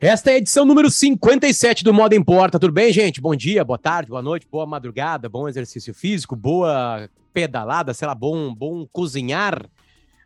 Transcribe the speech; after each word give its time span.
Esta 0.00 0.30
é 0.30 0.34
a 0.34 0.36
edição 0.36 0.64
número 0.64 0.88
57 0.88 1.82
do 1.82 1.92
Moda 1.92 2.14
Importa. 2.14 2.56
Tudo 2.56 2.72
bem, 2.72 2.92
gente? 2.92 3.20
Bom 3.20 3.34
dia, 3.34 3.64
boa 3.64 3.76
tarde, 3.76 4.08
boa 4.08 4.22
noite, 4.22 4.46
boa 4.48 4.64
madrugada, 4.64 5.28
bom 5.28 5.48
exercício 5.48 5.92
físico, 5.92 6.36
boa 6.36 7.10
pedalada, 7.34 7.92
sei 7.92 8.06
lá, 8.06 8.14
bom, 8.14 8.54
bom 8.54 8.86
cozinhar 8.92 9.66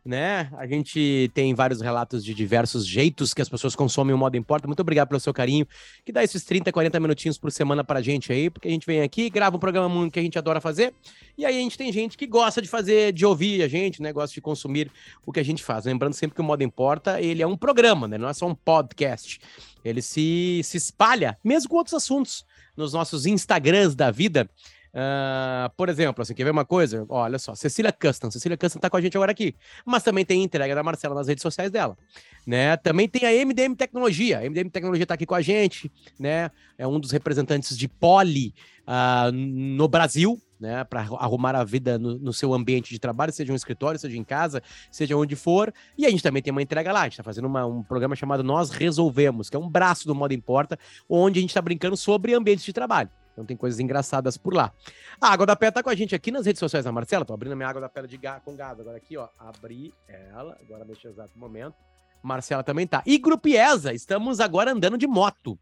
né? 0.05 0.49
A 0.57 0.67
gente 0.67 1.31
tem 1.33 1.53
vários 1.53 1.79
relatos 1.79 2.23
de 2.23 2.33
diversos 2.33 2.85
jeitos 2.85 3.33
que 3.33 3.41
as 3.41 3.47
pessoas 3.47 3.75
consomem 3.75 4.13
o 4.13 4.17
Modo 4.17 4.35
Importa. 4.35 4.67
Muito 4.67 4.81
obrigado 4.81 5.07
pelo 5.07 5.19
seu 5.19 5.33
carinho, 5.33 5.65
que 6.03 6.11
dá 6.11 6.23
esses 6.23 6.43
30, 6.43 6.71
40 6.71 6.99
minutinhos 6.99 7.37
por 7.37 7.51
semana 7.51 7.83
pra 7.83 8.01
gente 8.01 8.31
aí, 8.31 8.49
porque 8.49 8.67
a 8.67 8.71
gente 8.71 8.85
vem 8.85 9.01
aqui, 9.01 9.29
grava 9.29 9.55
um 9.55 9.59
programa 9.59 10.09
que 10.09 10.19
a 10.19 10.21
gente 10.21 10.37
adora 10.37 10.59
fazer, 10.59 10.93
e 11.37 11.45
aí 11.45 11.57
a 11.57 11.61
gente 11.61 11.77
tem 11.77 11.91
gente 11.91 12.17
que 12.17 12.27
gosta 12.27 12.61
de 12.61 12.67
fazer, 12.67 13.13
de 13.13 13.25
ouvir 13.25 13.63
a 13.63 13.67
gente, 13.67 14.01
né? 14.01 14.11
Gosta 14.11 14.33
de 14.33 14.41
consumir 14.41 14.91
o 15.25 15.31
que 15.31 15.39
a 15.39 15.45
gente 15.45 15.63
faz. 15.63 15.85
Lembrando 15.85 16.13
sempre 16.13 16.35
que 16.35 16.41
o 16.41 16.43
Modo 16.43 16.63
Importa, 16.63 17.21
ele 17.21 17.41
é 17.41 17.47
um 17.47 17.55
programa, 17.55 18.07
né? 18.07 18.17
Não 18.17 18.27
é 18.27 18.33
só 18.33 18.45
um 18.45 18.55
podcast. 18.55 19.39
Ele 19.85 20.01
se, 20.01 20.61
se 20.63 20.77
espalha, 20.77 21.37
mesmo 21.43 21.69
com 21.69 21.77
outros 21.77 21.93
assuntos, 21.93 22.45
nos 22.75 22.93
nossos 22.93 23.25
Instagrams 23.25 23.95
da 23.95 24.11
vida. 24.11 24.49
Uh, 24.93 25.73
por 25.75 25.89
exemplo, 25.89 26.21
assim, 26.21 26.35
quer 26.35 26.43
ver 26.43 26.51
uma 26.51 26.65
coisa? 26.65 27.03
Olha 27.09 27.39
só, 27.39 27.55
Cecília 27.55 27.91
Custom. 27.91 28.29
Cecília 28.29 28.55
Custom 28.55 28.79
tá 28.79 28.89
com 28.89 28.97
a 28.97 29.01
gente 29.01 29.17
agora 29.17 29.31
aqui. 29.31 29.55
Mas 29.83 30.03
também 30.03 30.23
tem 30.23 30.43
entrega 30.43 30.75
da 30.75 30.83
Marcela 30.83 31.15
nas 31.15 31.27
redes 31.27 31.41
sociais 31.41 31.71
dela. 31.71 31.97
Né? 32.45 32.77
Também 32.77 33.09
tem 33.09 33.25
a 33.25 33.45
MDM 33.45 33.75
Tecnologia. 33.75 34.39
A 34.39 34.41
MDM 34.41 34.69
Tecnologia 34.69 35.05
tá 35.05 35.15
aqui 35.15 35.25
com 35.25 35.33
a 35.33 35.41
gente, 35.41 35.91
né? 36.19 36.51
É 36.77 36.85
um 36.85 36.99
dos 36.99 37.11
representantes 37.11 37.75
de 37.75 37.87
Poli 37.87 38.53
uh, 38.87 39.31
no 39.31 39.87
Brasil, 39.87 40.39
né? 40.59 40.83
Para 40.83 41.01
arrumar 41.01 41.55
a 41.55 41.63
vida 41.63 41.97
no, 41.97 42.19
no, 42.19 42.33
seu 42.33 42.53
ambiente 42.53 42.91
de 42.91 42.99
trabalho, 42.99 43.33
seja 43.33 43.51
um 43.51 43.55
escritório, 43.55 43.99
seja 43.99 44.15
em 44.15 44.23
casa, 44.23 44.61
seja 44.91 45.17
onde 45.17 45.35
for. 45.35 45.73
E 45.97 46.05
a 46.05 46.09
gente 46.09 46.21
também 46.21 46.43
tem 46.43 46.51
uma 46.51 46.61
entrega 46.61 46.91
lá. 46.91 47.01
A 47.01 47.03
gente 47.05 47.17
tá 47.17 47.23
fazendo 47.23 47.45
uma, 47.45 47.65
um 47.65 47.81
programa 47.81 48.15
chamado 48.15 48.43
Nós 48.43 48.69
Resolvemos, 48.69 49.49
que 49.49 49.55
é 49.55 49.59
um 49.59 49.69
braço 49.69 50.05
do 50.05 50.13
Modo 50.13 50.33
Importa, 50.35 50.77
onde 51.09 51.39
a 51.39 51.41
gente 51.41 51.53
tá 51.53 51.61
brincando 51.63 51.97
sobre 51.97 52.35
ambientes 52.35 52.63
de 52.63 52.73
trabalho. 52.73 53.09
Então 53.33 53.45
tem 53.45 53.57
coisas 53.57 53.79
engraçadas 53.79 54.37
por 54.37 54.53
lá. 54.53 54.71
A 55.19 55.33
Água 55.33 55.45
da 55.45 55.55
Pedra 55.55 55.73
tá 55.73 55.83
com 55.83 55.89
a 55.89 55.95
gente 55.95 56.15
aqui 56.15 56.31
nas 56.31 56.45
redes 56.45 56.59
sociais 56.59 56.85
da 56.85 56.91
Marcela. 56.91 57.25
Tô 57.25 57.33
abrindo 57.33 57.53
a 57.53 57.55
minha 57.55 57.67
Água 57.67 57.81
da 57.81 57.89
Pedra 57.89 58.07
de 58.07 58.17
gás, 58.17 58.41
com 58.43 58.55
gás. 58.55 58.79
Agora 58.79 58.97
aqui, 58.97 59.17
ó. 59.17 59.27
Abri 59.39 59.93
ela. 60.07 60.57
Agora 60.61 60.85
neste 60.85 61.07
exato 61.07 61.37
momento. 61.37 61.75
Marcela 62.21 62.63
também 62.63 62.87
tá. 62.87 63.03
E 63.05 63.17
Grupiesa, 63.17 63.93
estamos 63.93 64.39
agora 64.39 64.71
andando 64.71 64.97
de 64.97 65.07
moto. 65.07 65.59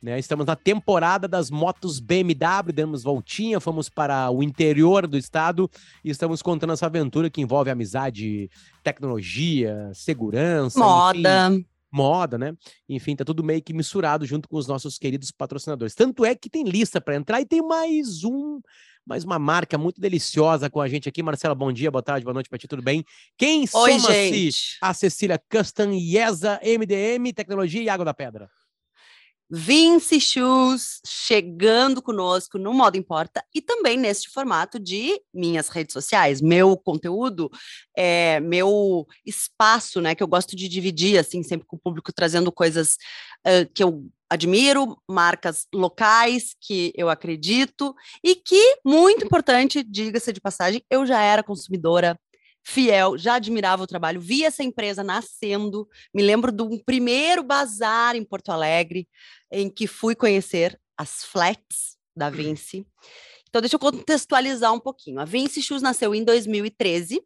Né, 0.00 0.16
estamos 0.16 0.46
na 0.46 0.54
temporada 0.54 1.26
das 1.26 1.50
motos 1.50 1.98
BMW, 1.98 2.72
demos 2.72 3.02
voltinha, 3.02 3.58
fomos 3.58 3.88
para 3.88 4.30
o 4.30 4.44
interior 4.44 5.08
do 5.08 5.18
estado 5.18 5.68
e 6.04 6.10
estamos 6.10 6.40
contando 6.40 6.72
essa 6.72 6.86
aventura 6.86 7.28
que 7.28 7.40
envolve 7.40 7.68
amizade, 7.68 8.48
tecnologia, 8.84 9.90
segurança, 9.92 10.78
moda. 10.78 11.48
Enfim, 11.50 11.66
moda, 11.90 12.36
né? 12.38 12.54
Enfim, 12.88 13.16
tá 13.16 13.24
tudo 13.24 13.42
meio 13.42 13.62
que 13.62 13.72
misturado 13.72 14.26
junto 14.26 14.48
com 14.48 14.56
os 14.56 14.66
nossos 14.66 14.98
queridos 14.98 15.30
patrocinadores. 15.30 15.94
Tanto 15.94 16.24
é 16.24 16.34
que 16.34 16.50
tem 16.50 16.64
lista 16.64 17.00
para 17.00 17.16
entrar 17.16 17.40
e 17.40 17.46
tem 17.46 17.62
mais 17.62 18.24
um, 18.24 18.60
mais 19.06 19.24
uma 19.24 19.38
marca 19.38 19.78
muito 19.78 20.00
deliciosa 20.00 20.68
com 20.68 20.80
a 20.80 20.88
gente 20.88 21.08
aqui. 21.08 21.22
Marcela, 21.22 21.54
bom 21.54 21.72
dia, 21.72 21.90
boa 21.90 22.02
tarde, 22.02 22.24
boa 22.24 22.34
noite 22.34 22.48
para 22.48 22.58
ti, 22.58 22.68
tudo 22.68 22.82
bem? 22.82 23.04
Quem 23.36 23.66
soma-se 23.66 24.50
a 24.82 24.92
Cecília 24.92 25.40
Custom, 25.50 25.92
IESA, 25.92 26.60
MDM, 26.62 27.32
Tecnologia 27.32 27.82
e 27.82 27.88
Água 27.88 28.04
da 28.04 28.14
Pedra? 28.14 28.50
Vince 29.50 30.20
Shoes 30.20 31.00
chegando 31.06 32.02
conosco 32.02 32.58
no 32.58 32.74
Modo 32.74 32.96
Importa 32.96 33.42
e 33.54 33.62
também 33.62 33.96
neste 33.96 34.28
formato 34.28 34.78
de 34.78 35.20
minhas 35.32 35.68
redes 35.68 35.92
sociais, 35.92 36.40
meu 36.40 36.76
conteúdo, 36.76 37.50
é, 37.96 38.40
meu 38.40 39.06
espaço, 39.24 40.00
né, 40.00 40.14
que 40.14 40.22
eu 40.22 40.28
gosto 40.28 40.54
de 40.54 40.68
dividir, 40.68 41.18
assim, 41.18 41.42
sempre 41.42 41.66
com 41.66 41.76
o 41.76 41.80
público, 41.80 42.12
trazendo 42.12 42.52
coisas 42.52 42.96
uh, 43.46 43.70
que 43.74 43.82
eu 43.82 44.06
admiro, 44.30 45.00
marcas 45.08 45.66
locais 45.74 46.54
que 46.60 46.92
eu 46.94 47.08
acredito 47.08 47.94
e 48.22 48.34
que, 48.34 48.78
muito 48.84 49.24
importante, 49.24 49.82
diga-se 49.82 50.32
de 50.32 50.40
passagem, 50.40 50.82
eu 50.90 51.06
já 51.06 51.20
era 51.22 51.42
consumidora 51.42 52.18
fiel, 52.68 53.16
já 53.16 53.36
admirava 53.36 53.82
o 53.82 53.86
trabalho, 53.86 54.20
vi 54.20 54.44
essa 54.44 54.62
empresa 54.62 55.02
nascendo. 55.02 55.88
Me 56.14 56.22
lembro 56.22 56.52
do 56.52 56.78
primeiro 56.84 57.42
bazar 57.42 58.14
em 58.14 58.22
Porto 58.22 58.50
Alegre, 58.50 59.08
em 59.50 59.70
que 59.70 59.86
fui 59.86 60.14
conhecer 60.14 60.78
as 60.94 61.24
flats 61.24 61.96
da 62.14 62.28
Vinci. 62.28 62.86
Então, 63.48 63.62
deixa 63.62 63.76
eu 63.76 63.80
contextualizar 63.80 64.70
um 64.74 64.78
pouquinho. 64.78 65.18
A 65.18 65.24
Vinci 65.24 65.62
Shoes 65.62 65.80
nasceu 65.80 66.14
em 66.14 66.22
2013, 66.22 67.22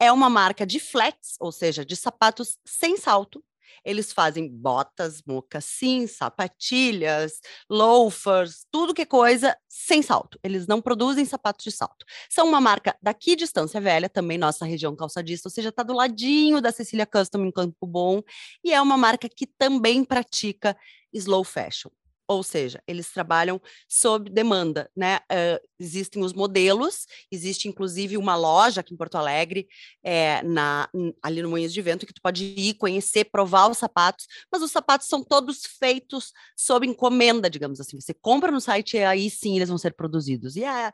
é 0.00 0.10
uma 0.10 0.30
marca 0.30 0.64
de 0.64 0.80
flats, 0.80 1.36
ou 1.38 1.52
seja, 1.52 1.84
de 1.84 1.94
sapatos 1.94 2.56
sem 2.64 2.96
salto, 2.96 3.44
eles 3.86 4.12
fazem 4.12 4.48
botas, 4.48 5.22
mocassins, 5.24 6.16
sapatilhas, 6.16 7.40
loafers, 7.70 8.66
tudo 8.70 8.92
que 8.92 9.02
é 9.02 9.06
coisa 9.06 9.56
sem 9.68 10.02
salto. 10.02 10.38
Eles 10.42 10.66
não 10.66 10.82
produzem 10.82 11.24
sapatos 11.24 11.64
de 11.64 11.70
salto. 11.70 12.04
São 12.28 12.48
uma 12.48 12.60
marca 12.60 12.96
daqui 13.00 13.36
de 13.36 13.44
Estância 13.44 13.80
Velha, 13.80 14.08
também 14.08 14.36
nossa 14.36 14.64
região 14.66 14.96
calçadista, 14.96 15.48
ou 15.48 15.52
seja, 15.52 15.68
está 15.68 15.84
do 15.84 15.94
ladinho 15.94 16.60
da 16.60 16.72
Cecília 16.72 17.06
Custom 17.06 17.44
em 17.44 17.52
Campo 17.52 17.86
Bom, 17.86 18.20
e 18.64 18.72
é 18.72 18.82
uma 18.82 18.96
marca 18.96 19.28
que 19.28 19.46
também 19.46 20.04
pratica 20.04 20.76
slow 21.12 21.44
fashion 21.44 21.90
ou 22.28 22.42
seja, 22.42 22.82
eles 22.86 23.10
trabalham 23.12 23.60
sob 23.88 24.28
demanda, 24.30 24.90
né? 24.96 25.18
Uh, 25.30 25.64
existem 25.78 26.22
os 26.22 26.32
modelos, 26.32 27.06
existe 27.30 27.68
inclusive 27.68 28.16
uma 28.16 28.34
loja 28.34 28.80
aqui 28.80 28.94
em 28.94 28.96
Porto 28.96 29.16
Alegre, 29.16 29.68
é, 30.02 30.42
na, 30.42 30.88
ali 31.22 31.42
no 31.42 31.50
Moinhos 31.50 31.72
de 31.72 31.82
Vento, 31.82 32.06
que 32.06 32.12
tu 32.12 32.20
pode 32.20 32.44
ir 32.44 32.74
conhecer, 32.74 33.26
provar 33.26 33.70
os 33.70 33.78
sapatos, 33.78 34.26
mas 34.50 34.62
os 34.62 34.72
sapatos 34.72 35.06
são 35.06 35.22
todos 35.22 35.64
feitos 35.78 36.32
sob 36.56 36.86
encomenda, 36.86 37.48
digamos 37.48 37.80
assim. 37.80 38.00
Você 38.00 38.14
compra 38.14 38.50
no 38.50 38.60
site 38.60 38.96
e 38.96 39.04
aí 39.04 39.30
sim 39.30 39.56
eles 39.56 39.68
vão 39.68 39.78
ser 39.78 39.94
produzidos. 39.94 40.56
E 40.56 40.64
é, 40.64 40.92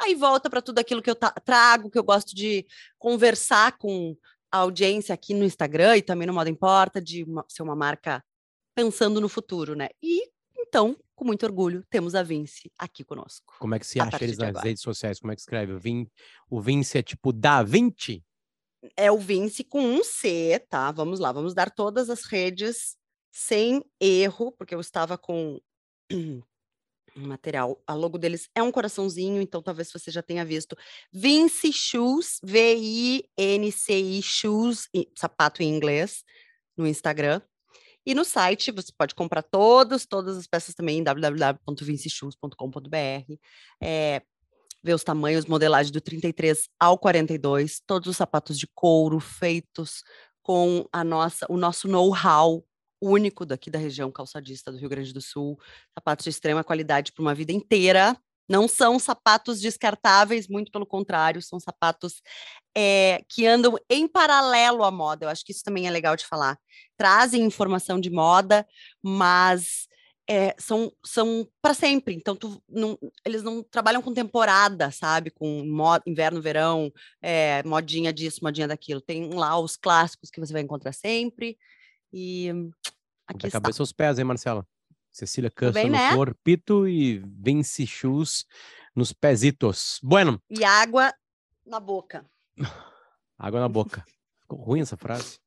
aí 0.00 0.14
volta 0.14 0.50
para 0.50 0.62
tudo 0.62 0.78
aquilo 0.78 1.02
que 1.02 1.10
eu 1.10 1.16
trago, 1.44 1.90
que 1.90 1.98
eu 1.98 2.04
gosto 2.04 2.34
de 2.34 2.66
conversar 2.98 3.78
com 3.78 4.16
a 4.50 4.58
audiência 4.58 5.14
aqui 5.14 5.32
no 5.32 5.44
Instagram 5.44 5.96
e 5.96 6.02
também 6.02 6.26
no 6.26 6.34
Moda 6.34 6.50
Importa, 6.50 7.00
de 7.00 7.24
uma, 7.24 7.44
ser 7.48 7.62
uma 7.62 7.76
marca 7.76 8.22
pensando 8.74 9.20
no 9.20 9.28
futuro, 9.28 9.74
né? 9.74 9.88
E 10.02 10.31
então, 10.72 10.96
com 11.14 11.26
muito 11.26 11.44
orgulho, 11.44 11.84
temos 11.90 12.14
a 12.14 12.22
Vince 12.22 12.72
aqui 12.78 13.04
conosco. 13.04 13.54
Como 13.58 13.74
é 13.74 13.78
que 13.78 13.86
se 13.86 14.00
acha 14.00 14.24
eles 14.24 14.38
nas 14.38 14.48
agora. 14.48 14.64
redes 14.64 14.82
sociais? 14.82 15.20
Como 15.20 15.30
é 15.30 15.34
que 15.34 15.42
escreve? 15.42 15.74
O, 15.74 15.78
Vin... 15.78 16.06
o 16.48 16.62
Vince 16.62 16.96
é 16.96 17.02
tipo 17.02 17.30
da 17.30 17.62
Vinci? 17.62 18.24
É 18.96 19.12
o 19.12 19.18
Vince 19.18 19.64
com 19.64 19.82
um 19.82 20.02
C, 20.02 20.64
tá? 20.70 20.90
Vamos 20.90 21.20
lá, 21.20 21.30
vamos 21.30 21.52
dar 21.52 21.70
todas 21.70 22.08
as 22.08 22.24
redes 22.24 22.96
sem 23.30 23.84
erro, 24.00 24.50
porque 24.52 24.74
eu 24.74 24.80
estava 24.80 25.18
com 25.18 25.60
um 26.10 26.40
material. 27.16 27.78
A 27.86 27.92
logo 27.92 28.16
deles 28.16 28.48
é 28.54 28.62
um 28.62 28.72
coraçãozinho, 28.72 29.42
então 29.42 29.60
talvez 29.60 29.92
você 29.92 30.10
já 30.10 30.22
tenha 30.22 30.42
visto. 30.42 30.74
Vince 31.12 31.70
Shoes, 31.70 32.40
V-I-N-C-I 32.42 34.22
Shoes, 34.22 34.88
sapato 35.14 35.62
em 35.62 35.68
inglês, 35.68 36.24
no 36.74 36.86
Instagram. 36.86 37.42
E 38.04 38.14
no 38.14 38.24
site 38.24 38.72
você 38.72 38.92
pode 38.96 39.14
comprar 39.14 39.42
todos, 39.42 40.06
todas 40.06 40.36
as 40.36 40.46
peças 40.46 40.74
também 40.74 40.98
em 40.98 41.02
www.vinceshoes.com.br. 41.02 43.34
É, 43.80 44.22
ver 44.82 44.94
os 44.94 45.04
tamanhos, 45.04 45.46
modelagem 45.46 45.92
do 45.92 46.00
33 46.00 46.68
ao 46.78 46.98
42, 46.98 47.80
todos 47.86 48.08
os 48.08 48.16
sapatos 48.16 48.58
de 48.58 48.66
couro 48.74 49.20
feitos 49.20 50.02
com 50.42 50.86
a 50.92 51.04
nossa, 51.04 51.46
o 51.48 51.56
nosso 51.56 51.86
know-how 51.86 52.64
único 53.00 53.46
daqui 53.46 53.70
da 53.70 53.78
região 53.78 54.10
calçadista 54.10 54.70
do 54.70 54.78
Rio 54.78 54.88
Grande 54.88 55.12
do 55.12 55.20
Sul, 55.20 55.58
sapatos 55.94 56.24
de 56.24 56.30
extrema 56.30 56.64
qualidade 56.64 57.12
para 57.12 57.22
uma 57.22 57.34
vida 57.34 57.52
inteira, 57.52 58.16
não 58.48 58.68
são 58.68 58.98
sapatos 58.98 59.60
descartáveis, 59.60 60.48
muito 60.48 60.70
pelo 60.70 60.86
contrário, 60.86 61.40
são 61.40 61.58
sapatos 61.60 62.22
é, 62.76 63.22
que 63.28 63.46
andam 63.46 63.78
em 63.88 64.06
paralelo 64.08 64.84
à 64.84 64.90
moda. 64.90 65.26
Eu 65.26 65.30
acho 65.30 65.44
que 65.44 65.52
isso 65.52 65.64
também 65.64 65.86
é 65.86 65.90
legal 65.90 66.16
de 66.16 66.26
falar. 66.26 66.58
Trazem 66.96 67.42
informação 67.42 68.00
de 68.00 68.10
moda, 68.10 68.66
mas 69.02 69.88
é, 70.28 70.54
são, 70.58 70.92
são 71.04 71.46
para 71.60 71.74
sempre. 71.74 72.14
Então, 72.14 72.34
tu, 72.34 72.62
não, 72.68 72.98
eles 73.24 73.42
não 73.42 73.62
trabalham 73.62 74.02
com 74.02 74.14
temporada, 74.14 74.90
sabe? 74.90 75.30
Com 75.30 75.64
moda, 75.66 76.04
inverno, 76.06 76.40
verão, 76.40 76.92
é, 77.20 77.62
modinha 77.64 78.12
disso, 78.12 78.40
modinha 78.42 78.68
daquilo. 78.68 79.00
Tem 79.00 79.32
lá 79.32 79.58
os 79.58 79.76
clássicos 79.76 80.30
que 80.30 80.40
você 80.40 80.52
vai 80.52 80.62
encontrar 80.62 80.92
sempre. 80.92 81.58
E 82.12 82.50
aqui 83.26 83.42
da 83.42 83.48
está. 83.48 83.60
cabeça 83.60 83.82
aos 83.82 83.92
pés, 83.92 84.18
hein, 84.18 84.24
Marcela? 84.24 84.66
Cecília 85.12 85.50
Câncer 85.50 85.84
no 85.84 85.92
né? 85.92 86.14
corpito 86.16 86.88
e 86.88 87.18
Vinci 87.18 87.86
Shoes 87.86 88.46
nos 88.96 89.12
pezitos. 89.12 90.00
Bueno. 90.02 90.42
E 90.50 90.64
água 90.64 91.12
na 91.66 91.78
boca. 91.78 92.26
água 93.38 93.60
na 93.60 93.68
boca. 93.68 94.04
Ficou 94.40 94.58
ruim 94.58 94.80
essa 94.80 94.96
frase? 94.96 95.38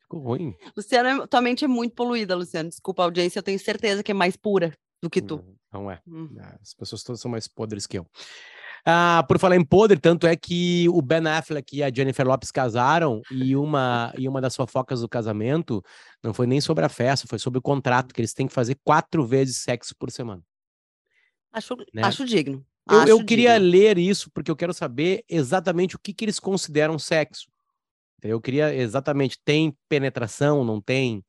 Ficou 0.00 0.20
ruim. 0.20 0.56
Luciano, 0.76 1.28
tua 1.28 1.40
mente 1.40 1.64
é 1.64 1.68
muito 1.68 1.94
poluída, 1.94 2.34
Luciano. 2.34 2.68
Desculpa 2.68 3.02
a 3.02 3.04
audiência, 3.04 3.38
eu 3.38 3.42
tenho 3.42 3.58
certeza 3.58 4.02
que 4.02 4.10
é 4.10 4.14
mais 4.14 4.36
pura 4.36 4.76
do 5.00 5.08
que 5.08 5.22
tu. 5.22 5.36
Não, 5.72 5.82
não 5.82 5.90
é. 5.90 6.00
Hum. 6.06 6.34
As 6.60 6.74
pessoas 6.74 7.02
todas 7.02 7.20
são 7.20 7.30
mais 7.30 7.46
podres 7.46 7.86
que 7.86 7.98
eu. 7.98 8.06
Ah, 8.84 9.24
por 9.26 9.38
falar 9.38 9.56
em 9.56 9.64
podre, 9.64 9.98
tanto 9.98 10.26
é 10.26 10.36
que 10.36 10.88
o 10.88 11.02
Ben 11.02 11.26
Affleck 11.26 11.76
e 11.76 11.82
a 11.82 11.92
Jennifer 11.92 12.26
Lopes 12.26 12.50
casaram 12.50 13.20
e 13.30 13.54
uma, 13.56 14.12
e 14.16 14.28
uma 14.28 14.40
das 14.40 14.56
fofocas 14.56 15.00
do 15.00 15.08
casamento 15.08 15.82
não 16.22 16.32
foi 16.32 16.46
nem 16.46 16.60
sobre 16.60 16.84
a 16.84 16.88
festa, 16.88 17.26
foi 17.28 17.38
sobre 17.38 17.58
o 17.58 17.62
contrato, 17.62 18.14
que 18.14 18.20
eles 18.20 18.32
têm 18.32 18.46
que 18.46 18.52
fazer 18.52 18.78
quatro 18.84 19.26
vezes 19.26 19.58
sexo 19.58 19.94
por 19.98 20.10
semana. 20.10 20.42
Acho, 21.52 21.76
né? 21.92 22.02
acho 22.02 22.24
digno. 22.24 22.64
Eu, 22.90 23.00
acho 23.00 23.08
eu 23.10 23.24
queria 23.24 23.54
digno. 23.54 23.70
ler 23.70 23.98
isso 23.98 24.30
porque 24.30 24.50
eu 24.50 24.56
quero 24.56 24.72
saber 24.72 25.24
exatamente 25.28 25.96
o 25.96 25.98
que, 25.98 26.14
que 26.14 26.24
eles 26.24 26.38
consideram 26.38 26.98
sexo. 26.98 27.46
Eu 28.22 28.40
queria 28.40 28.74
exatamente, 28.74 29.38
tem 29.44 29.76
penetração, 29.88 30.64
não 30.64 30.80
tem? 30.80 31.24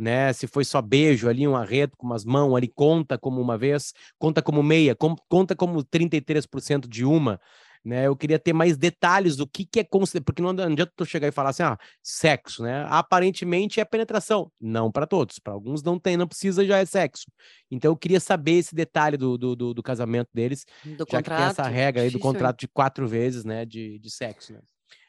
Né? 0.00 0.32
Se 0.32 0.46
foi 0.46 0.64
só 0.64 0.80
beijo 0.80 1.28
ali, 1.28 1.46
um 1.46 1.54
arreto 1.54 1.94
com 1.96 2.06
umas 2.06 2.24
mãos 2.24 2.56
ali, 2.56 2.68
conta 2.68 3.18
como 3.18 3.38
uma 3.38 3.58
vez, 3.58 3.92
conta 4.18 4.40
como 4.40 4.62
meia, 4.62 4.94
com, 4.94 5.14
conta 5.28 5.54
como 5.54 5.84
33% 5.84 6.88
de 6.88 7.04
uma, 7.04 7.38
né? 7.84 8.06
Eu 8.06 8.16
queria 8.16 8.38
ter 8.38 8.54
mais 8.54 8.78
detalhes 8.78 9.36
do 9.36 9.46
que, 9.46 9.66
que 9.66 9.80
é 9.80 9.84
considerado, 9.84 10.24
porque 10.24 10.40
não 10.40 10.50
adianta 10.50 10.90
tu 10.96 11.04
chegar 11.04 11.28
e 11.28 11.32
falar 11.32 11.50
assim, 11.50 11.64
ah, 11.64 11.78
sexo, 12.02 12.62
né? 12.62 12.86
Aparentemente 12.88 13.78
é 13.78 13.84
penetração. 13.84 14.50
Não 14.58 14.90
para 14.90 15.06
todos, 15.06 15.38
para 15.38 15.52
alguns 15.52 15.82
não 15.82 15.98
tem, 15.98 16.16
não 16.16 16.26
precisa, 16.26 16.64
já 16.64 16.78
é 16.78 16.86
sexo. 16.86 17.26
Então 17.70 17.92
eu 17.92 17.96
queria 17.96 18.20
saber 18.20 18.52
esse 18.52 18.74
detalhe 18.74 19.18
do, 19.18 19.36
do, 19.36 19.54
do, 19.54 19.74
do 19.74 19.82
casamento 19.82 20.30
deles, 20.32 20.64
do 20.82 21.04
já 21.10 21.18
contrato, 21.18 21.24
que 21.24 21.30
tem 21.30 21.44
essa 21.44 21.68
regra 21.68 22.02
aí 22.02 22.10
do 22.10 22.18
contrato 22.18 22.60
de 22.60 22.68
quatro 22.68 23.06
vezes, 23.06 23.44
né, 23.44 23.66
de, 23.66 23.98
de 23.98 24.10
sexo, 24.10 24.54
né? 24.54 24.60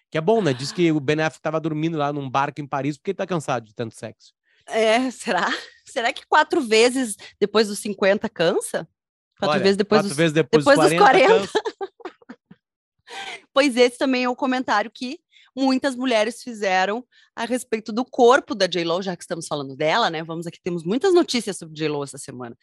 Que 0.09 0.17
é 0.17 0.21
bom, 0.21 0.41
né? 0.41 0.53
Diz 0.53 0.73
que 0.73 0.91
o 0.91 0.99
Ben 0.99 1.21
Affleck 1.21 1.37
estava 1.37 1.61
dormindo 1.61 1.97
lá 1.97 2.11
num 2.11 2.29
barco 2.29 2.59
em 2.59 2.67
Paris 2.67 2.97
porque 2.97 3.11
ele 3.11 3.17
tá 3.17 3.25
cansado 3.25 3.65
de 3.65 3.73
tanto 3.73 3.95
sexo. 3.95 4.33
É, 4.67 5.09
será? 5.11 5.49
Será 5.85 6.13
que 6.13 6.25
quatro 6.25 6.61
vezes 6.61 7.17
depois 7.39 7.67
dos 7.67 7.79
50 7.79 8.29
cansa? 8.29 8.87
Quatro 9.37 9.55
Olha, 9.55 9.63
vezes 9.63 9.75
depois, 9.75 9.99
quatro 9.99 10.09
dos, 10.09 10.17
vezes 10.17 10.33
depois, 10.33 10.63
depois 10.63 10.89
dos 10.89 10.97
40. 10.97 11.39
Dos 11.39 11.51
40. 11.51 11.93
pois 13.53 13.75
esse 13.75 13.97
também 13.97 14.23
é 14.23 14.29
o 14.29 14.31
um 14.31 14.35
comentário 14.35 14.89
que 14.89 15.19
muitas 15.55 15.95
mulheres 15.95 16.41
fizeram 16.41 17.05
a 17.35 17.45
respeito 17.45 17.91
do 17.91 18.03
corpo 18.05 18.55
da 18.55 18.67
J-Lo, 18.67 19.01
já 19.01 19.17
que 19.17 19.23
estamos 19.23 19.47
falando 19.47 19.75
dela, 19.75 20.09
né? 20.09 20.23
Vamos 20.23 20.47
aqui, 20.47 20.59
temos 20.63 20.85
muitas 20.85 21.13
notícias 21.13 21.57
sobre 21.57 21.75
J-Lo 21.75 22.01
essa 22.03 22.17
semana. 22.17 22.57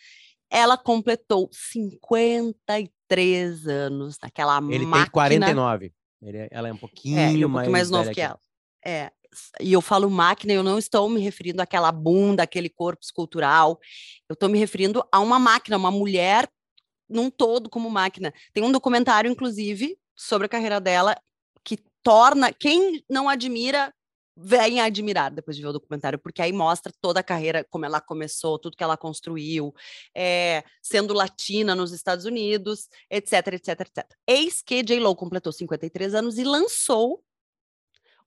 Ela 0.50 0.78
completou 0.78 1.50
53 1.52 3.66
anos 3.66 4.16
naquela 4.22 4.56
Ele 4.58 4.86
máquina... 4.86 5.04
tem 5.04 5.12
49. 5.12 5.92
Ele, 6.22 6.48
ela 6.50 6.68
é 6.68 6.72
um 6.72 6.78
pouquinho, 6.78 7.18
é, 7.18 7.24
é 7.24 7.26
um 7.26 7.32
pouquinho 7.32 7.50
mais, 7.50 7.68
mais 7.68 7.90
novo 7.90 8.10
que 8.10 8.20
ela. 8.20 8.40
É, 8.84 9.12
e 9.60 9.72
eu 9.72 9.80
falo 9.80 10.10
máquina, 10.10 10.52
eu 10.52 10.62
não 10.62 10.78
estou 10.78 11.08
me 11.08 11.20
referindo 11.20 11.62
àquela 11.62 11.92
bunda, 11.92 12.42
aquele 12.42 12.68
corpo 12.68 13.02
escultural. 13.02 13.78
Eu 14.28 14.34
estou 14.34 14.48
me 14.48 14.58
referindo 14.58 15.04
a 15.12 15.20
uma 15.20 15.38
máquina, 15.38 15.76
uma 15.76 15.90
mulher 15.90 16.48
num 17.08 17.30
todo 17.30 17.70
como 17.70 17.90
máquina. 17.90 18.32
Tem 18.52 18.62
um 18.62 18.72
documentário, 18.72 19.30
inclusive, 19.30 19.98
sobre 20.14 20.46
a 20.46 20.48
carreira 20.48 20.80
dela, 20.80 21.16
que 21.64 21.78
torna 22.02 22.52
quem 22.52 23.02
não 23.08 23.28
admira 23.28 23.92
vem 24.40 24.80
a 24.80 24.84
admirar 24.84 25.32
depois 25.32 25.56
de 25.56 25.62
ver 25.62 25.68
o 25.68 25.72
documentário, 25.72 26.18
porque 26.18 26.40
aí 26.40 26.52
mostra 26.52 26.92
toda 27.00 27.18
a 27.18 27.24
carreira, 27.24 27.64
como 27.68 27.84
ela 27.84 28.00
começou, 28.00 28.56
tudo 28.56 28.76
que 28.76 28.84
ela 28.84 28.96
construiu, 28.96 29.74
é, 30.14 30.62
sendo 30.80 31.12
latina 31.12 31.74
nos 31.74 31.90
Estados 31.90 32.24
Unidos, 32.24 32.88
etc, 33.10 33.54
etc, 33.54 33.80
etc. 33.80 34.06
Eis 34.28 34.62
que 34.62 34.84
J.Lo 34.84 35.16
completou 35.16 35.52
53 35.52 36.14
anos 36.14 36.38
e 36.38 36.44
lançou 36.44 37.20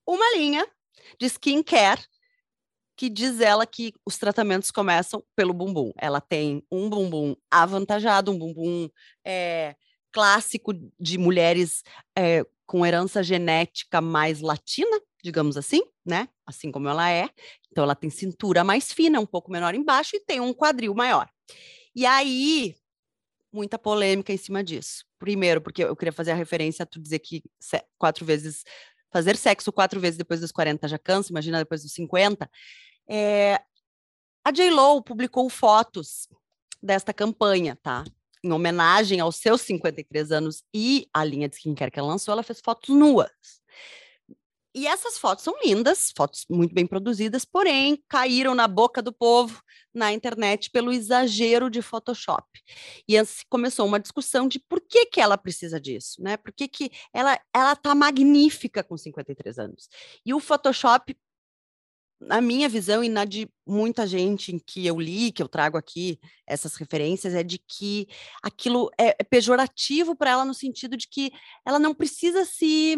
uma 0.05 0.35
linha 0.35 0.67
de 1.19 1.25
skincare, 1.27 2.01
que 2.95 3.09
diz 3.09 3.39
ela 3.39 3.65
que 3.65 3.93
os 4.05 4.17
tratamentos 4.17 4.69
começam 4.69 5.23
pelo 5.35 5.53
bumbum. 5.53 5.91
Ela 5.97 6.21
tem 6.21 6.63
um 6.71 6.89
bumbum 6.89 7.35
avantajado, 7.49 8.31
um 8.31 8.37
bumbum 8.37 8.89
é, 9.25 9.75
clássico 10.11 10.71
de 10.99 11.17
mulheres 11.17 11.83
é, 12.17 12.45
com 12.65 12.85
herança 12.85 13.23
genética 13.23 14.01
mais 14.01 14.39
latina, 14.41 14.99
digamos 15.23 15.57
assim, 15.57 15.81
né? 16.05 16.29
Assim 16.45 16.71
como 16.71 16.87
ela 16.87 17.09
é. 17.09 17.29
Então, 17.71 17.83
ela 17.83 17.95
tem 17.95 18.09
cintura 18.09 18.63
mais 18.63 18.91
fina, 18.91 19.19
um 19.19 19.25
pouco 19.25 19.51
menor 19.51 19.73
embaixo, 19.73 20.15
e 20.15 20.19
tem 20.19 20.39
um 20.39 20.53
quadril 20.53 20.93
maior. 20.93 21.29
E 21.95 22.05
aí, 22.05 22.75
muita 23.51 23.77
polêmica 23.77 24.31
em 24.31 24.37
cima 24.37 24.63
disso. 24.63 25.05
Primeiro, 25.19 25.61
porque 25.61 25.83
eu 25.83 25.95
queria 25.95 26.13
fazer 26.13 26.31
a 26.31 26.35
referência 26.35 26.83
a 26.83 26.85
tu 26.85 26.99
dizer 26.99 27.19
que 27.19 27.43
quatro 27.97 28.25
vezes 28.25 28.63
fazer 29.11 29.35
sexo 29.35 29.71
quatro 29.71 29.99
vezes 29.99 30.17
depois 30.17 30.39
dos 30.39 30.51
40 30.51 30.87
já 30.87 30.97
cansa, 30.97 31.31
imagina 31.31 31.59
depois 31.59 31.83
dos 31.83 31.93
50. 31.93 32.49
É, 33.07 33.61
a 34.43 34.51
J-Lo 34.51 35.03
publicou 35.03 35.49
fotos 35.49 36.27
desta 36.81 37.13
campanha, 37.13 37.77
tá? 37.81 38.03
Em 38.43 38.51
homenagem 38.51 39.19
aos 39.19 39.35
seus 39.35 39.61
53 39.61 40.31
anos 40.31 40.63
e 40.73 41.07
a 41.13 41.23
linha 41.23 41.47
de 41.47 41.55
skincare 41.55 41.91
que 41.91 41.99
ela 41.99 42.07
lançou, 42.07 42.31
ela 42.31 42.41
fez 42.41 42.59
fotos 42.59 42.95
nuas. 42.95 43.29
E 44.73 44.87
essas 44.87 45.17
fotos 45.17 45.43
são 45.43 45.53
lindas, 45.63 46.13
fotos 46.15 46.45
muito 46.49 46.73
bem 46.73 46.87
produzidas, 46.87 47.43
porém 47.43 48.01
caíram 48.07 48.55
na 48.55 48.67
boca 48.67 49.01
do 49.01 49.11
povo 49.11 49.61
na 49.93 50.13
internet 50.13 50.69
pelo 50.71 50.93
exagero 50.93 51.69
de 51.69 51.81
Photoshop. 51.81 52.47
E 53.07 53.17
assim 53.17 53.43
começou 53.49 53.85
uma 53.85 53.99
discussão 53.99 54.47
de 54.47 54.59
por 54.59 54.79
que, 54.79 55.07
que 55.07 55.19
ela 55.19 55.37
precisa 55.37 55.79
disso, 55.79 56.21
né? 56.21 56.37
Por 56.37 56.53
que, 56.53 56.67
que 56.67 56.89
ela 57.13 57.37
ela 57.53 57.75
tá 57.75 57.93
magnífica 57.93 58.81
com 58.83 58.97
53 58.97 59.59
anos. 59.59 59.89
E 60.25 60.33
o 60.33 60.39
Photoshop 60.39 61.15
na 62.21 62.39
minha 62.39 62.69
visão 62.69 63.03
e 63.03 63.09
na 63.09 63.25
de 63.25 63.49
muita 63.65 64.05
gente 64.05 64.53
em 64.53 64.59
que 64.59 64.85
eu 64.85 64.99
li, 64.99 65.31
que 65.31 65.41
eu 65.41 65.47
trago 65.47 65.75
aqui 65.75 66.19
essas 66.45 66.75
referências, 66.75 67.33
é 67.33 67.43
de 67.43 67.57
que 67.57 68.07
aquilo 68.43 68.91
é, 68.97 69.15
é 69.19 69.23
pejorativo 69.23 70.15
para 70.15 70.29
ela 70.29 70.45
no 70.45 70.53
sentido 70.53 70.95
de 70.95 71.07
que 71.09 71.31
ela 71.65 71.79
não 71.79 71.95
precisa 71.95 72.45
se 72.45 72.95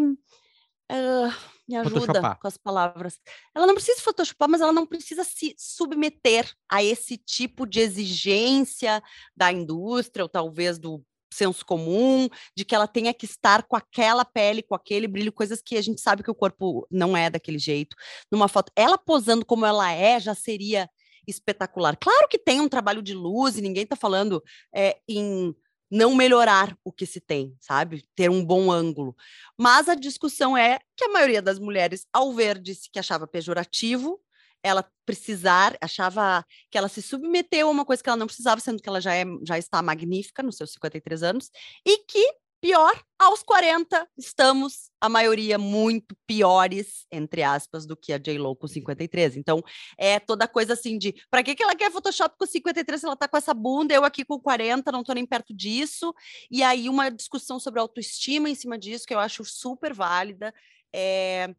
Uh, 0.93 1.33
me 1.67 1.75
ajuda 1.75 2.37
com 2.39 2.47
as 2.47 2.57
palavras. 2.57 3.19
Ela 3.55 3.65
não 3.65 3.73
precisa 3.73 4.01
photoshopar, 4.01 4.47
mas 4.47 4.61
ela 4.61 4.71
não 4.71 4.85
precisa 4.85 5.23
se 5.23 5.55
submeter 5.57 6.51
a 6.69 6.83
esse 6.83 7.17
tipo 7.17 7.65
de 7.65 7.79
exigência 7.79 9.01
da 9.35 9.51
indústria, 9.51 10.23
ou 10.23 10.29
talvez 10.29 10.77
do 10.77 11.03
senso 11.33 11.65
comum, 11.65 12.29
de 12.55 12.63
que 12.63 12.75
ela 12.75 12.87
tenha 12.87 13.13
que 13.13 13.25
estar 13.25 13.63
com 13.63 13.75
aquela 13.75 14.23
pele, 14.23 14.61
com 14.61 14.75
aquele 14.75 15.07
brilho, 15.07 15.33
coisas 15.33 15.61
que 15.63 15.75
a 15.75 15.81
gente 15.81 15.99
sabe 15.99 16.21
que 16.21 16.29
o 16.29 16.35
corpo 16.35 16.85
não 16.91 17.17
é 17.17 17.29
daquele 17.29 17.57
jeito. 17.57 17.95
Numa 18.31 18.47
foto, 18.47 18.71
ela 18.75 18.97
posando 18.97 19.43
como 19.45 19.65
ela 19.65 19.91
é 19.91 20.19
já 20.19 20.35
seria 20.35 20.87
espetacular. 21.27 21.97
Claro 21.97 22.27
que 22.27 22.37
tem 22.37 22.61
um 22.61 22.69
trabalho 22.69 23.01
de 23.01 23.13
luz 23.13 23.57
e 23.57 23.61
ninguém 23.61 23.83
está 23.83 23.95
falando 23.95 24.43
é, 24.73 24.97
em 25.07 25.55
não 25.93 26.15
melhorar 26.15 26.75
o 26.83 26.91
que 26.91 27.05
se 27.05 27.21
tem, 27.21 27.55
sabe? 27.59 28.03
Ter 28.15 28.27
um 28.27 28.43
bom 28.43 28.71
ângulo. 28.71 29.15
Mas 29.55 29.87
a 29.87 29.93
discussão 29.93 30.57
é 30.57 30.79
que 30.97 31.05
a 31.05 31.09
maioria 31.09 31.39
das 31.39 31.59
mulheres, 31.59 32.07
ao 32.11 32.33
ver, 32.33 32.59
disse 32.59 32.89
que 32.91 32.97
achava 32.97 33.27
pejorativo 33.27 34.19
ela 34.63 34.89
precisar, 35.05 35.77
achava 35.81 36.43
que 36.71 36.77
ela 36.77 36.87
se 36.87 37.01
submeteu 37.01 37.67
a 37.67 37.71
uma 37.71 37.85
coisa 37.85 38.01
que 38.01 38.09
ela 38.09 38.17
não 38.17 38.25
precisava, 38.25 38.61
sendo 38.61 38.81
que 38.81 38.87
ela 38.87 39.01
já, 39.01 39.13
é, 39.13 39.25
já 39.45 39.57
está 39.57 39.81
magnífica 39.81 40.41
nos 40.41 40.55
seus 40.55 40.71
53 40.71 41.21
anos, 41.21 41.51
e 41.85 41.97
que 42.05 42.25
Pior, 42.63 42.97
aos 43.19 43.43
40, 43.43 44.07
estamos, 44.17 44.89
a 45.01 45.09
maioria, 45.09 45.57
muito 45.57 46.15
piores, 46.25 47.05
entre 47.11 47.43
aspas, 47.43 47.85
do 47.85 47.93
que 47.93 48.13
a 48.13 48.17
J-Lo 48.17 48.55
com 48.55 48.69
53. 48.69 49.35
Então, 49.35 49.61
é 49.97 50.17
toda 50.17 50.47
coisa 50.47 50.71
assim 50.71 50.97
de, 50.97 51.13
para 51.29 51.43
que, 51.43 51.55
que 51.55 51.61
ela 51.61 51.75
quer 51.75 51.91
Photoshop 51.91 52.37
com 52.39 52.45
53 52.45 53.01
se 53.01 53.05
ela 53.05 53.17
tá 53.17 53.27
com 53.27 53.35
essa 53.35 53.53
bunda, 53.53 53.93
eu 53.93 54.05
aqui 54.05 54.23
com 54.23 54.39
40, 54.39 54.93
não 54.93 55.03
tô 55.03 55.11
nem 55.11 55.25
perto 55.25 55.53
disso. 55.53 56.15
E 56.49 56.63
aí, 56.63 56.87
uma 56.87 57.09
discussão 57.11 57.59
sobre 57.59 57.81
autoestima 57.81 58.49
em 58.49 58.55
cima 58.55 58.79
disso, 58.79 59.05
que 59.05 59.13
eu 59.13 59.19
acho 59.19 59.43
super 59.43 59.93
válida. 59.93 60.53
É... 60.95 61.53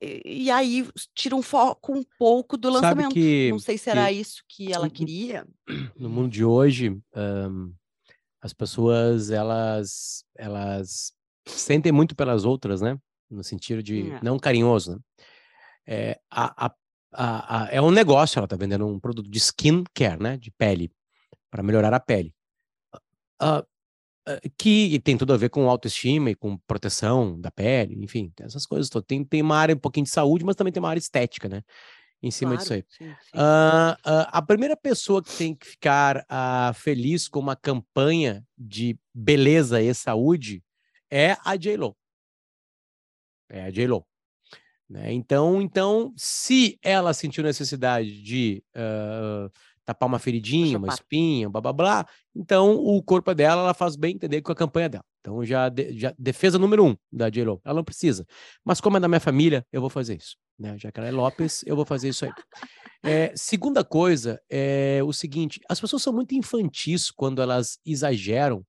E 0.00 0.50
aí 0.50 0.88
tira 1.14 1.36
um 1.36 1.42
foco 1.42 1.92
um 1.92 2.02
pouco 2.18 2.56
do 2.56 2.70
lançamento. 2.70 3.12
Que, 3.12 3.50
não 3.50 3.58
sei 3.58 3.76
se 3.76 3.90
era 3.90 4.10
isso 4.10 4.42
que 4.48 4.72
ela 4.72 4.88
queria. 4.88 5.46
No 5.94 6.08
mundo 6.08 6.30
de 6.30 6.42
hoje, 6.42 6.98
um 7.14 7.74
as 8.44 8.52
pessoas 8.52 9.30
elas 9.30 10.22
elas 10.36 11.14
sentem 11.46 11.90
muito 11.90 12.14
pelas 12.14 12.44
outras, 12.44 12.82
né? 12.82 12.98
No 13.30 13.42
sentido 13.42 13.82
de 13.82 14.10
é. 14.10 14.20
não 14.22 14.38
carinhoso, 14.38 14.92
né? 14.92 14.98
É, 15.86 16.20
a, 16.30 16.66
a, 16.66 16.74
a, 17.12 17.68
é 17.70 17.80
um 17.80 17.90
negócio, 17.90 18.38
ela 18.38 18.46
tá 18.46 18.54
vendendo 18.54 18.86
um 18.86 19.00
produto 19.00 19.30
de 19.30 19.38
skin 19.38 19.82
care, 19.94 20.22
né? 20.22 20.36
De 20.36 20.50
pele, 20.50 20.92
para 21.50 21.62
melhorar 21.62 21.94
a 21.94 22.00
pele. 22.00 22.34
Uh, 23.42 23.64
que 24.58 24.98
tem 25.00 25.16
tudo 25.16 25.32
a 25.32 25.36
ver 25.38 25.48
com 25.48 25.68
autoestima 25.68 26.30
e 26.30 26.34
com 26.34 26.58
proteção 26.66 27.40
da 27.40 27.50
pele, 27.50 28.02
enfim, 28.04 28.30
essas 28.40 28.66
coisas. 28.66 28.90
Tem, 29.06 29.24
tem 29.24 29.40
uma 29.40 29.56
área 29.56 29.74
um 29.74 29.78
pouquinho 29.78 30.04
de 30.04 30.10
saúde, 30.10 30.44
mas 30.44 30.56
também 30.56 30.72
tem 30.72 30.82
uma 30.82 30.90
área 30.90 31.00
estética, 31.00 31.48
né? 31.48 31.62
Em 32.24 32.30
cima 32.30 32.52
claro, 32.52 32.62
disso 32.62 32.72
aí. 32.72 32.84
Sim, 32.88 33.14
sim. 33.20 33.36
Uh, 33.38 33.92
uh, 33.92 34.26
a 34.28 34.40
primeira 34.40 34.76
pessoa 34.76 35.22
que 35.22 35.36
tem 35.36 35.54
que 35.54 35.66
ficar 35.66 36.18
uh, 36.18 36.72
feliz 36.74 37.28
com 37.28 37.38
uma 37.38 37.54
campanha 37.54 38.42
de 38.56 38.98
beleza 39.12 39.82
e 39.82 39.92
saúde 39.94 40.62
é 41.10 41.36
a 41.44 41.54
J-Lo. 41.56 41.94
É 43.50 43.64
a 43.64 43.70
J-Lo. 43.70 44.06
Né? 44.88 45.12
Então, 45.12 45.60
então, 45.60 46.14
se 46.16 46.78
ela 46.82 47.12
sentiu 47.12 47.44
necessidade 47.44 48.22
de 48.22 48.62
tapar 49.84 50.08
uma 50.08 50.18
feridinha, 50.18 50.78
uma 50.78 50.88
espinha, 50.88 51.48
blá 51.48 51.60
blá 51.60 51.72
blá. 51.72 52.06
Então, 52.34 52.74
o 52.74 53.02
corpo 53.02 53.34
dela, 53.34 53.62
ela 53.62 53.74
faz 53.74 53.96
bem 53.96 54.14
entender 54.14 54.40
com 54.42 54.52
a 54.52 54.56
campanha 54.56 54.88
dela. 54.88 55.04
Então, 55.20 55.44
já, 55.44 55.68
de, 55.68 55.98
já 55.98 56.14
defesa 56.18 56.58
número 56.58 56.84
um 56.84 56.96
da 57.12 57.30
J-Lo. 57.30 57.60
Ela 57.64 57.76
não 57.76 57.84
precisa. 57.84 58.26
Mas 58.64 58.80
como 58.80 58.96
é 58.96 59.00
da 59.00 59.08
minha 59.08 59.20
família, 59.20 59.66
eu 59.72 59.80
vou 59.80 59.90
fazer 59.90 60.16
isso. 60.16 60.36
Né? 60.58 60.76
Já 60.78 60.90
que 60.90 61.00
ela 61.00 61.08
é 61.08 61.12
Lopes, 61.12 61.62
eu 61.66 61.76
vou 61.76 61.84
fazer 61.84 62.08
isso 62.08 62.24
aí. 62.24 62.32
É, 63.02 63.32
segunda 63.36 63.84
coisa 63.84 64.40
é 64.50 65.00
o 65.04 65.12
seguinte: 65.12 65.60
as 65.68 65.80
pessoas 65.80 66.02
são 66.02 66.12
muito 66.12 66.34
infantis 66.34 67.10
quando 67.10 67.42
elas 67.42 67.78
exageram 67.84 68.64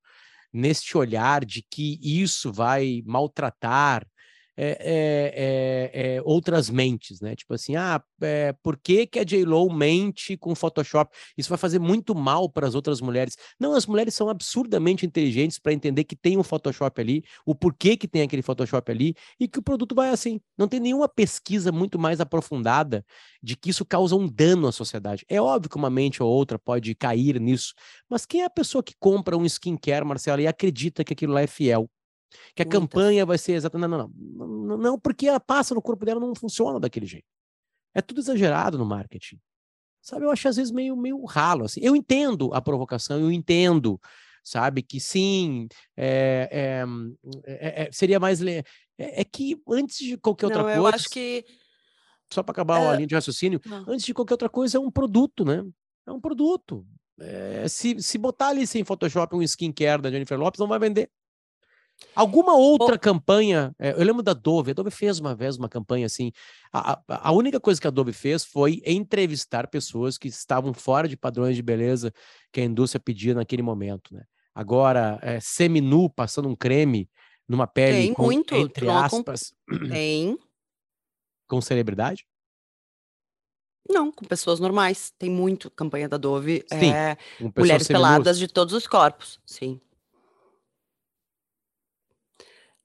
neste 0.53 0.97
olhar 0.97 1.43
de 1.43 1.61
que 1.69 1.99
isso 2.01 2.51
vai 2.51 3.01
maltratar 3.05 4.07
é, 4.57 5.91
é, 5.93 6.15
é, 6.15 6.21
outras 6.23 6.69
mentes, 6.69 7.19
né? 7.19 7.35
Tipo 7.35 7.53
assim, 7.53 7.75
ah, 7.75 8.01
por 8.63 8.77
que, 8.77 9.05
que 9.05 9.19
a 9.19 9.23
J-Lo 9.23 9.71
mente 9.73 10.37
com 10.37 10.55
Photoshop? 10.55 11.15
Isso 11.37 11.49
vai 11.49 11.57
fazer 11.57 11.79
muito 11.79 12.15
mal 12.15 12.49
para 12.49 12.67
as 12.67 12.75
outras 12.75 13.01
mulheres. 13.01 13.35
Não, 13.59 13.73
as 13.73 13.85
mulheres 13.85 14.13
são 14.13 14.29
absurdamente 14.29 15.05
inteligentes 15.05 15.59
para 15.59 15.73
entender 15.73 16.03
que 16.03 16.15
tem 16.15 16.37
um 16.37 16.43
Photoshop 16.43 16.99
ali, 17.01 17.23
o 17.45 17.53
porquê 17.53 17.97
que 17.97 18.07
tem 18.07 18.21
aquele 18.21 18.41
Photoshop 18.41 18.91
ali 18.91 19.13
e 19.39 19.47
que 19.47 19.59
o 19.59 19.63
produto 19.63 19.93
vai 19.93 20.09
assim. 20.09 20.39
Não 20.57 20.67
tem 20.67 20.79
nenhuma 20.79 21.09
pesquisa 21.09 21.71
muito 21.71 21.99
mais 21.99 22.21
aprofundada 22.21 23.05
de 23.41 23.55
que 23.55 23.69
isso 23.69 23.85
causa 23.85 24.15
um 24.15 24.27
dano 24.27 24.67
à 24.67 24.71
sociedade. 24.71 25.25
É 25.29 25.41
óbvio 25.41 25.69
que 25.69 25.77
uma 25.77 25.89
mente 25.89 26.23
ou 26.23 26.29
outra 26.29 26.57
pode 26.57 26.95
cair 26.95 27.39
nisso, 27.39 27.73
mas 28.09 28.25
quem 28.25 28.41
é 28.41 28.45
a 28.45 28.49
pessoa 28.49 28.83
que 28.83 28.93
compra 28.99 29.37
um 29.37 29.45
skincare, 29.45 30.05
Marcela, 30.05 30.41
e 30.41 30.47
acredita 30.47 31.03
que 31.03 31.13
aquilo 31.13 31.33
lá 31.33 31.41
é 31.41 31.47
fiel? 31.47 31.89
Que 32.55 32.61
a 32.61 32.65
Muitas. 32.65 32.79
campanha 32.79 33.25
vai 33.25 33.37
ser 33.37 33.53
exatamente. 33.53 33.89
Não, 33.89 34.09
não, 34.19 34.47
não, 34.47 34.77
não, 34.77 34.99
porque 34.99 35.27
a 35.27 35.39
passa 35.39 35.73
no 35.73 35.81
corpo 35.81 36.05
dela 36.05 36.19
não 36.19 36.35
funciona 36.35 36.79
daquele 36.79 37.05
jeito. 37.05 37.27
É 37.93 38.01
tudo 38.01 38.19
exagerado 38.19 38.77
no 38.77 38.85
marketing. 38.85 39.39
Sabe, 40.01 40.25
eu 40.25 40.29
acho 40.29 40.47
às 40.47 40.57
vezes 40.57 40.71
meio, 40.71 40.95
meio 40.95 41.23
ralo. 41.25 41.65
Assim. 41.65 41.79
Eu 41.81 41.95
entendo 41.95 42.53
a 42.53 42.61
provocação, 42.61 43.19
eu 43.19 43.31
entendo, 43.31 43.99
sabe, 44.43 44.83
que 44.83 44.99
sim, 44.99 45.67
é, 45.97 46.83
é, 47.47 47.83
é, 47.83 47.89
seria 47.91 48.19
mais. 48.19 48.39
É, 48.43 49.23
que 49.23 49.59
antes 49.67 49.97
de 49.97 50.17
qualquer 50.17 50.45
outra 50.45 50.63
coisa. 50.63 50.77
Eu 50.77 50.85
acho 50.85 51.09
que. 51.09 51.43
Só 52.31 52.43
para 52.43 52.51
acabar 52.51 52.91
a 52.91 52.95
linha 52.95 53.07
de 53.07 53.15
raciocínio, 53.15 53.61
não. 53.65 53.85
antes 53.87 54.05
de 54.05 54.13
qualquer 54.13 54.33
outra 54.33 54.49
coisa, 54.49 54.77
é 54.77 54.79
um 54.79 54.91
produto, 54.91 55.45
né? 55.45 55.63
É 56.07 56.11
um 56.11 56.19
produto. 56.19 56.85
se, 57.67 58.01
se 58.01 58.17
botar 58.17 58.49
ali 58.49 58.67
sem 58.67 58.83
Photoshop 58.83 59.35
um 59.35 59.41
skincare 59.41 60.01
da 60.01 60.11
Jennifer 60.11 60.37
Lopes, 60.37 60.59
não 60.59 60.67
vai 60.67 60.79
vender. 60.79 61.09
Alguma 62.15 62.55
outra 62.55 62.97
campanha, 62.97 63.73
é, 63.79 63.91
eu 63.91 64.03
lembro 64.03 64.23
da 64.23 64.33
Dove, 64.33 64.71
a 64.71 64.73
Dove 64.73 64.91
fez 64.91 65.19
uma 65.19 65.35
vez 65.35 65.57
uma 65.57 65.69
campanha 65.69 66.05
assim, 66.05 66.31
a, 66.71 67.01
a, 67.07 67.31
única 67.31 67.59
coisa 67.59 67.79
que 67.79 67.87
a 67.87 67.91
Dove 67.91 68.13
fez 68.13 68.43
foi 68.43 68.81
entrevistar 68.85 69.67
pessoas 69.67 70.17
que 70.17 70.27
estavam 70.27 70.73
fora 70.73 71.07
de 71.07 71.17
padrões 71.17 71.55
de 71.55 71.61
beleza 71.61 72.13
que 72.51 72.61
a 72.61 72.65
indústria 72.65 72.99
pedia 72.99 73.33
naquele 73.33 73.61
momento, 73.61 74.13
né? 74.13 74.23
Agora, 74.53 75.19
é, 75.21 75.39
semi-nu, 75.41 76.09
passando 76.09 76.47
um 76.47 76.55
creme 76.55 77.09
numa 77.47 77.67
pele 77.67 77.97
Tem 77.97 78.13
com, 78.13 78.23
muito, 78.23 78.55
entre 78.55 78.89
aspas, 78.89 79.53
tem. 79.89 80.37
com 81.47 81.59
celebridade? 81.59 82.25
Não, 83.87 84.11
com 84.11 84.25
pessoas 84.25 84.59
normais. 84.59 85.11
Tem 85.17 85.29
muito 85.29 85.69
campanha 85.69 86.09
da 86.09 86.17
Dove. 86.17 86.65
Sim, 86.71 86.91
é, 86.91 87.17
mulheres 87.55 87.87
peladas 87.87 88.39
de 88.39 88.47
todos 88.47 88.73
os 88.73 88.87
corpos, 88.87 89.39
sim. 89.45 89.79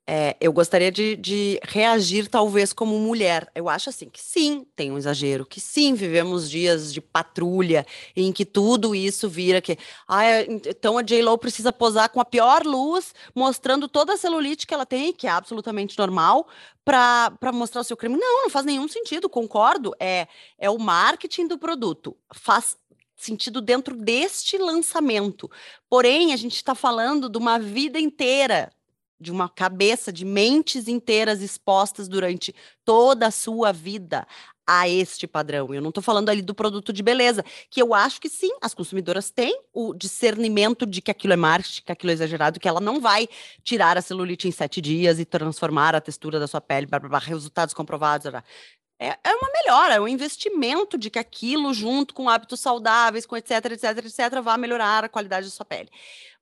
É, 0.07 0.37
eu 0.41 0.53
gostaria 0.53 0.91
de, 0.91 1.15
de, 1.15 1.61
reagir, 1.63 2.29
talvez, 2.29 2.73
como 2.73 2.99
mulher. 2.99 3.49
Eu 3.55 3.69
acho 3.69 3.91
assim 3.91 4.09
que 4.09 4.21
sim, 4.21 4.67
tem 4.75 4.91
um 4.91 4.99
exagero, 4.99 5.47
que 5.47 5.61
sim, 5.61 5.95
vivemos 5.95 6.51
dias 6.51 6.93
de 6.93 7.01
patrulha 7.01 7.87
em 8.17 8.33
que 8.33 8.45
tudo 8.45 8.95
isso 8.95 9.29
vira 9.29 9.61
que. 9.61 9.79
Ah, 10.09 10.25
então 10.67 10.99
a 10.99 11.03
J-Lo 11.03 11.39
precisa 11.39 11.73
posar 11.73 12.09
com 12.11 12.21
a 12.21 12.25
pior 12.25 12.65
luz, 12.65 13.15
mostrando 13.35 13.87
toda 13.87 14.15
a 14.15 14.17
celulite 14.17 14.67
que 14.67 14.75
ela 14.75 14.85
tem, 14.85 15.13
que 15.13 15.29
é 15.29 15.31
absolutamente 15.31 15.97
normal, 15.97 16.49
para 16.85 17.53
mostrar 17.53 17.83
o 17.83 17.85
seu 17.85 17.97
crime. 17.97 18.17
Não, 18.17 18.43
não 18.43 18.51
faz 18.51 18.65
nenhum 18.67 18.89
sentido, 18.89 19.29
concordo. 19.29 19.95
É, 20.01 20.27
é 20.59 20.69
o 20.69 20.79
marketing 20.79 21.47
do 21.47 21.59
produto. 21.59 22.17
Faz 22.35 22.77
sentido 23.15 23.61
dentro 23.61 23.95
deste 23.95 24.59
lançamento. 24.59 25.49
Porém, 25.89 26.33
a 26.33 26.37
gente 26.37 26.57
está 26.57 26.75
falando 26.75 27.29
de 27.29 27.39
uma 27.39 27.59
vida 27.59 28.01
inteira 28.01 28.73
de 29.21 29.31
uma 29.31 29.49
cabeça, 29.49 30.13
de 30.13 30.25
mentes 30.25 30.89
inteiras 30.89 31.43
expostas 31.43 32.09
durante 32.09 32.55
toda 32.85 33.27
a 33.27 33.31
sua 33.31 33.73
vida 33.73 34.27
a 34.67 34.89
este 34.89 35.27
padrão. 35.27 35.75
Eu 35.75 35.83
não 35.83 35.89
estou 35.89 36.01
falando 36.01 36.29
ali 36.29 36.41
do 36.41 36.55
produto 36.55 36.93
de 36.93 37.03
beleza, 37.03 37.45
que 37.69 37.83
eu 37.83 37.93
acho 37.93 38.21
que 38.21 38.29
sim, 38.29 38.51
as 38.63 38.73
consumidoras 38.73 39.29
têm 39.29 39.61
o 39.73 39.93
discernimento 39.93 40.87
de 40.87 41.03
que 41.03 41.11
aquilo 41.11 41.33
é 41.33 41.37
marketing, 41.37 41.83
que 41.83 41.91
aquilo 41.91 42.11
é 42.11 42.15
exagerado, 42.15 42.61
que 42.61 42.69
ela 42.69 42.81
não 42.81 43.01
vai 43.01 43.29
tirar 43.65 43.99
a 43.99 44.03
celulite 44.03 44.47
em 44.47 44.53
sete 44.53 44.81
dias 44.81 45.19
e 45.19 45.25
transformar 45.25 45.97
a 45.97 46.01
textura 46.01 46.39
da 46.39 46.47
sua 46.47 46.61
pele, 46.61 46.87
blá, 46.87 47.01
blá, 47.01 47.09
blá, 47.09 47.19
resultados 47.19 47.75
comprovados. 47.75 48.31
Blá. 48.31 48.45
É, 49.03 49.17
é 49.25 49.35
uma 49.35 49.49
melhora, 49.51 49.95
é 49.95 50.01
um 50.01 50.07
investimento 50.07 50.99
de 50.99 51.09
que 51.09 51.19
aquilo, 51.19 51.73
junto 51.73 52.13
com 52.13 52.29
hábitos 52.29 52.61
saudáveis, 52.61 53.25
com 53.25 53.35
etc, 53.35 53.53
etc, 53.73 54.05
etc, 54.05 54.43
vai 54.43 54.59
melhorar 54.59 55.03
a 55.03 55.09
qualidade 55.09 55.47
da 55.47 55.51
sua 55.51 55.65
pele. 55.65 55.89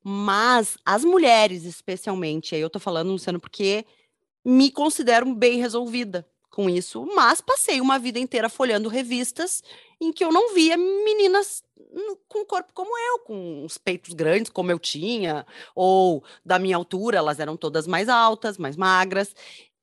Mas 0.03 0.77
as 0.85 1.05
mulheres, 1.05 1.65
especialmente, 1.65 2.57
aí 2.57 2.61
eu 2.61 2.69
tô 2.69 2.81
falando, 2.81 3.13
Luciano, 3.13 3.39
porque 3.39 3.87
me 4.45 4.73
considero 4.73 5.33
bem 5.35 5.59
resolvida 5.59 6.27
com 6.51 6.69
isso, 6.69 7.07
mas 7.15 7.41
passei 7.41 7.81
uma 7.81 7.97
vida 7.97 8.19
inteira 8.19 8.49
folhando 8.49 8.89
revistas 8.89 9.63
em 10.01 10.13
que 10.13 10.25
eu 10.25 10.33
não 10.33 10.53
via 10.53 10.77
meninas 10.77 11.63
com 12.29 12.45
corpo 12.45 12.73
como 12.73 12.91
eu, 12.99 13.19
com 13.21 13.65
os 13.65 13.79
peitos 13.79 14.13
grandes 14.13 14.51
como 14.51 14.71
eu 14.71 14.79
tinha, 14.79 15.47
ou 15.75 16.23
da 16.45 16.59
minha 16.59 16.77
altura, 16.77 17.19
elas 17.19 17.41
eram 17.41 17.57
todas 17.57 17.87
mais 17.87 18.09
altas, 18.09 18.59
mais 18.59 18.77
magras. 18.77 19.35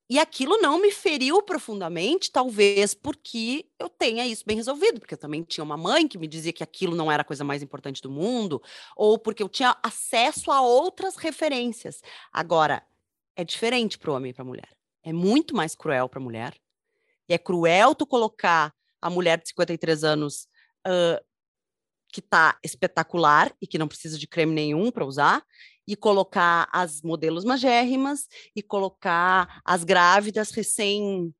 E 0.08 0.20
aquilo 0.20 0.58
não 0.58 0.80
me 0.80 0.92
feriu 0.92 1.42
profundamente, 1.42 2.30
talvez 2.30 2.94
porque 2.94 3.66
eu 3.78 3.88
tenha 3.88 4.24
isso 4.24 4.44
bem 4.46 4.56
resolvido, 4.56 5.00
porque 5.00 5.14
eu 5.14 5.18
também 5.18 5.42
tinha 5.42 5.64
uma 5.64 5.76
mãe 5.76 6.06
que 6.06 6.16
me 6.16 6.28
dizia 6.28 6.52
que 6.52 6.62
aquilo 6.62 6.94
não 6.94 7.10
era 7.10 7.22
a 7.22 7.24
coisa 7.24 7.42
mais 7.42 7.60
importante 7.60 8.00
do 8.00 8.10
mundo, 8.10 8.62
ou 8.96 9.18
porque 9.18 9.42
eu 9.42 9.48
tinha 9.48 9.76
acesso 9.82 10.52
a 10.52 10.60
outras 10.60 11.16
referências. 11.16 12.00
Agora, 12.32 12.86
é 13.34 13.44
diferente 13.44 13.98
para 13.98 14.12
o 14.12 14.14
homem 14.14 14.30
e 14.30 14.34
para 14.34 14.42
a 14.42 14.46
mulher. 14.46 14.68
É 15.02 15.12
muito 15.12 15.56
mais 15.56 15.74
cruel 15.74 16.08
para 16.08 16.20
a 16.20 16.22
mulher. 16.22 16.54
E 17.28 17.34
é 17.34 17.38
cruel 17.38 17.94
tu 17.94 18.06
colocar 18.06 18.72
a 19.00 19.10
mulher 19.10 19.40
de 19.40 19.48
53 19.48 20.04
anos 20.04 20.48
uh, 20.86 21.24
que 22.12 22.20
está 22.20 22.58
espetacular 22.62 23.52
e 23.60 23.66
que 23.66 23.78
não 23.78 23.88
precisa 23.88 24.18
de 24.18 24.26
creme 24.26 24.54
nenhum 24.54 24.90
para 24.90 25.04
usar, 25.04 25.44
e 25.86 25.94
colocar 25.94 26.68
as 26.72 27.02
modelos 27.02 27.44
magérrimas 27.44 28.26
e 28.54 28.62
colocar 28.62 29.60
as 29.64 29.84
grávidas 29.84 30.50
recém 30.50 31.32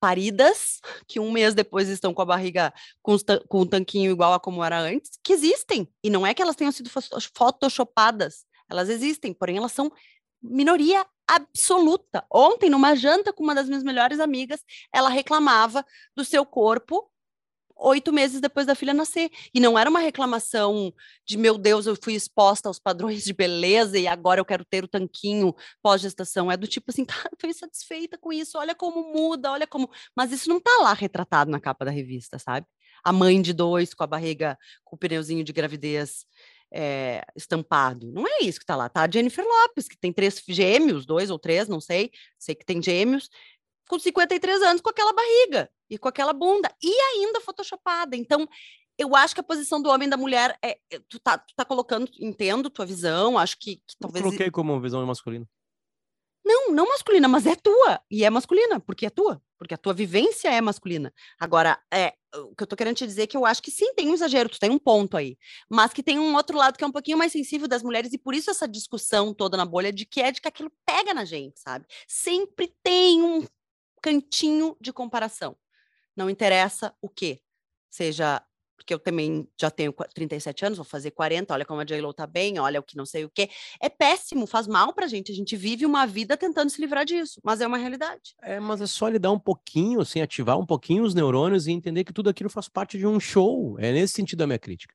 paridas, 0.00 0.80
que 1.06 1.20
um 1.20 1.30
mês 1.30 1.54
depois 1.54 1.88
estão 1.88 2.12
com 2.12 2.22
a 2.22 2.24
barriga 2.26 2.74
com, 3.00 3.16
com 3.48 3.60
um 3.60 3.66
tanquinho 3.66 4.10
igual 4.10 4.32
a 4.32 4.40
como 4.40 4.64
era 4.64 4.80
antes, 4.80 5.12
que 5.22 5.32
existem. 5.32 5.88
E 6.02 6.10
não 6.10 6.26
é 6.26 6.34
que 6.34 6.42
elas 6.42 6.56
tenham 6.56 6.72
sido 6.72 6.90
photoshopadas, 7.36 8.44
elas 8.68 8.88
existem, 8.88 9.32
porém 9.32 9.58
elas 9.58 9.70
são 9.70 9.92
minoria 10.42 11.06
absoluta. 11.28 12.26
Ontem, 12.32 12.68
numa 12.68 12.96
janta 12.96 13.32
com 13.32 13.44
uma 13.44 13.54
das 13.54 13.68
minhas 13.68 13.84
melhores 13.84 14.18
amigas, 14.18 14.60
ela 14.92 15.08
reclamava 15.08 15.84
do 16.16 16.24
seu 16.24 16.44
corpo 16.44 17.08
oito 17.82 18.12
meses 18.12 18.40
depois 18.40 18.66
da 18.66 18.74
filha 18.74 18.94
nascer. 18.94 19.30
E 19.52 19.60
não 19.60 19.78
era 19.78 19.90
uma 19.90 19.98
reclamação 19.98 20.92
de, 21.26 21.36
meu 21.36 21.58
Deus, 21.58 21.86
eu 21.86 21.96
fui 22.00 22.14
exposta 22.14 22.68
aos 22.68 22.78
padrões 22.78 23.24
de 23.24 23.32
beleza 23.32 23.98
e 23.98 24.06
agora 24.06 24.40
eu 24.40 24.44
quero 24.44 24.64
ter 24.64 24.84
o 24.84 24.88
tanquinho 24.88 25.54
pós-gestação. 25.82 26.50
É 26.50 26.56
do 26.56 26.66
tipo 26.66 26.90
assim, 26.90 27.04
cara, 27.06 27.30
tô 27.36 27.46
insatisfeita 27.46 28.16
com 28.16 28.32
isso, 28.32 28.58
olha 28.58 28.74
como 28.74 29.12
muda, 29.12 29.50
olha 29.50 29.66
como. 29.66 29.90
Mas 30.16 30.32
isso 30.32 30.48
não 30.48 30.60
tá 30.60 30.78
lá 30.80 30.92
retratado 30.92 31.50
na 31.50 31.60
capa 31.60 31.84
da 31.84 31.90
revista, 31.90 32.38
sabe? 32.38 32.66
A 33.04 33.12
mãe 33.12 33.42
de 33.42 33.52
dois 33.52 33.92
com 33.92 34.04
a 34.04 34.06
barriga, 34.06 34.56
com 34.84 34.96
o 34.96 34.98
pneuzinho 34.98 35.44
de 35.44 35.52
gravidez. 35.52 36.24
É, 36.74 37.22
estampado. 37.36 38.10
Não 38.12 38.26
é 38.26 38.44
isso 38.44 38.58
que 38.58 38.64
tá 38.64 38.74
lá, 38.74 38.88
tá? 38.88 39.02
A 39.02 39.10
Jennifer 39.10 39.44
Lopes, 39.44 39.86
que 39.86 39.98
tem 39.98 40.10
três 40.10 40.42
gêmeos, 40.48 41.04
dois 41.04 41.28
ou 41.28 41.38
três, 41.38 41.68
não 41.68 41.82
sei, 41.82 42.10
sei 42.38 42.54
que 42.54 42.64
tem 42.64 42.82
gêmeos, 42.82 43.28
com 43.86 43.98
53 43.98 44.62
anos 44.62 44.80
com 44.80 44.88
aquela 44.88 45.12
barriga 45.12 45.70
e 45.92 45.98
com 45.98 46.08
aquela 46.08 46.32
bunda 46.32 46.74
e 46.82 46.90
ainda 46.90 47.40
photoshopada. 47.40 48.16
Então, 48.16 48.48
eu 48.98 49.14
acho 49.14 49.34
que 49.34 49.40
a 49.40 49.44
posição 49.44 49.80
do 49.80 49.90
homem 49.90 50.06
e 50.06 50.10
da 50.10 50.16
mulher 50.16 50.58
é, 50.62 50.78
é 50.90 50.98
tu 51.06 51.20
tá, 51.20 51.36
tu 51.36 51.54
tá 51.54 51.66
colocando, 51.66 52.10
entendo 52.18 52.70
tua 52.70 52.86
visão, 52.86 53.36
acho 53.36 53.58
que, 53.58 53.76
que 53.76 53.96
talvez 54.00 54.24
eu 54.24 54.30
coloquei 54.30 54.50
como 54.50 54.80
visão 54.80 55.04
masculina. 55.04 55.46
Não, 56.44 56.72
não 56.72 56.88
masculina, 56.88 57.28
mas 57.28 57.46
é 57.46 57.54
tua. 57.54 58.00
E 58.10 58.24
é 58.24 58.30
masculina, 58.30 58.80
porque 58.80 59.06
é 59.06 59.10
tua. 59.10 59.40
Porque 59.58 59.74
a 59.74 59.78
tua 59.78 59.92
vivência 59.92 60.48
é 60.48 60.60
masculina. 60.60 61.12
Agora, 61.38 61.78
é, 61.92 62.14
o 62.34 62.54
que 62.56 62.64
eu 62.64 62.66
tô 62.66 62.74
querendo 62.74 62.96
te 62.96 63.06
dizer 63.06 63.22
é 63.22 63.26
que 63.28 63.36
eu 63.36 63.46
acho 63.46 63.62
que 63.62 63.70
sim, 63.70 63.94
tem 63.94 64.08
um 64.08 64.14
exagero, 64.14 64.48
tu 64.48 64.58
tem 64.58 64.70
um 64.70 64.78
ponto 64.78 65.16
aí. 65.16 65.36
Mas 65.70 65.92
que 65.92 66.02
tem 66.02 66.18
um 66.18 66.34
outro 66.34 66.56
lado 66.56 66.76
que 66.76 66.82
é 66.82 66.86
um 66.86 66.92
pouquinho 66.92 67.18
mais 67.18 67.30
sensível 67.30 67.68
das 67.68 67.82
mulheres, 67.82 68.12
e 68.12 68.18
por 68.18 68.34
isso 68.34 68.50
essa 68.50 68.66
discussão 68.66 69.32
toda 69.32 69.56
na 69.56 69.64
bolha 69.64 69.92
de 69.92 70.04
que 70.04 70.20
é 70.20 70.32
de 70.32 70.40
que 70.40 70.48
aquilo 70.48 70.72
pega 70.84 71.14
na 71.14 71.24
gente, 71.24 71.60
sabe? 71.60 71.86
Sempre 72.08 72.74
tem 72.82 73.22
um 73.22 73.46
cantinho 74.02 74.76
de 74.80 74.92
comparação. 74.92 75.56
Não 76.16 76.28
interessa 76.30 76.94
o 77.00 77.08
que, 77.08 77.40
seja 77.90 78.42
porque 78.82 78.92
eu 78.92 78.98
também 78.98 79.48
já 79.60 79.70
tenho 79.70 79.94
37 80.12 80.64
anos, 80.64 80.76
vou 80.76 80.84
fazer 80.84 81.12
40, 81.12 81.54
olha 81.54 81.64
como 81.64 81.80
a 81.80 81.84
J-Lo 81.84 82.12
tá 82.12 82.26
bem, 82.26 82.58
olha 82.58 82.80
o 82.80 82.82
que 82.82 82.96
não 82.96 83.06
sei 83.06 83.24
o 83.24 83.30
que. 83.30 83.48
É 83.80 83.88
péssimo, 83.88 84.44
faz 84.44 84.66
mal 84.66 84.92
pra 84.92 85.06
gente. 85.06 85.30
A 85.30 85.34
gente 85.34 85.54
vive 85.56 85.86
uma 85.86 86.04
vida 86.04 86.36
tentando 86.36 86.68
se 86.68 86.80
livrar 86.80 87.04
disso, 87.04 87.40
mas 87.44 87.60
é 87.60 87.66
uma 87.66 87.78
realidade. 87.78 88.34
É, 88.42 88.58
mas 88.58 88.80
é 88.80 88.86
só 88.88 89.08
lidar 89.08 89.30
um 89.30 89.38
pouquinho, 89.38 90.00
assim, 90.00 90.20
ativar 90.20 90.58
um 90.58 90.66
pouquinho 90.66 91.04
os 91.04 91.14
neurônios 91.14 91.68
e 91.68 91.70
entender 91.70 92.02
que 92.02 92.12
tudo 92.12 92.28
aquilo 92.28 92.50
faz 92.50 92.68
parte 92.68 92.98
de 92.98 93.06
um 93.06 93.20
show. 93.20 93.78
É 93.78 93.92
nesse 93.92 94.14
sentido 94.14 94.42
a 94.42 94.48
minha 94.48 94.58
crítica. 94.58 94.94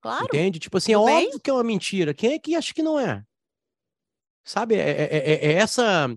Claro. 0.00 0.24
Entende? 0.24 0.58
Tipo 0.58 0.78
assim, 0.78 0.92
é 0.94 0.96
bem. 1.04 1.26
óbvio 1.26 1.40
que 1.40 1.50
é 1.50 1.52
uma 1.52 1.64
mentira. 1.64 2.14
Quem 2.14 2.32
é 2.32 2.38
que 2.38 2.54
acha 2.56 2.72
que 2.72 2.82
não 2.82 2.98
é? 2.98 3.22
Sabe? 4.44 4.76
É, 4.76 4.90
é, 4.90 5.16
é- 5.18 5.46
é 5.46 5.52
essa. 5.52 6.08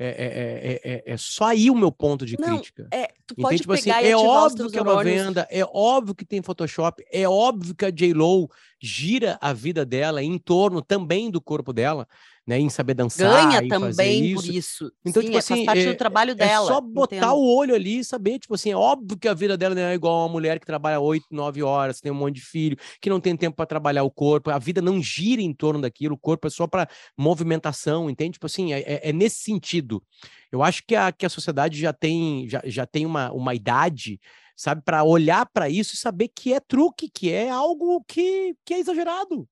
É, 0.00 0.06
é- 0.06 0.90
é- 0.92 0.94
é- 0.94 1.12
é 1.14 1.16
só 1.16 1.46
aí 1.46 1.68
o 1.68 1.74
meu 1.74 1.90
ponto 1.90 2.24
de 2.24 2.36
Não, 2.38 2.48
crítica. 2.48 2.86
É, 2.92 3.08
tu 3.26 3.34
pode 3.34 3.56
Entende? 3.56 3.62
Tipo 3.62 3.72
assim, 3.72 3.84
pegar 3.84 4.02
e 4.02 4.10
é 4.10 4.16
óbvio 4.16 4.70
que 4.70 4.78
é 4.78 4.82
uma 4.82 5.02
venda, 5.02 5.48
é 5.50 5.64
óbvio 5.64 6.14
que 6.14 6.24
tem 6.24 6.40
Photoshop, 6.40 7.04
é 7.10 7.28
óbvio 7.28 7.74
que 7.74 7.84
a 7.84 7.90
J-Lo 7.90 8.48
gira 8.80 9.36
a 9.40 9.52
vida 9.52 9.84
dela 9.84 10.22
em 10.22 10.38
torno 10.38 10.80
também 10.80 11.30
do 11.32 11.40
corpo 11.40 11.72
dela, 11.72 12.06
né? 12.48 12.58
Em 12.58 12.70
saber 12.70 12.94
dançar 12.94 13.30
Ganha 13.30 13.68
também 13.68 14.32
por 14.34 14.42
isso. 14.42 14.52
isso. 14.52 14.92
Então, 15.04 15.20
Sim, 15.20 15.26
tipo 15.26 15.36
é, 15.36 15.38
assim, 15.40 15.54
faz 15.54 15.66
parte 15.66 15.86
é- 15.86 15.92
do 15.92 15.98
trabalho 15.98 16.30
É 16.32 16.34
dela. 16.34 16.66
só 16.66 16.80
botar 16.80 17.16
entendo. 17.16 17.34
o 17.34 17.54
olho 17.54 17.74
ali 17.74 17.98
e 17.98 18.04
saber, 18.04 18.38
tipo 18.38 18.54
assim, 18.54 18.70
é 18.70 18.76
óbvio 18.76 19.18
que 19.18 19.28
a 19.28 19.34
vida 19.34 19.54
dela 19.54 19.74
não 19.74 19.82
é 19.82 19.92
igual 19.94 20.14
a 20.20 20.22
uma 20.24 20.32
mulher 20.32 20.58
que 20.58 20.64
trabalha 20.64 20.98
8, 20.98 21.26
9 21.30 21.62
horas, 21.62 22.00
tem 22.00 22.10
um 22.10 22.14
monte 22.14 22.36
de 22.36 22.40
filho, 22.40 22.78
que 23.02 23.10
não 23.10 23.20
tem 23.20 23.36
tempo 23.36 23.54
para 23.54 23.66
trabalhar 23.66 24.02
o 24.02 24.10
corpo, 24.10 24.48
a 24.50 24.58
vida 24.58 24.80
não 24.80 25.02
gira 25.02 25.42
em 25.42 25.52
torno 25.52 25.82
daquilo, 25.82 26.14
o 26.14 26.18
corpo 26.18 26.46
é 26.46 26.50
só 26.50 26.66
para 26.66 26.88
movimentação, 27.18 28.08
entende? 28.08 28.32
Tipo 28.32 28.46
assim, 28.46 28.72
é, 28.72 28.80
é- 28.80 29.10
é 29.10 29.12
nesse 29.12 29.40
sentido. 29.42 30.02
Eu 30.50 30.62
acho 30.62 30.82
que 30.86 30.94
a, 30.96 31.12
que 31.12 31.26
a 31.26 31.28
sociedade 31.28 31.78
já 31.78 31.92
tem, 31.92 32.48
já, 32.48 32.62
já 32.64 32.86
tem 32.86 33.04
uma, 33.04 33.30
uma 33.30 33.54
idade, 33.54 34.18
sabe, 34.56 34.80
para 34.82 35.04
olhar 35.04 35.44
para 35.52 35.68
isso 35.68 35.94
e 35.94 35.98
saber 35.98 36.28
que 36.34 36.54
é 36.54 36.60
truque, 36.60 37.10
que 37.12 37.30
é 37.30 37.50
algo 37.50 38.02
que, 38.08 38.54
que 38.64 38.72
é 38.72 38.78
exagerado. 38.80 39.46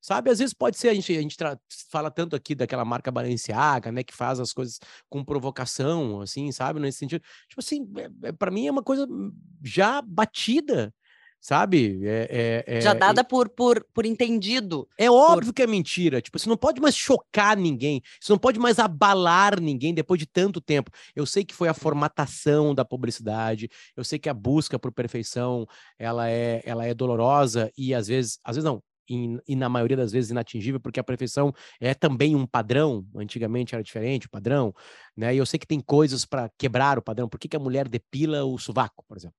Sabe, 0.00 0.30
às 0.30 0.38
vezes 0.38 0.54
pode 0.54 0.78
ser, 0.78 0.88
a 0.88 0.94
gente, 0.94 1.16
a 1.16 1.20
gente 1.20 1.36
fala 1.90 2.10
tanto 2.10 2.34
aqui 2.34 2.54
daquela 2.54 2.84
marca 2.84 3.10
Balenciaga, 3.10 3.92
né, 3.92 4.02
que 4.02 4.14
faz 4.14 4.40
as 4.40 4.52
coisas 4.52 4.78
com 5.08 5.22
provocação, 5.22 6.22
assim, 6.22 6.50
sabe, 6.52 6.80
nesse 6.80 6.98
sentido. 6.98 7.22
Tipo 7.48 7.60
assim, 7.60 7.86
é, 8.22 8.32
para 8.32 8.50
mim 8.50 8.66
é 8.66 8.70
uma 8.70 8.82
coisa 8.82 9.06
já 9.62 10.00
batida, 10.00 10.94
sabe? 11.40 12.00
É, 12.04 12.64
é, 12.66 12.80
Já 12.80 12.92
é- 12.92 12.94
dada 12.94 13.24
por, 13.24 13.48
por, 13.48 13.84
por 13.92 14.04
entendido. 14.04 14.88
é 14.98 15.10
óbvio 15.10 15.52
que 15.52 15.62
é 15.62 15.66
mentira. 15.66 16.20
Tipo, 16.20 16.38
você 16.38 16.48
não 16.48 16.56
pode 16.56 16.80
mais 16.80 16.94
chocar 16.94 17.56
ninguém. 17.56 18.02
Você 18.20 18.32
não 18.32 18.38
pode 18.38 18.58
mais 18.58 18.78
abalar 18.78 19.60
ninguém 19.60 19.94
depois 19.94 20.18
de 20.18 20.26
tanto 20.26 20.60
tempo. 20.60 20.90
Eu 21.14 21.24
sei 21.26 21.44
que 21.44 21.54
foi 21.54 21.68
a 21.68 21.74
formatação 21.74 22.74
da 22.74 22.84
publicidade. 22.84 23.68
Eu 23.96 24.04
sei 24.04 24.18
que 24.18 24.28
a 24.28 24.34
busca 24.34 24.78
por 24.78 24.92
perfeição 24.92 25.66
ela 25.98 26.28
é, 26.28 26.62
ela 26.64 26.86
é 26.86 26.92
dolorosa 26.94 27.70
e 27.76 27.94
às 27.94 28.06
vezes, 28.08 28.38
às 28.44 28.56
vezes 28.56 28.64
não. 28.64 28.82
E, 29.12 29.56
na 29.56 29.68
maioria 29.68 29.96
das 29.96 30.12
vezes 30.12 30.30
inatingível, 30.30 30.78
porque 30.80 31.00
a 31.00 31.04
perfeição 31.04 31.52
é 31.80 31.92
também 31.94 32.36
um 32.36 32.46
padrão. 32.46 33.04
Antigamente 33.16 33.74
era 33.74 33.82
diferente 33.82 34.26
o 34.26 34.30
padrão, 34.30 34.72
né? 35.16 35.34
E 35.34 35.38
eu 35.38 35.46
sei 35.46 35.58
que 35.58 35.66
tem 35.66 35.80
coisas 35.80 36.24
para 36.24 36.48
quebrar 36.56 36.98
o 36.98 37.02
padrão. 37.02 37.28
Por 37.28 37.40
que, 37.40 37.48
que 37.48 37.56
a 37.56 37.60
mulher 37.60 37.88
depila 37.88 38.44
o 38.44 38.58
sovaco, 38.58 39.04
por 39.08 39.16
exemplo? 39.16 39.36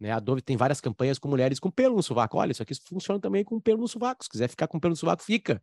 Né? 0.00 0.10
A 0.10 0.18
Dove 0.18 0.42
tem 0.42 0.56
várias 0.56 0.80
campanhas 0.80 1.16
com 1.16 1.28
mulheres 1.28 1.60
com 1.60 1.70
pelo 1.70 1.94
no 1.94 2.02
sovaco. 2.02 2.36
Olha, 2.36 2.50
isso 2.50 2.62
aqui 2.62 2.74
funciona 2.88 3.20
também 3.20 3.44
com 3.44 3.60
pelo 3.60 3.80
no 3.80 3.86
sovaco. 3.86 4.24
Se 4.24 4.30
quiser 4.30 4.48
ficar 4.48 4.66
com 4.66 4.80
pelo 4.80 4.90
no 4.90 4.96
sovaco, 4.96 5.22
fica. 5.22 5.62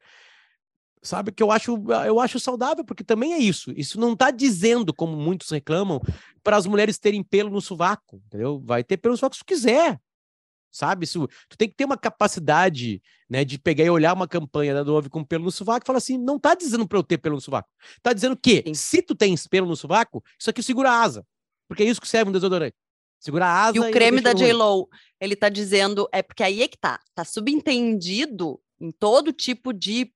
Sabe 1.01 1.31
que 1.31 1.41
eu 1.41 1.51
acho, 1.51 1.77
eu 2.05 2.19
acho 2.19 2.39
saudável, 2.39 2.85
porque 2.85 3.03
também 3.03 3.33
é 3.33 3.37
isso. 3.37 3.71
Isso 3.75 3.99
não 3.99 4.13
está 4.13 4.31
dizendo, 4.31 4.93
como 4.93 5.15
muitos 5.15 5.49
reclamam, 5.49 6.01
para 6.43 6.55
as 6.55 6.65
mulheres 6.65 6.97
terem 6.97 7.23
pelo 7.23 7.49
no 7.49 7.61
sovaco, 7.61 8.21
entendeu? 8.27 8.61
Vai 8.65 8.83
ter 8.83 8.97
pelo 8.97 9.13
no 9.13 9.17
sovaco 9.17 9.35
se 9.35 9.43
quiser. 9.43 9.99
Sabe? 10.71 11.05
Isso, 11.05 11.27
tu 11.47 11.57
tem 11.57 11.67
que 11.67 11.75
ter 11.75 11.85
uma 11.85 11.97
capacidade, 11.97 13.01
né, 13.29 13.43
de 13.43 13.57
pegar 13.57 13.83
e 13.83 13.89
olhar 13.89 14.13
uma 14.13 14.27
campanha 14.27 14.73
da 14.73 14.83
Dove 14.83 15.09
com 15.09 15.23
pelo 15.23 15.45
no 15.45 15.51
sovaco 15.51 15.83
e 15.83 15.87
falar 15.87 15.97
assim: 15.97 16.17
não 16.17 16.39
tá 16.39 16.53
dizendo 16.55 16.87
para 16.87 16.97
eu 16.97 17.03
ter 17.03 17.17
pelo 17.17 17.35
no 17.35 17.41
sovaco. 17.41 17.69
Tá 18.01 18.13
dizendo 18.13 18.37
que, 18.37 18.63
Sim. 18.67 18.73
se 18.73 19.01
tu 19.01 19.15
tens 19.15 19.47
pelo 19.47 19.67
no 19.67 19.75
sovaco, 19.75 20.23
isso 20.39 20.49
aqui 20.49 20.61
segura 20.61 20.91
a 20.91 21.01
asa. 21.01 21.25
Porque 21.67 21.83
é 21.83 21.85
isso 21.85 22.01
que 22.01 22.07
serve 22.07 22.29
um 22.29 22.33
desodorante. 22.33 22.75
Segura 23.19 23.45
a 23.45 23.65
asa 23.65 23.77
E 23.77 23.79
o 23.79 23.91
creme 23.91 24.21
da. 24.21 24.33
J-Lo, 24.33 24.87
ele 25.19 25.35
tá 25.35 25.49
dizendo, 25.49 26.07
é 26.11 26.21
porque 26.21 26.43
aí 26.43 26.63
é 26.63 26.67
que 26.67 26.77
tá, 26.77 26.99
tá 27.13 27.25
subentendido 27.25 28.59
em 28.79 28.91
todo 28.91 29.33
tipo 29.33 29.73
de 29.73 30.13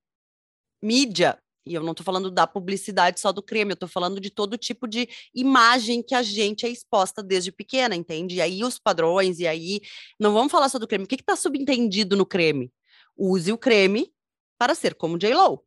mídia, 0.82 1.38
e 1.66 1.74
eu 1.74 1.84
não 1.84 1.94
tô 1.94 2.04
falando 2.04 2.30
da 2.30 2.46
publicidade 2.46 3.20
só 3.20 3.32
do 3.32 3.42
creme, 3.42 3.72
eu 3.72 3.78
tô 3.78 3.88
falando 3.88 4.20
de 4.20 4.30
todo 4.30 4.58
tipo 4.58 4.88
de 4.88 5.08
imagem 5.34 6.04
que 6.04 6.14
a 6.14 6.22
gente 6.22 6.66
é 6.66 6.70
exposta 6.70 7.24
desde 7.24 7.52
pequena, 7.52 7.96
entende? 7.96 8.36
E 8.36 8.42
aí 8.42 8.64
os 8.64 8.78
padrões, 8.78 9.40
e 9.40 9.48
aí, 9.48 9.82
não 10.20 10.34
vamos 10.34 10.52
falar 10.52 10.70
só 10.70 10.78
do 10.78 10.88
creme, 10.88 11.06
o 11.06 11.08
que 11.08 11.18
que 11.18 11.24
tá 11.24 11.36
subentendido 11.36 12.16
no 12.16 12.26
creme? 12.26 12.72
Use 13.18 13.52
o 13.52 13.58
creme 13.58 14.12
para 14.58 14.76
ser 14.76 14.96
como 14.96 15.18
J-Lo. 15.18 15.64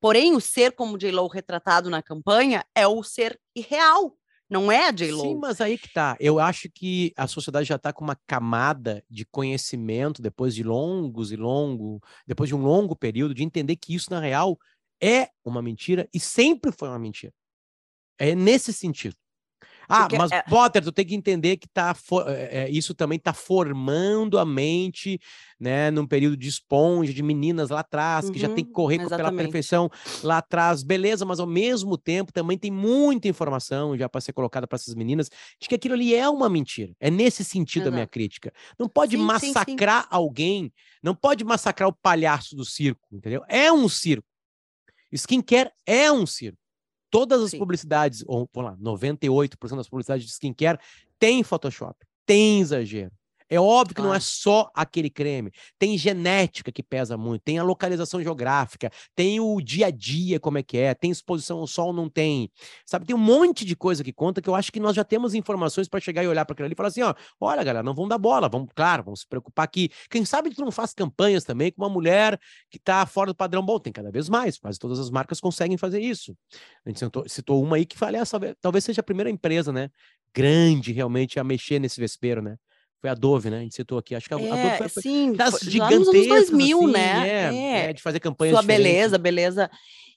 Porém, 0.00 0.34
o 0.34 0.40
ser 0.40 0.72
como 0.72 0.98
J-Lo 0.98 1.26
retratado 1.28 1.88
na 1.88 2.02
campanha 2.02 2.64
é 2.74 2.86
o 2.86 3.02
ser 3.02 3.38
irreal, 3.54 4.16
não 4.52 4.70
é 4.70 4.88
a 4.88 4.92
J-Lo. 4.92 5.22
Sim, 5.22 5.36
mas 5.36 5.60
aí 5.62 5.78
que 5.78 5.90
tá. 5.90 6.14
Eu 6.20 6.38
acho 6.38 6.68
que 6.68 7.12
a 7.16 7.26
sociedade 7.26 7.66
já 7.66 7.76
está 7.76 7.90
com 7.90 8.04
uma 8.04 8.18
camada 8.26 9.02
de 9.08 9.24
conhecimento 9.24 10.20
depois 10.20 10.54
de 10.54 10.62
longos 10.62 11.32
e 11.32 11.36
longo, 11.36 12.00
depois 12.26 12.48
de 12.48 12.54
um 12.54 12.62
longo 12.62 12.94
período, 12.94 13.32
de 13.32 13.42
entender 13.42 13.76
que 13.76 13.94
isso, 13.94 14.10
na 14.10 14.20
real, 14.20 14.58
é 15.02 15.28
uma 15.44 15.62
mentira 15.62 16.08
e 16.14 16.20
sempre 16.20 16.72
foi 16.72 16.88
uma 16.88 16.98
mentira. 16.98 17.32
É 18.18 18.34
nesse 18.34 18.72
sentido. 18.72 19.16
Ah, 19.88 20.08
Porque 20.08 20.16
mas 20.16 20.32
é- 20.32 20.44
Potter, 20.48 20.82
tu 20.84 20.92
tem 20.92 21.06
que 21.06 21.14
entender 21.14 21.56
que 21.58 21.68
tá, 21.68 21.94
fo- 21.94 22.22
é, 22.28 22.64
é, 22.66 22.70
isso 22.70 22.94
também 22.94 23.18
está 23.18 23.32
formando 23.34 24.38
a 24.38 24.44
mente, 24.46 25.18
né, 25.60 25.90
num 25.90 26.06
período 26.06 26.36
de 26.36 26.48
esponja, 26.48 27.12
de 27.12 27.22
meninas 27.22 27.70
lá 27.70 27.80
atrás, 27.80 28.30
que 28.30 28.38
já 28.38 28.48
tem 28.48 28.64
que 28.64 28.70
Uhum, 28.70 28.72
correr 28.72 29.00
co- 29.00 29.10
pela 29.10 29.32
exatamente. 29.32 29.32
perfeição 29.32 29.90
lá 30.22 30.38
atrás, 30.38 30.82
beleza, 30.82 31.24
mas 31.24 31.40
ao 31.40 31.46
mesmo 31.46 31.98
tempo 31.98 32.32
também 32.32 32.58
tem 32.58 32.70
muita 32.70 33.28
informação 33.28 33.96
já 33.96 34.08
para 34.08 34.20
ser 34.20 34.32
colocada 34.32 34.66
para 34.66 34.76
essas 34.76 34.94
meninas 34.94 35.28
de 35.60 35.68
que 35.68 35.74
aquilo 35.74 35.94
ali 35.94 36.14
é 36.14 36.28
uma 36.28 36.48
mentira. 36.48 36.94
É 37.00 37.10
nesse 37.10 37.44
sentido 37.44 37.88
a 37.88 37.92
minha 37.92 38.06
Exato. 38.06 38.08
crítica. 38.08 38.52
Não 38.78 38.88
pode 38.88 39.16
Sim, 39.16 39.30
sim, 39.30 39.54
sim. 39.54 39.84
massacrar 39.84 40.06
alguém, 40.10 40.72
não 41.02 41.14
pode 41.14 41.44
massacrar 41.44 41.88
o 41.88 41.92
palhaço 42.02 42.56
do 42.56 42.64
circo, 42.64 43.08
entendeu? 43.12 43.42
É 43.48 43.72
um 43.72 43.88
circo. 43.88 44.26
Skincare 45.16 45.70
é 45.86 46.10
um 46.10 46.26
circo. 46.26 46.58
Todas 47.10 47.42
as 47.42 47.50
Sim. 47.50 47.58
publicidades, 47.58 48.24
ou 48.26 48.48
vamos 48.54 48.70
lá, 48.72 48.76
98% 48.78 49.76
das 49.76 49.88
publicidades 49.88 50.24
de 50.24 50.32
skincare 50.32 50.78
tem 51.18 51.42
Photoshop, 51.42 51.94
tem 52.24 52.60
exagero. 52.60 53.12
É 53.52 53.60
óbvio 53.60 53.94
que 53.94 54.00
não 54.00 54.14
é 54.14 54.18
só 54.18 54.70
aquele 54.74 55.10
creme. 55.10 55.52
Tem 55.78 55.98
genética 55.98 56.72
que 56.72 56.82
pesa 56.82 57.18
muito, 57.18 57.42
tem 57.42 57.58
a 57.58 57.62
localização 57.62 58.22
geográfica, 58.22 58.90
tem 59.14 59.40
o 59.40 59.60
dia 59.60 59.88
a 59.88 59.90
dia, 59.90 60.40
como 60.40 60.56
é 60.56 60.62
que 60.62 60.78
é, 60.78 60.94
tem 60.94 61.10
exposição 61.10 61.58
ao 61.58 61.66
sol, 61.66 61.92
não 61.92 62.08
tem. 62.08 62.50
Sabe, 62.86 63.04
tem 63.04 63.14
um 63.14 63.18
monte 63.18 63.66
de 63.66 63.76
coisa 63.76 64.02
que 64.02 64.10
conta 64.10 64.40
que 64.40 64.48
eu 64.48 64.54
acho 64.54 64.72
que 64.72 64.80
nós 64.80 64.96
já 64.96 65.04
temos 65.04 65.34
informações 65.34 65.86
para 65.86 66.00
chegar 66.00 66.24
e 66.24 66.28
olhar 66.28 66.46
para 66.46 66.54
aquilo 66.54 66.64
ali 66.64 66.72
e 66.72 66.76
falar 66.76 66.88
assim: 66.88 67.02
ó, 67.02 67.12
olha, 67.38 67.62
galera, 67.62 67.82
não 67.82 67.92
vão 67.92 68.08
dar 68.08 68.16
bola, 68.16 68.48
vamos, 68.48 68.70
claro, 68.74 69.04
vamos 69.04 69.20
se 69.20 69.28
preocupar 69.28 69.66
aqui. 69.66 69.90
Quem 70.08 70.24
sabe 70.24 70.48
tu 70.48 70.64
não 70.64 70.72
faz 70.72 70.94
campanhas 70.94 71.44
também 71.44 71.70
com 71.70 71.82
uma 71.82 71.90
mulher 71.90 72.40
que 72.70 72.78
está 72.78 73.04
fora 73.04 73.32
do 73.32 73.36
padrão 73.36 73.62
bom? 73.62 73.78
Tem 73.78 73.92
cada 73.92 74.10
vez 74.10 74.30
mais, 74.30 74.56
quase 74.56 74.78
todas 74.78 74.98
as 74.98 75.10
marcas 75.10 75.40
conseguem 75.40 75.76
fazer 75.76 76.00
isso. 76.00 76.34
A 76.86 76.88
gente 76.88 77.00
citou, 77.00 77.28
citou 77.28 77.62
uma 77.62 77.76
aí 77.76 77.84
que 77.84 77.98
falei, 77.98 78.18
essa, 78.18 78.40
talvez 78.62 78.82
seja 78.82 79.02
a 79.02 79.04
primeira 79.04 79.28
empresa, 79.28 79.70
né? 79.70 79.90
Grande 80.34 80.90
realmente 80.90 81.38
a 81.38 81.44
mexer 81.44 81.78
nesse 81.78 82.00
vespeiro, 82.00 82.40
né? 82.40 82.56
Foi 83.02 83.10
a 83.10 83.14
Dove, 83.14 83.50
né? 83.50 83.58
A 83.58 83.60
gente 83.62 83.74
citou 83.74 83.98
aqui. 83.98 84.14
Acho 84.14 84.28
que 84.28 84.32
a, 84.34 84.36
a 84.36 84.40
Dove 84.40 84.58
É, 84.68 84.78
foi, 84.78 85.02
sim, 85.02 85.32
das 85.32 85.58
gigantescas, 85.58 86.48
2000, 86.48 86.78
assim, 86.78 86.92
né? 86.92 87.28
É, 87.28 87.54
É, 87.54 87.90
é, 87.90 87.92
de 87.92 88.00
fazer 88.00 88.20
campanhas 88.20 88.54
sua 88.54 88.62
diferentes. 88.62 88.86
beleza, 88.86 89.18
beleza. 89.18 89.70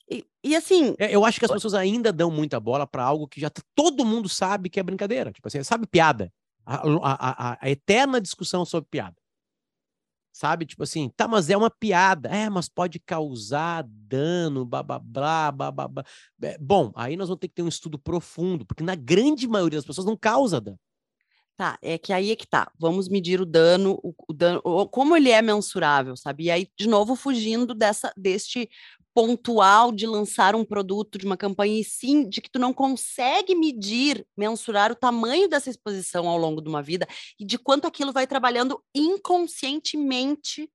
E, 0.08 0.24
e 0.43 0.56
assim, 0.56 0.93
É, 1.00 1.13
eu 1.13 1.26
acho 1.26 1.39
que 1.39 1.45
as 1.45 1.52
pessoas 1.52 1.74
ainda 1.74 2.13
dão 2.13 2.30
muita 2.30 2.60
bola 2.60 2.86
para 2.86 3.04
algo 3.04 3.28
que 3.28 3.41
já 3.41 3.50
todo 3.74 4.06
mundo 4.06 4.30
sabe 4.30 4.69
que 4.69 4.80
é 4.80 4.84
brincadeira. 4.84 5.32
Tipo 5.32 5.48
assim, 5.48 5.63
sabe 5.63 5.88
piada? 5.88 6.32
A, 6.63 6.76
a- 6.76 7.52
a- 7.54 7.58
a 7.60 7.69
eterna 7.71 8.21
discussão 8.21 8.63
sobre 8.63 8.88
piada. 8.88 9.15
Sabe? 10.32 10.65
Tipo 10.65 10.84
assim, 10.84 11.10
tá, 11.15 11.28
mas 11.28 11.50
é 11.50 11.58
uma 11.58 11.71
piada. 11.71 12.30
É, 12.30 12.50
mas 12.52 12.69
pode 12.69 13.00
causar 13.00 13.84
dano, 13.88 14.63
blá, 14.65 14.84
blá, 14.84 15.00
blá, 15.00 15.52
blá, 15.52 15.71
blá, 15.71 15.88
blá. 15.88 16.04
É, 16.43 16.58
Bom, 16.60 16.91
aí 16.95 17.15
nós 17.15 17.30
vamos 17.30 17.39
ter 17.39 17.48
que 17.48 17.56
ter 17.56 17.62
um 17.63 17.67
estudo 17.67 17.98
profundo, 17.98 18.65
porque 18.65 18.84
na 18.84 18.93
grande 18.95 19.48
maioria 19.48 19.80
das 19.80 19.86
pessoas 19.86 20.06
não 20.06 20.15
causa 20.15 20.62
dano. 20.62 20.78
Tá, 21.58 21.78
é 21.82 21.98
que 21.98 22.13
aí 22.13 22.32
é 22.32 22.36
que 22.36 22.48
tá. 22.48 22.72
Vamos 22.80 23.10
medir 23.10 23.41
o 23.41 23.46
dano, 23.46 24.00
o, 24.04 24.13
o 24.30 24.34
dano, 24.34 24.62
o- 24.63 24.88
como 24.88 25.15
ele 25.15 25.30
é 25.32 25.41
mensurável, 25.41 26.15
sabe? 26.18 26.46
E 26.46 26.52
aí, 26.52 26.68
de 26.78 26.88
novo, 26.88 27.15
fugindo 27.15 27.74
dessa, 27.74 28.12
deste 28.18 28.70
pontual 29.13 29.91
de 29.94 30.06
lançar 30.06 30.56
um 30.56 30.65
produto 30.65 31.18
de 31.18 31.26
uma 31.26 31.38
campanha, 31.38 31.80
e 31.80 31.84
sim 31.86 32.28
de 32.28 32.41
que 32.41 32.50
tu 32.52 32.60
não 32.60 32.74
consegue 32.74 33.56
medir, 33.56 34.26
mensurar 34.38 34.91
o 34.91 34.96
tamanho 34.96 35.48
dessa 35.48 35.70
exposição 35.70 36.28
ao 36.28 36.38
longo 36.38 36.62
de 36.62 36.68
uma 36.70 36.84
vida 36.84 37.08
e 37.39 37.46
de 37.46 37.58
quanto 37.58 37.88
aquilo 37.88 38.12
vai 38.12 38.28
trabalhando 38.28 38.82
inconscientemente 38.94 40.70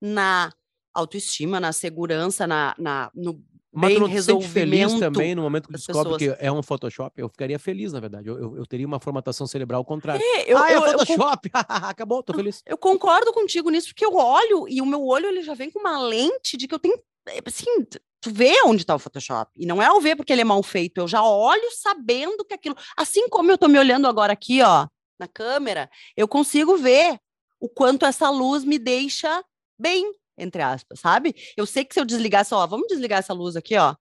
na 0.00 0.52
autoestima, 0.94 1.58
na 1.60 1.72
segurança, 1.72 2.46
na, 2.46 2.74
na- 2.78 3.10
no 3.14 3.42
Mas 3.76 3.88
bem 3.90 3.96
tu 3.98 4.00
não 4.00 4.06
sente 4.08 4.48
feliz 4.48 4.78
resolvimento. 4.80 5.00
também 5.00 5.34
no 5.34 5.42
momento 5.42 5.66
que 5.68 5.72
descobre 5.74 6.14
pessoas. 6.14 6.38
que 6.38 6.44
é 6.44 6.50
um 6.50 6.62
Photoshop? 6.62 7.12
Eu 7.20 7.28
ficaria 7.28 7.58
feliz, 7.58 7.92
na 7.92 8.00
verdade. 8.00 8.28
Eu, 8.28 8.38
eu, 8.38 8.56
eu 8.56 8.66
teria 8.66 8.86
uma 8.86 8.98
formatação 8.98 9.46
cerebral 9.46 9.80
ao 9.80 9.84
contrário. 9.84 10.22
É, 10.24 10.50
eu, 10.52 10.58
ah, 10.58 10.70
é 10.70 10.76
eu- 10.76 10.84
eu 10.86 10.98
con- 10.98 11.06
Photoshop! 11.06 11.50
Acabou, 11.68 12.22
tô 12.22 12.32
feliz. 12.34 12.62
Eu 12.66 12.78
concordo 12.78 13.32
contigo 13.32 13.70
nisso, 13.70 13.88
porque 13.88 14.04
eu 14.06 14.14
olho 14.16 14.66
e 14.68 14.80
o 14.80 14.86
meu 14.86 15.04
olho 15.04 15.26
ele 15.26 15.42
já 15.42 15.54
vem 15.54 15.70
com 15.70 15.78
uma 15.78 15.98
lente 16.00 16.56
de 16.56 16.66
que 16.66 16.74
eu 16.74 16.78
tenho. 16.78 16.98
é, 17.28 17.38
Assim, 17.46 17.84
tu 18.20 18.30
vê 18.32 18.54
onde 18.64 18.82
está 18.82 18.94
o 18.94 18.98
Photoshop. 18.98 19.50
E 19.56 19.66
não 19.66 19.82
é 19.82 19.86
ao 19.86 20.00
ver 20.00 20.16
porque 20.16 20.32
ele 20.32 20.40
é 20.42 20.44
mal 20.44 20.62
feito. 20.62 20.98
Eu 20.98 21.06
já 21.08 21.22
olho 21.22 21.68
sabendo 21.72 22.44
que 22.44 22.54
aquilo. 22.54 22.76
Assim 22.96 23.28
como 23.28 23.50
eu 23.50 23.58
tô 23.58 23.68
me 23.68 23.78
olhando 23.78 24.06
agora 24.08 24.32
aqui, 24.32 24.62
ó, 24.62 24.86
na 25.18 25.28
câmera, 25.28 25.88
eu 26.16 26.26
consigo 26.26 26.76
ver 26.76 27.18
o 27.60 27.68
quanto 27.68 28.04
essa 28.04 28.28
luz 28.30 28.64
me 28.64 28.78
deixa 28.78 29.42
bem, 29.78 30.12
entre 30.38 30.62
aspas, 30.62 31.00
sabe? 31.00 31.34
Eu 31.56 31.66
sei 31.66 31.84
que 31.84 31.94
se 31.94 32.00
eu 32.00 32.04
desligar 32.04 32.44
só, 32.44 32.58
ó, 32.58 32.66
vamos 32.66 32.88
desligar 32.88 33.18
essa 33.20 33.32
luz 33.32 33.56
aqui, 33.56 33.76
ó. 33.76 33.94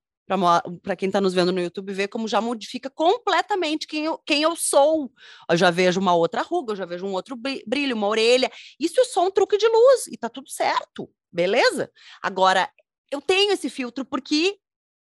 Para 0.82 0.96
quem 0.96 1.08
está 1.08 1.22
nos 1.22 1.36
vendo 1.36 1.52
no 1.52 1.62
YouTube 1.62 1.94
ver 1.94 2.08
como 2.08 2.28
já 2.28 2.42
modifica 2.42 2.90
completamente 2.90 3.86
quem 3.86 4.06
eu, 4.06 4.18
quem 4.26 4.42
eu 4.42 4.56
sou. 4.56 5.12
Eu 5.50 5.56
já 5.56 5.70
vejo 5.70 6.00
uma 6.00 6.16
outra 6.16 6.42
ruga, 6.42 6.72
eu 6.74 6.76
já 6.76 6.86
vejo 6.86 7.06
um 7.06 7.14
outro 7.14 7.36
bri- 7.36 7.64
brilho, 7.68 7.96
uma 7.96 8.08
orelha. 8.08 8.52
Isso 8.80 9.00
é 9.00 9.06
só 9.06 9.24
um 9.26 9.30
truque 9.32 9.56
de 9.58 9.68
luz 9.68 10.08
e 10.08 10.18
tá 10.18 10.28
tudo 10.28 10.50
certo, 10.50 11.08
beleza? 11.32 11.92
Agora, 12.24 12.68
eu 13.12 13.22
tenho 13.22 13.52
esse 13.52 13.70
filtro 13.70 14.04
porque, 14.04 14.58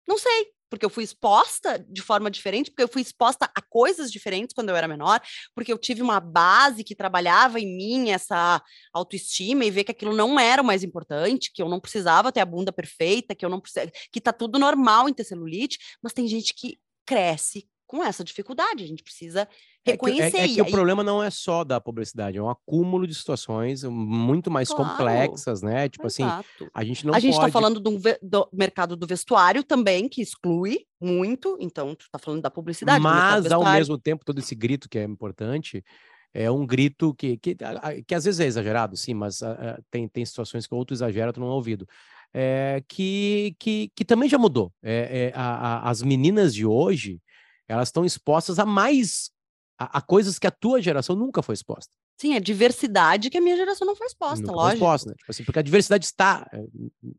não 0.07 0.18
sei, 0.18 0.49
porque 0.74 0.84
eu 0.84 0.90
fui 0.90 1.04
exposta 1.04 1.78
de 1.88 2.02
forma 2.02 2.28
diferente, 2.28 2.70
porque 2.70 2.82
eu 2.82 2.88
fui 2.88 3.00
exposta 3.00 3.48
a 3.54 3.62
coisas 3.62 4.10
diferentes 4.10 4.52
quando 4.52 4.70
eu 4.70 4.76
era 4.76 4.88
menor, 4.88 5.20
porque 5.54 5.72
eu 5.72 5.78
tive 5.78 6.02
uma 6.02 6.18
base 6.18 6.82
que 6.82 6.96
trabalhava 6.96 7.60
em 7.60 7.76
mim 7.76 8.10
essa 8.10 8.60
autoestima 8.92 9.64
e 9.64 9.70
ver 9.70 9.84
que 9.84 9.92
aquilo 9.92 10.14
não 10.14 10.38
era 10.38 10.60
o 10.60 10.64
mais 10.64 10.82
importante, 10.82 11.52
que 11.54 11.62
eu 11.62 11.68
não 11.68 11.78
precisava 11.78 12.32
ter 12.32 12.40
a 12.40 12.44
bunda 12.44 12.72
perfeita, 12.72 13.34
que 13.37 13.44
eu 13.44 13.48
não 13.48 13.60
precisava, 13.60 13.92
que 14.12 14.20
tá 14.20 14.32
tudo 14.32 14.58
normal 14.58 15.08
em 15.08 15.14
ter 15.14 15.22
celulite, 15.22 15.78
mas 16.02 16.12
tem 16.12 16.26
gente 16.26 16.52
que 16.52 16.78
cresce 17.06 17.68
com 17.87 18.03
essa 18.03 18.25
dificuldade, 18.25 18.83
a 18.83 18.87
gente 18.87 19.03
precisa 19.03 19.42
É 19.42 19.47
que, 19.47 19.90
é- 19.90 19.92
reconhecer. 19.92 20.37
é 20.38 20.47
e 20.47 20.55
que 20.55 20.61
o 20.62 20.64
aí- 20.64 20.70
problema 20.70 21.03
não 21.05 21.23
é 21.23 21.31
só 21.31 21.62
da 21.64 21.81
publicidade, 21.81 22.38
é 22.38 22.42
um 22.42 22.49
acúmulo 22.49 23.07
de 23.07 23.14
situações 23.14 23.85
muito 23.85 24.51
mais 24.51 24.68
Claro. 24.68 24.90
complexas, 24.90 25.62
né? 25.62 25.88
Tipo 25.88 26.07
assim, 26.07 26.23
Exato. 26.25 26.70
a 26.73 26.85
gente 26.85 27.07
não 27.07 27.14
a 27.14 27.20
gente 27.20 27.35
pode... 27.35 27.47
está 27.49 27.53
falando 27.61 27.79
do, 27.81 27.99
do 28.23 28.49
mercado 28.53 28.97
do 28.97 29.07
vestuário 29.07 29.62
também, 29.62 30.09
que 30.09 30.23
exclui 30.23 30.81
muito, 31.01 31.57
então 31.61 31.94
tu 31.94 32.07
está 32.07 32.18
falando 32.18 32.40
da 32.42 32.51
publicidade. 32.51 33.03
Mas, 33.03 33.51
ao 33.53 33.64
mesmo 33.64 33.99
tempo, 33.99 34.25
todo 34.25 34.38
esse 34.38 34.55
grito 34.55 34.88
que 34.88 34.99
é 34.99 35.05
importante, 35.05 35.85
é 36.33 36.51
um 36.51 36.66
grito 36.66 37.14
que, 37.14 37.37
que, 37.37 37.57
que 38.07 38.14
às 38.14 38.25
vezes 38.25 38.40
é 38.40 38.47
exagerado, 38.47 38.97
sim, 38.97 39.14
mas 39.14 39.40
ah, 39.42 39.79
tem, 39.90 40.09
tem 40.09 40.25
situações 40.25 40.66
que 40.66 40.75
outro 40.75 40.94
exagera, 40.94 41.33
tu 41.33 41.38
não 41.40 41.47
é 41.49 41.53
ouvido. 41.53 41.87
É, 42.37 42.83
que, 42.88 43.55
que, 43.61 43.92
que 43.94 44.05
também 44.05 44.29
já 44.29 44.37
mudou. 44.37 44.73
É, 44.83 45.31
é, 45.33 45.38
a- 45.38 45.55
a- 45.87 45.90
as 45.90 46.03
meninas 46.03 46.53
de 46.53 46.66
hoje, 46.66 47.20
elas 47.68 47.88
estão 47.88 48.05
expostas 48.05 48.59
a 48.59 48.66
mais, 48.66 49.31
a, 49.79 49.98
a 49.98 50.00
coisas 50.00 50.38
que 50.38 50.46
a 50.46 50.50
tua 50.50 50.81
geração 50.81 51.16
nunca 51.16 51.42
foi 51.42 51.55
exposta. 51.55 51.92
Sim, 52.16 52.35
é 52.35 52.40
diversidade 52.40 53.29
que 53.29 53.38
a 53.38 53.40
minha 53.40 53.57
geração 53.57 53.87
não 53.87 53.96
foi 53.96 54.07
exposta, 54.07 54.40
Nunca 54.40 54.53
foi 54.53 54.62
lógico. 54.62 54.77
exposta, 54.85 55.11
né? 55.11 55.16
Tipo 55.18 55.31
assim, 55.33 55.44
porque 55.44 55.59
a 55.59 55.62
diversidade 55.62 56.05
está, 56.05 56.48
eh, 56.53 56.64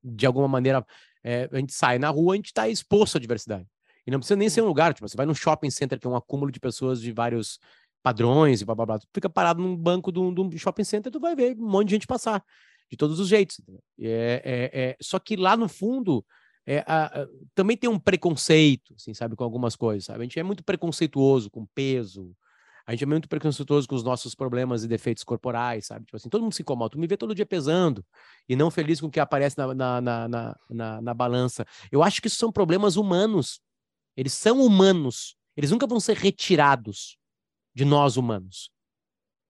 de 0.03 0.25
alguma 0.25 0.47
maneira, 0.47 0.85
eh, 1.23 1.49
a 1.51 1.57
gente 1.57 1.73
sai 1.73 1.99
na 1.99 2.09
rua, 2.09 2.33
a 2.33 2.35
gente 2.37 2.45
está 2.47 2.69
exposto 2.69 3.17
à 3.17 3.19
diversidade. 3.19 3.67
E 4.07 4.11
não 4.11 4.19
precisa 4.19 4.37
nem 4.37 4.47
ser 4.49 4.61
um 4.61 4.67
lugar, 4.67 4.93
tipo, 4.93 5.07
você 5.07 5.17
vai 5.17 5.25
num 5.25 5.35
shopping 5.35 5.69
center, 5.69 5.99
tem 5.99 6.09
um 6.09 6.15
acúmulo 6.15 6.49
de 6.51 6.59
pessoas 6.59 7.01
de 7.01 7.11
vários 7.11 7.59
padrões 8.01 8.61
e 8.61 8.65
blá 8.65 8.73
blá 8.75 8.85
blá. 8.85 8.99
Tu 8.99 9.07
fica 9.13 9.29
parado 9.29 9.61
num 9.61 9.75
banco 9.75 10.11
de 10.11 10.19
um, 10.19 10.33
de 10.33 10.39
um 10.41 10.57
shopping 10.57 10.83
center, 10.83 11.11
tu 11.11 11.19
vai 11.19 11.35
ver 11.35 11.57
um 11.59 11.67
monte 11.67 11.87
de 11.89 11.95
gente 11.95 12.07
passar, 12.07 12.41
de 12.89 12.95
todos 12.95 13.19
os 13.19 13.27
jeitos. 13.27 13.59
E 13.97 14.07
É, 14.07 14.41
é, 14.45 14.81
é, 14.89 14.97
só 15.01 15.19
que 15.19 15.35
lá 15.35 15.57
no 15.57 15.67
fundo, 15.67 16.23
é, 16.65 16.79
a- 16.87 17.05
a- 17.23 17.27
também 17.53 17.77
tem 17.77 17.89
um 17.89 17.99
preconceito, 17.99 18.93
assim, 18.95 19.13
sabe, 19.13 19.35
com 19.35 19.43
algumas 19.43 19.75
coisas, 19.75 20.05
sabe? 20.05 20.19
A 20.21 20.23
gente 20.23 20.39
é 20.39 20.43
muito 20.43 20.63
preconceituoso 20.63 21.49
com 21.49 21.65
peso, 21.67 22.35
a 22.85 22.91
gente 22.91 23.03
é 23.03 23.07
muito 23.07 23.27
preconceituoso 23.29 23.87
com 23.87 23.95
os 23.95 24.03
nossos 24.03 24.35
problemas 24.35 24.83
e 24.83 24.87
defeitos 24.87 25.23
corporais, 25.23 25.87
sabe? 25.87 26.05
Tipo 26.05 26.17
assim, 26.17 26.29
todo 26.29 26.43
mundo 26.43 26.53
se 26.53 26.61
incomoda. 26.61 26.91
Tu 26.91 26.99
me 26.99 27.07
vê 27.07 27.17
todo 27.17 27.33
dia 27.35 27.45
pesando 27.45 28.05
e 28.47 28.55
não 28.55 28.69
feliz 28.69 29.01
com 29.01 29.07
o 29.07 29.11
que 29.11 29.19
aparece 29.19 29.57
na, 29.57 29.73
na, 29.73 30.01
na, 30.01 30.27
na, 30.69 31.01
na- 31.01 31.13
balança. 31.13 31.65
Eu 31.91 32.03
acho 32.03 32.21
que 32.21 32.27
isso 32.27 32.37
são 32.37 32.51
problemas 32.51 32.95
humanos. 32.95 33.59
Eles 34.17 34.33
são 34.33 34.61
humanos. 34.65 35.35
Eles 35.57 35.71
nunca 35.71 35.87
vão 35.87 35.99
ser 35.99 36.17
retirados 36.17 37.17
de 37.75 37.85
nós 37.85 38.17
humanos. 38.17 38.71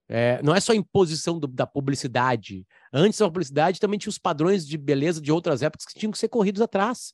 É, 0.07 0.39
não 0.43 0.53
é 0.55 0.59
só 0.59 0.71
a 0.71 0.75
imposição 0.75 1.39
do- 1.39 1.47
da 1.47 1.65
publicidade. 1.65 2.65
Antes 2.93 3.19
da 3.19 3.25
publicidade 3.27 3.79
também 3.79 3.97
tinha 3.97 4.09
os 4.11 4.19
padrões 4.19 4.67
de 4.67 4.77
beleza 4.77 5.19
de 5.19 5.31
outras 5.31 5.61
épocas 5.63 5.85
que 5.85 5.97
tinham 5.99 6.11
que 6.11 6.17
ser 6.19 6.27
corridos 6.27 6.61
atrás. 6.61 7.13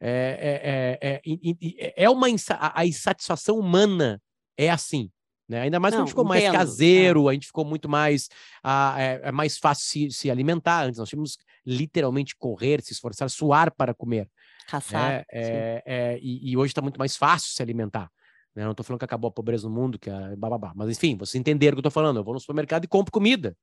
É, 0.00 0.98
é, 1.00 1.08
é, 1.08 1.14
é, 1.14 1.20
e- 1.24 1.40
e- 1.50 1.56
e- 1.60 1.92
é 1.96 2.08
uma 2.08 2.28
insa- 2.30 2.58
a, 2.60 2.86
insatisfação 2.86 3.58
humana 3.58 4.20
é 4.56 4.70
assim. 4.70 5.10
Né? 5.48 5.62
Ainda 5.62 5.80
mais 5.80 5.94
quando 5.94 6.02
a 6.02 6.04
gente 6.04 6.10
Não, 6.10 6.12
ficou 6.12 6.24
mais 6.26 6.42
entendo, 6.42 6.54
é. 6.54 6.58
caseiro, 6.58 7.28
a 7.28 7.32
gente 7.32 7.46
ficou 7.46 7.64
muito 7.64 7.88
mais. 7.88 8.28
ah, 8.62 8.94
é, 8.98 9.20
é 9.24 9.32
mais 9.32 9.56
fácil 9.56 9.86
se, 9.86 10.10
se 10.10 10.30
alimentar. 10.30 10.84
Antes 10.84 10.98
nós 10.98 11.08
tínhamos 11.08 11.36
que 11.36 11.44
literalmente 11.64 12.36
correr, 12.36 12.82
se 12.82 12.92
esforçar, 12.92 13.28
suar 13.30 13.70
para 13.74 13.94
comer. 13.94 14.28
Caçar. 14.68 15.10
né? 15.10 15.24
É, 15.32 15.82
é, 15.86 16.18
e, 16.20 16.50
e 16.50 16.56
hoje 16.56 16.72
está 16.72 16.82
muito 16.82 16.98
mais 16.98 17.16
fácil 17.16 17.50
se 17.54 17.62
alimentar. 17.62 18.10
Né? 18.58 18.64
Não 18.64 18.72
estou 18.72 18.82
falando 18.82 18.98
que 18.98 19.04
acabou 19.04 19.28
a 19.28 19.32
pobreza 19.32 19.68
no 19.68 19.74
mundo, 19.74 20.00
que 20.00 20.10
é 20.10 20.34
bababá. 20.34 20.72
Mas 20.74 20.90
enfim, 20.90 21.16
vocês 21.16 21.40
entenderam 21.40 21.74
o 21.74 21.76
que 21.76 21.78
eu 21.78 21.88
estou 21.88 21.92
falando. 21.92 22.16
Eu 22.16 22.24
vou 22.24 22.34
no 22.34 22.40
supermercado 22.40 22.84
e 22.84 22.88
compro 22.88 23.12
comida. 23.12 23.56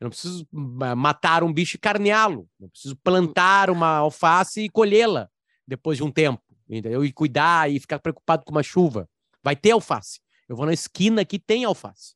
Eu 0.00 0.06
não 0.06 0.10
preciso 0.10 0.44
ma- 0.50 0.96
matar 0.96 1.44
um 1.44 1.52
bicho 1.52 1.76
e 1.76 1.78
carneá-lo. 1.78 2.48
Eu 2.60 2.68
preciso 2.68 2.96
plantar 2.96 3.70
uma 3.70 3.98
alface 3.98 4.62
e 4.62 4.68
colhê-la 4.68 5.28
depois 5.64 5.98
de 5.98 6.02
um 6.02 6.10
tempo. 6.10 6.42
Entendeu? 6.68 7.04
E 7.04 7.12
cuidar 7.12 7.70
e 7.70 7.78
ficar 7.78 8.00
preocupado 8.00 8.44
com 8.44 8.50
uma 8.50 8.62
chuva. 8.62 9.08
Vai 9.40 9.54
ter 9.54 9.70
alface. 9.70 10.18
Eu 10.48 10.56
vou 10.56 10.66
na 10.66 10.72
esquina 10.72 11.24
que 11.24 11.38
tem 11.38 11.64
alface. 11.64 12.14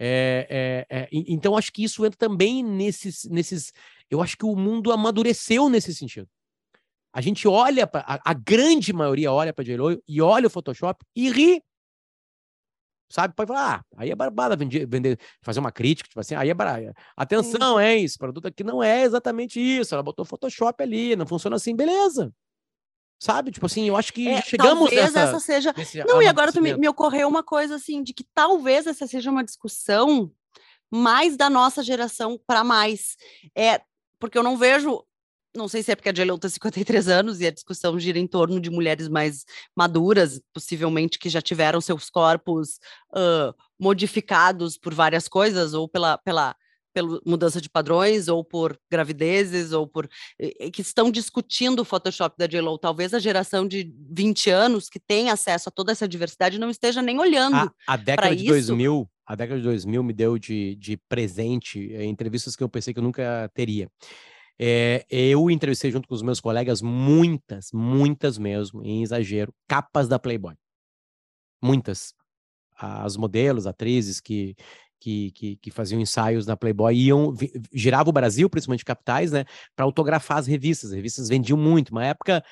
É, 0.00 0.84
é, 0.90 1.02
é, 1.04 1.08
então, 1.12 1.56
acho 1.56 1.72
que 1.72 1.84
isso 1.84 2.04
entra 2.04 2.18
também 2.18 2.60
nesses, 2.60 3.22
nesses. 3.30 3.72
Eu 4.10 4.20
acho 4.20 4.36
que 4.36 4.44
o 4.44 4.56
mundo 4.56 4.90
amadureceu 4.90 5.68
nesse 5.68 5.94
sentido. 5.94 6.28
A 7.12 7.20
gente 7.20 7.46
olha 7.46 7.86
para. 7.86 8.04
A, 8.06 8.30
a 8.30 8.34
grande 8.34 8.92
maioria 8.92 9.30
olha 9.32 9.52
para 9.52 9.64
J-Lo 9.64 10.02
e 10.08 10.22
olha 10.22 10.46
o 10.46 10.50
Photoshop 10.50 11.04
e 11.14 11.30
ri. 11.30 11.62
Sabe? 13.10 13.34
Pode 13.34 13.48
falar, 13.48 13.80
ah, 13.80 13.84
aí 13.98 14.10
é 14.10 14.14
barbada 14.14 14.56
vender, 14.56 14.86
vender, 14.86 15.20
fazer 15.42 15.60
uma 15.60 15.70
crítica, 15.70 16.08
tipo 16.08 16.18
assim, 16.18 16.34
aí 16.34 16.48
é 16.48 16.54
barata. 16.54 16.94
Atenção, 17.14 17.78
hein? 17.78 18.04
Esse 18.04 18.16
produto 18.16 18.48
aqui 18.48 18.64
não 18.64 18.82
é 18.82 19.02
exatamente 19.02 19.60
isso. 19.60 19.94
Ela 19.94 20.02
botou 20.02 20.24
Photoshop 20.24 20.82
ali, 20.82 21.14
não 21.14 21.26
funciona 21.26 21.56
assim, 21.56 21.76
beleza. 21.76 22.32
Sabe? 23.22 23.50
Tipo 23.50 23.66
assim, 23.66 23.86
eu 23.86 23.96
acho 23.96 24.14
que 24.14 24.26
É, 24.26 24.40
chegamos 24.40 24.88
talvez 24.88 25.12
nessa. 25.12 25.36
essa 25.36 25.40
seja. 25.40 25.74
Não, 26.08 26.22
e 26.22 26.26
agora 26.26 26.50
tu 26.50 26.62
me, 26.62 26.74
me 26.74 26.88
ocorreu 26.88 27.28
uma 27.28 27.42
coisa 27.42 27.74
assim, 27.74 28.02
de 28.02 28.14
que 28.14 28.24
talvez 28.34 28.86
essa 28.86 29.06
seja 29.06 29.30
uma 29.30 29.44
discussão 29.44 30.32
mais 30.90 31.36
da 31.36 31.50
nossa 31.50 31.82
geração 31.82 32.40
para 32.46 32.64
mais. 32.64 33.16
É, 33.54 33.82
porque 34.18 34.38
eu 34.38 34.42
não 34.42 34.56
vejo. 34.56 35.04
Não 35.54 35.68
sei 35.68 35.82
se 35.82 35.92
é 35.92 35.94
porque 35.96 36.08
a 36.08 36.12
J-Lo 36.12 36.38
tem 36.38 36.48
53 36.48 37.08
anos 37.08 37.40
e 37.40 37.46
a 37.46 37.50
discussão 37.50 37.98
gira 38.00 38.18
em 38.18 38.26
torno 38.26 38.58
de 38.58 38.70
mulheres 38.70 39.06
mais 39.08 39.44
maduras, 39.76 40.40
possivelmente 40.54 41.18
que 41.18 41.28
já 41.28 41.42
tiveram 41.42 41.80
seus 41.80 42.08
corpos 42.08 42.78
ah, 43.14 43.54
modificados 43.78 44.78
por 44.78 44.94
várias 44.94 45.28
coisas, 45.28 45.74
ou 45.74 45.86
pela, 45.86 46.16
pela, 46.18 46.56
pela 46.94 47.20
mudança 47.26 47.60
de 47.60 47.68
padrões, 47.68 48.28
ou 48.28 48.42
por 48.42 48.78
gravidezes, 48.90 49.72
ou 49.72 49.86
por. 49.86 50.08
que 50.72 50.80
estão 50.80 51.10
discutindo 51.10 51.80
o 51.80 51.84
Photoshop 51.84 52.34
da 52.38 52.46
J-Lo. 52.46 52.78
Talvez 52.78 53.12
a 53.12 53.18
geração 53.18 53.68
de 53.68 53.92
20 54.10 54.48
anos 54.48 54.88
que 54.88 54.98
tem 54.98 55.28
acesso 55.28 55.68
a 55.68 55.72
toda 55.72 55.92
essa 55.92 56.08
diversidade 56.08 56.58
não 56.58 56.70
esteja 56.70 57.02
nem 57.02 57.18
olhando. 57.18 57.56
A, 57.56 57.72
a 57.88 57.96
década 57.98 58.34
de 58.34 58.42
isso- 58.44 58.68
2000, 58.68 59.06
a 59.26 59.34
década 59.34 59.58
de 59.60 59.64
2000 59.64 60.02
me 60.02 60.12
deu 60.14 60.38
de, 60.38 60.76
de 60.76 60.96
presente 61.08 61.92
eh, 61.92 62.04
entrevistas 62.06 62.56
que 62.56 62.62
eu 62.62 62.68
pensei 62.70 62.94
que 62.94 63.00
eu 63.00 63.04
nunca 63.04 63.50
teria. 63.54 63.90
É, 64.58 65.04
eu 65.10 65.50
entrevistei 65.50 65.90
junto 65.90 66.06
com 66.06 66.14
os 66.14 66.22
meus 66.22 66.40
colegas 66.40 66.82
muitas, 66.82 67.70
muitas 67.72 68.38
mesmo, 68.38 68.84
em 68.84 69.02
exagero, 69.02 69.52
capas 69.66 70.08
da 70.08 70.18
Playboy. 70.18 70.54
Muitas. 71.62 72.14
As 72.76 73.16
modelos, 73.16 73.66
atrizes 73.66 74.20
que, 74.20 74.56
que, 75.00 75.30
que, 75.32 75.56
que 75.56 75.70
faziam 75.70 76.00
ensaios 76.00 76.46
na 76.46 76.56
Playboy 76.56 76.94
iam, 76.94 77.34
girava 77.72 78.10
o 78.10 78.12
Brasil, 78.12 78.48
principalmente 78.48 78.84
capitais, 78.84 79.32
né, 79.32 79.44
para 79.74 79.84
autografar 79.84 80.38
as 80.38 80.46
revistas. 80.46 80.90
As 80.90 80.96
revistas 80.96 81.28
vendiam 81.28 81.58
muito, 81.58 81.90
uma 81.90 82.04
época 82.04 82.44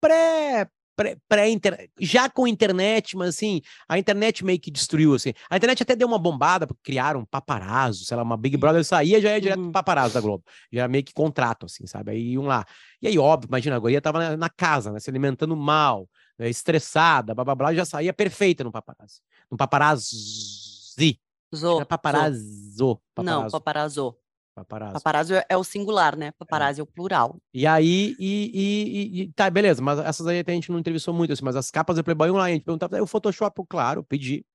pré 0.00 0.68
pré, 0.96 1.16
pré 1.28 1.50
inter... 1.50 1.90
já 2.00 2.28
com 2.28 2.46
internet, 2.46 3.16
mas 3.16 3.30
assim, 3.30 3.60
a 3.88 3.98
internet 3.98 4.44
meio 4.44 4.60
que 4.60 4.70
destruiu, 4.70 5.14
assim. 5.14 5.32
A 5.50 5.56
internet 5.56 5.82
até 5.82 5.94
deu 5.96 6.06
uma 6.08 6.18
bombada, 6.18 6.66
porque 6.66 6.82
criaram 6.84 7.24
paparazzo, 7.24 8.04
sei 8.04 8.16
lá, 8.16 8.22
uma 8.22 8.36
Big 8.36 8.56
Brother 8.56 8.84
saía, 8.84 9.20
já 9.20 9.30
ia 9.30 9.40
direto 9.40 9.58
Uhum. 9.58 9.64
pro 9.64 9.72
paparazzo 9.72 10.14
da 10.14 10.20
Globo. 10.20 10.44
Já 10.72 10.82
era 10.82 10.88
meio 10.88 11.04
que 11.04 11.12
contrato, 11.12 11.66
assim, 11.66 11.86
sabe? 11.86 12.12
Aí 12.12 12.32
iam 12.32 12.44
lá. 12.44 12.64
E 13.00 13.08
aí, 13.08 13.18
óbvio, 13.18 13.48
imagina, 13.48 13.76
a 13.76 13.78
guria 13.78 14.00
tava 14.00 14.18
na, 14.18 14.36
na 14.36 14.48
casa, 14.48 14.90
né, 14.92 15.00
se 15.00 15.10
alimentando 15.10 15.56
mal, 15.56 16.08
né, 16.38 16.48
estressada, 16.48 17.34
blá, 17.34 17.44
blá, 17.44 17.54
blá, 17.54 17.74
já 17.74 17.84
saía 17.84 18.12
perfeita 18.12 18.64
no 18.64 18.72
paparazzi. 18.72 19.20
No 19.50 19.56
paparazzi. 19.56 21.18
Zo, 21.54 21.76
Era 21.76 21.86
paparazzo. 21.86 22.88
Não, 22.88 23.00
paparazzo. 23.14 23.50
paparazzo. 23.52 24.16
Paparazzo. 24.54 24.94
Paparazzo 24.94 25.34
é, 25.34 25.44
é 25.48 25.56
o 25.56 25.64
singular, 25.64 26.16
né? 26.16 26.30
Paparazzi 26.38 26.80
é, 26.80 26.82
é 26.82 26.84
o 26.84 26.86
plural. 26.86 27.40
E 27.52 27.66
aí, 27.66 28.14
e, 28.18 28.50
e, 28.54 29.22
e, 29.22 29.32
tá, 29.32 29.50
beleza, 29.50 29.82
mas 29.82 29.98
essas 29.98 30.26
aí 30.26 30.44
a 30.46 30.50
gente 30.52 30.70
não 30.70 30.78
entrevistou 30.78 31.12
muito, 31.12 31.32
assim, 31.32 31.44
mas 31.44 31.56
as 31.56 31.70
capas 31.70 31.96
do 31.96 32.04
Playboy 32.04 32.30
Online, 32.30 32.52
a 32.52 32.54
gente 32.54 32.64
perguntava, 32.64 33.02
o 33.02 33.06
Photoshop, 33.06 33.62
claro, 33.68 34.04
pedi. 34.04 34.46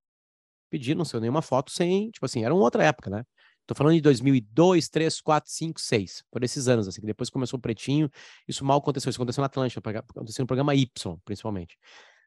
Pedi, 0.70 0.96
não 0.96 1.04
sei, 1.04 1.20
nenhuma 1.20 1.42
foto 1.42 1.72
sem, 1.72 2.12
tipo 2.12 2.26
assim, 2.26 2.46
era 2.46 2.54
uma 2.54 2.64
outra 2.64 2.84
época, 2.84 3.10
né? 3.10 3.26
Tô 3.66 3.76
falando 3.76 3.96
de 3.96 4.02
2002, 4.02 4.90
3, 4.90 5.22
4, 5.22 5.52
5, 5.52 5.82
6, 5.82 6.24
por 6.32 6.44
esses 6.44 6.68
anos, 6.68 6.88
assim, 6.88 7.02
que 7.02 7.08
depois 7.08 7.30
começou 7.30 7.60
o 7.60 7.62
Pretinho, 7.62 8.10
isso 8.48 8.64
mal 8.64 8.80
aconteceu, 8.80 9.10
isso 9.10 9.20
aconteceu 9.20 9.42
na 9.42 9.48
Atlântica, 9.48 9.80
aconteceu 10.00 10.44
no 10.44 10.48
programa 10.48 10.74
Y, 10.74 11.18
principalmente. 11.26 11.78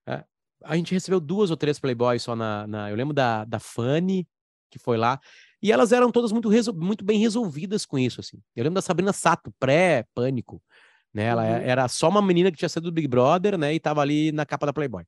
É, 0.06 0.24
a 0.62 0.76
gente 0.76 0.92
recebeu 0.92 1.18
duas 1.20 1.50
ou 1.50 1.56
três 1.56 1.78
Playboys 1.78 2.22
só 2.22 2.37
na, 2.37 2.66
na 2.66 2.90
eu 2.90 2.96
lembro 2.96 3.14
da, 3.14 3.44
da 3.44 3.58
Fanny, 3.58 4.28
que 4.70 4.78
foi 4.78 4.96
lá, 4.96 5.20
e 5.62 5.70
elas 5.70 5.92
eram 5.92 6.11
todas 6.11 6.33
muito, 6.33 6.51
muito 6.75 7.05
bem 7.05 7.18
resolvidas 7.18 7.87
com 7.87 7.98
isso, 7.98 8.20
assim. 8.20 8.38
Eu 8.57 8.64
lembro 8.64 8.75
da 8.75 8.83
Sabrina 8.83 9.12
Sato, 9.12 9.53
pré-pânico, 9.61 10.61
né? 11.14 11.25
Ela 11.25 11.42
uhum. 11.42 11.48
era 11.48 11.88
só 11.88 12.09
uma 12.09 12.20
menina 12.20 12.51
que 12.51 12.59
tinha 12.59 12.68
sido 12.68 12.85
do 12.85 12.92
Big 12.92 13.07
Brother, 13.07 13.57
né? 13.57 13.72
E 13.72 13.79
tava 13.79 14.01
ali 14.01 14.33
na 14.33 14.44
capa 14.44 14.66
da 14.66 14.72
Playboy. 14.72 15.05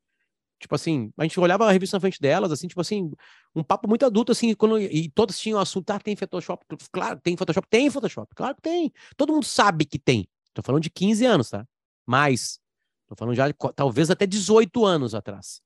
Tipo 0.61 0.77
assim, 0.77 1.13
a 1.19 1.25
gente 1.25 1.39
olhava 1.41 1.67
a 1.67 1.73
revista 1.73 1.97
na 1.97 2.01
frente 2.01 2.21
delas, 2.21 2.53
assim, 2.53 2.69
tipo 2.69 2.81
assim, 2.81 3.11
um 3.55 3.63
papo 3.63 3.89
muito 3.89 4.07
adulto, 4.07 4.33
assim, 4.33 4.55
quando, 4.55 4.79
e 4.79 5.11
todas 5.11 5.39
tinham 5.39 5.59
assunto, 5.59 5.91
ah, 5.91 5.99
tem 5.99 6.15
Photoshop, 6.17 6.65
claro, 6.91 7.21
tem 7.21 7.37
Photoshop, 7.37 7.69
tem 7.69 7.91
Photoshop, 7.91 8.35
claro 8.35 8.55
que 8.55 8.63
tem. 8.63 8.93
Todo 9.17 9.33
mundo 9.33 9.45
sabe 9.45 9.85
que 9.85 9.99
tem. 9.99 10.27
Tô 10.55 10.63
falando 10.63 10.83
de 10.83 10.91
15 10.91 11.27
anos, 11.27 11.51
tá? 11.51 11.67
Mais. 12.07 12.61
Tô 13.07 13.15
falando 13.17 13.35
já 13.35 13.49
de 13.49 13.55
talvez 13.75 14.11
até 14.11 14.27
18 14.27 14.87
anos 14.87 15.15
atrás. 15.15 15.61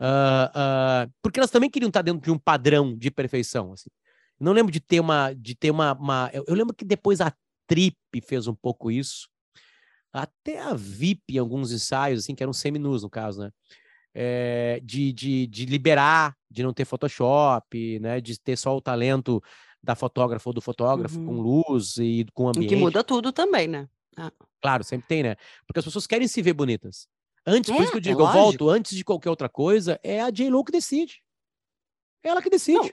Uh, 0.00 1.06
uh, 1.06 1.12
porque 1.20 1.40
elas 1.40 1.50
também 1.50 1.68
queriam 1.68 1.88
estar 1.88 2.02
dentro 2.02 2.22
de 2.22 2.30
um 2.30 2.38
padrão 2.38 2.96
de 2.96 3.10
perfeição, 3.10 3.72
assim. 3.72 3.90
Não 4.40 4.52
lembro 4.52 4.72
de 4.72 4.80
ter 4.80 5.00
uma. 5.00 5.32
De 5.32 5.54
ter 5.54 5.70
uma, 5.70 5.92
uma 5.94 6.30
eu, 6.32 6.44
eu, 6.46 6.54
lembro 6.54 6.74
que 6.74 6.84
depois 6.84 7.20
a 7.20 7.32
Trip 7.66 7.96
fez 8.22 8.46
um 8.46 8.54
pouco 8.54 8.90
isso. 8.90 9.28
Até 10.12 10.60
a 10.60 10.74
VIP, 10.74 11.34
em 11.34 11.38
alguns 11.38 11.70
ensaios, 11.70 12.20
assim, 12.20 12.34
que 12.34 12.42
eram 12.42 12.52
seminus 12.52 13.02
no 13.02 13.10
caso, 13.10 13.40
né? 13.40 13.50
É, 14.14 14.80
de, 14.82 15.12
de, 15.12 15.46
de 15.46 15.66
liberar, 15.66 16.34
de 16.50 16.62
não 16.62 16.72
ter 16.72 16.84
Photoshop, 16.84 17.98
né? 18.00 18.20
De 18.20 18.40
ter 18.40 18.56
só 18.56 18.76
o 18.76 18.80
talento 18.80 19.42
da 19.82 19.94
fotógrafa 19.94 20.48
ou 20.48 20.52
do 20.52 20.60
fotógrafo 20.60 21.18
uhum. 21.18 21.26
com 21.26 21.40
luz 21.40 21.96
e 21.98 22.26
com 22.32 22.48
ambiente. 22.48 22.68
que 22.68 22.76
muda 22.76 23.04
tudo 23.04 23.32
também, 23.32 23.68
né? 23.68 23.88
Ah. 24.16 24.32
Claro, 24.60 24.82
sempre 24.82 25.06
tem, 25.06 25.22
né? 25.22 25.36
Porque 25.66 25.78
as 25.78 25.84
pessoas 25.84 26.06
querem 26.06 26.26
se 26.26 26.42
ver 26.42 26.52
bonitas. 26.52 27.06
Antes, 27.46 27.70
é, 27.70 27.74
por 27.74 27.82
isso 27.82 27.92
que 27.92 27.98
eu 27.98 28.00
é 28.00 28.02
digo, 28.02 28.22
é 28.22 28.24
eu 28.24 28.32
volto, 28.32 28.68
antes 28.68 28.96
de 28.96 29.04
qualquer 29.04 29.30
outra 29.30 29.48
coisa, 29.48 29.98
é 30.02 30.20
a 30.20 30.30
J-Lo 30.30 30.64
que 30.64 30.72
decide. 30.72 31.22
É 32.22 32.28
ela 32.28 32.42
que 32.42 32.50
decide. 32.50 32.78
Não, 32.78 32.90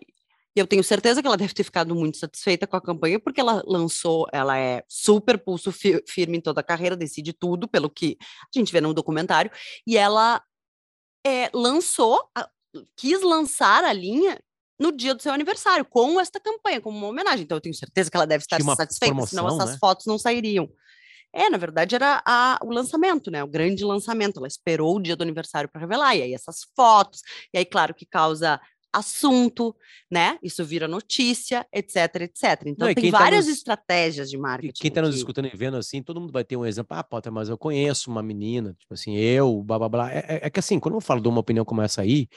e 0.56 0.60
eu 0.60 0.66
tenho 0.66 0.84
certeza 0.84 1.22
que 1.22 1.28
ela 1.28 1.36
deve 1.36 1.54
ter 1.54 1.64
ficado 1.64 1.94
muito 1.94 2.18
satisfeita 2.18 2.66
com 2.66 2.78
a 2.78 2.82
campanha, 2.82 3.20
porque 3.20 3.42
ela 3.42 3.62
lançou, 3.66 4.26
ela 4.32 4.58
é 4.58 4.84
super 4.88 5.38
pulso 5.38 5.72
fi 5.72 6.02
firme 6.08 6.38
em 6.38 6.42
toda 6.42 6.62
a 6.62 6.64
carreira, 6.64 6.96
decide 6.96 7.34
tudo, 7.34 7.68
pelo 7.68 7.90
que 7.90 8.18
a 8.22 8.58
gente 8.58 8.72
vê 8.72 8.80
no 8.80 8.94
documentário, 8.94 9.52
e 9.86 9.98
ela 9.98 10.42
é, 11.26 11.50
lançou, 11.54 12.30
a, 12.34 12.50
quis 12.96 13.22
lançar 13.22 13.84
a 13.84 13.92
linha 13.92 14.40
no 14.80 14.92
dia 14.92 15.14
do 15.14 15.22
seu 15.22 15.34
aniversário, 15.34 15.84
com 15.84 16.20
esta 16.20 16.40
campanha, 16.40 16.80
como 16.80 16.98
uma 16.98 17.08
homenagem. 17.08 17.44
Então 17.44 17.58
eu 17.58 17.62
tenho 17.62 17.76
certeza 17.76 18.10
que 18.10 18.16
ela 18.16 18.28
deve 18.28 18.44
estar 18.44 18.62
satisfeita, 18.62 19.14
promoção, 19.14 19.28
senão 19.28 19.48
essas 19.48 19.74
né? 19.74 19.78
fotos 19.80 20.06
não 20.06 20.18
sairiam. 20.18 20.70
É, 21.34 21.50
na 21.50 21.58
verdade, 21.58 21.96
era 21.96 22.24
a, 22.26 22.58
o 22.64 22.72
lançamento, 22.72 23.30
né? 23.30 23.44
O 23.44 23.48
grande 23.48 23.84
lançamento. 23.84 24.38
Ela 24.38 24.48
esperou 24.48 24.96
o 24.96 25.02
dia 25.02 25.18
do 25.18 25.22
aniversário 25.22 25.70
para 25.70 25.82
revelar, 25.82 26.16
e 26.16 26.22
aí 26.22 26.34
essas 26.34 26.60
fotos, 26.74 27.22
e 27.54 27.58
aí, 27.58 27.66
claro, 27.66 27.94
que 27.94 28.06
causa 28.06 28.60
assunto, 28.96 29.76
né? 30.10 30.40
Isso 30.42 30.64
vira 30.64 30.88
notícia, 30.88 31.66
etc, 31.74 32.22
etc. 32.22 32.64
Então 32.66 32.88
Não, 32.88 32.94
tem 32.94 33.12
tá 33.12 33.20
várias 33.20 33.46
tá 33.46 33.50
nos... 33.50 33.58
estratégias 33.58 34.30
de 34.30 34.38
marketing. 34.38 34.82
Quem 34.82 34.90
está 34.90 35.02
nos 35.02 35.16
escutando 35.16 35.48
e 35.48 35.56
vendo 35.56 35.78
assim, 35.78 36.02
todo 36.02 36.22
mundo 36.22 36.32
vai 36.32 36.44
ter 36.44 36.56
um 36.56 36.66
exemplo. 36.66 36.96
Ah, 36.98 37.04
Potter, 37.04 37.32
mas 37.32 37.50
eu 37.50 37.58
conheço 37.58 38.10
uma 38.10 38.24
menina, 38.24 38.74
tipo 38.80 38.94
assim, 38.94 39.16
eu, 39.16 39.62
blá 39.64 39.78
blá 39.78 39.90
blá. 39.90 40.12
É, 40.12 40.20
é, 40.20 40.40
é 40.44 40.50
que 40.50 40.60
assim, 40.60 40.80
quando 40.80 40.96
eu 40.96 41.02
falo 41.02 41.22
de 41.22 41.28
uma 41.28 41.42
opinião 41.42 41.66
como 41.66 41.82
essa 41.82 42.02
aí, 42.02 42.28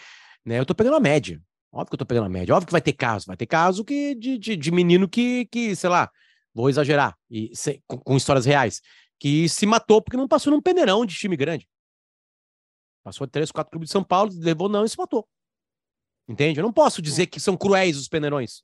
né? 0.45 0.59
Eu 0.59 0.67
tô 0.67 0.75
pegando 0.75 0.97
a 0.97 1.01
média. 1.01 1.41
Óbvio 1.71 1.91
que 1.91 1.95
eu 1.95 1.99
tô 1.99 2.07
pegando 2.07 2.27
a 2.27 2.31
média. 2.31 2.55
Óbvio 2.55 2.67
que 2.67 2.73
vai 2.73 2.81
ter 2.81 2.95
caso. 2.95 3.27
Vai 3.27 3.37
ter 3.37 3.47
caso 3.47 3.85
que, 3.85 4.15
de, 4.15 4.39
de, 4.39 4.57
de 4.57 4.71
menino 4.71 5.09
que, 5.09 5.47
que, 5.47 5.77
sei 5.77 5.91
lá, 5.91 6.11
vou 6.55 6.69
exagerar, 6.69 7.17
e, 7.31 7.51
se, 7.55 7.81
com, 7.87 7.99
com 7.99 8.17
histórias 8.17 8.45
reais, 8.45 8.81
que 9.21 9.49
se 9.49 9.67
matou 9.67 10.03
porque 10.03 10.17
não 10.17 10.27
passou 10.27 10.53
num 10.53 10.61
peneirão 10.61 11.07
de 11.07 11.15
time 11.15 11.37
grande. 11.37 11.69
Passou 13.05 13.27
três, 13.27 13.53
quatro 13.53 13.71
clubes 13.71 13.89
de 13.89 13.93
São 13.93 14.03
Paulo, 14.03 14.33
levou 14.35 14.69
não 14.69 14.85
e 14.85 14.89
se 14.89 14.99
matou. 14.99 15.27
Entende? 16.29 16.61
Eu 16.61 16.65
não 16.65 16.73
posso 16.73 17.01
dizer 17.01 17.27
que 17.27 17.41
são 17.41 17.57
cruéis 17.57 17.97
os 17.97 18.09
peneirões. 18.09 18.63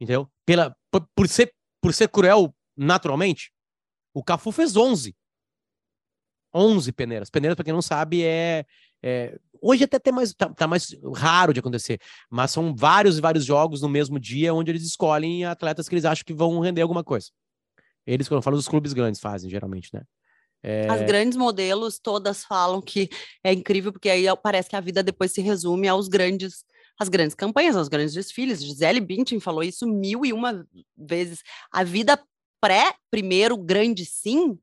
Entendeu? 0.00 0.28
Pela, 0.44 0.76
por, 0.90 1.06
por, 1.14 1.28
ser, 1.28 1.54
por 1.80 1.94
ser 1.94 2.08
cruel 2.08 2.54
naturalmente, 2.76 3.52
o 4.12 4.22
Cafu 4.22 4.50
fez 4.50 4.76
11. 4.76 5.14
11 6.54 6.92
peneiras. 6.92 7.30
Peneiras, 7.30 7.54
para 7.54 7.64
quem 7.64 7.72
não 7.72 7.80
sabe, 7.80 8.24
é, 8.24 8.66
é, 9.02 9.38
Hoje 9.64 9.84
até 9.84 9.96
tem 9.96 10.12
mais, 10.12 10.34
tá, 10.34 10.52
tá, 10.52 10.66
mais 10.66 10.88
raro 11.14 11.54
de 11.54 11.60
acontecer, 11.60 12.00
mas 12.28 12.50
são 12.50 12.74
vários 12.74 13.18
e 13.18 13.20
vários 13.20 13.44
jogos 13.44 13.80
no 13.80 13.88
mesmo 13.88 14.18
dia 14.18 14.52
onde 14.52 14.72
eles 14.72 14.82
escolhem 14.82 15.44
atletas 15.44 15.88
que 15.88 15.94
eles 15.94 16.04
acham 16.04 16.24
que 16.26 16.34
vão 16.34 16.58
render 16.58 16.82
alguma 16.82 17.04
coisa. 17.04 17.28
Eles, 18.04 18.26
quando 18.26 18.38
eu 18.38 18.42
falo 18.42 18.56
dos 18.56 18.66
clubes 18.66 18.92
grandes, 18.92 19.20
fazem, 19.20 19.48
geralmente, 19.48 19.88
né? 19.94 20.02
É... 20.62 20.88
As 20.88 21.02
grandes 21.02 21.36
modelos 21.36 21.98
todas 21.98 22.44
falam 22.44 22.80
que 22.80 23.08
é 23.42 23.52
incrível, 23.52 23.92
porque 23.92 24.08
aí 24.08 24.24
parece 24.42 24.68
que 24.70 24.76
a 24.76 24.80
vida 24.80 25.02
depois 25.02 25.32
se 25.32 25.40
resume 25.40 25.88
aos 25.88 26.08
grandes 26.08 26.64
as 26.98 27.08
grandes 27.08 27.34
campanhas, 27.34 27.74
aos 27.74 27.88
grandes 27.88 28.14
desfiles. 28.14 28.62
Gisele 28.62 29.00
Bündchen 29.00 29.40
falou 29.40 29.62
isso 29.62 29.86
mil 29.86 30.24
e 30.24 30.32
uma 30.32 30.64
vezes. 30.96 31.42
A 31.72 31.82
vida 31.82 32.22
pré, 32.60 32.94
primeiro 33.10 33.56
grande 33.56 34.04
sim, 34.04 34.56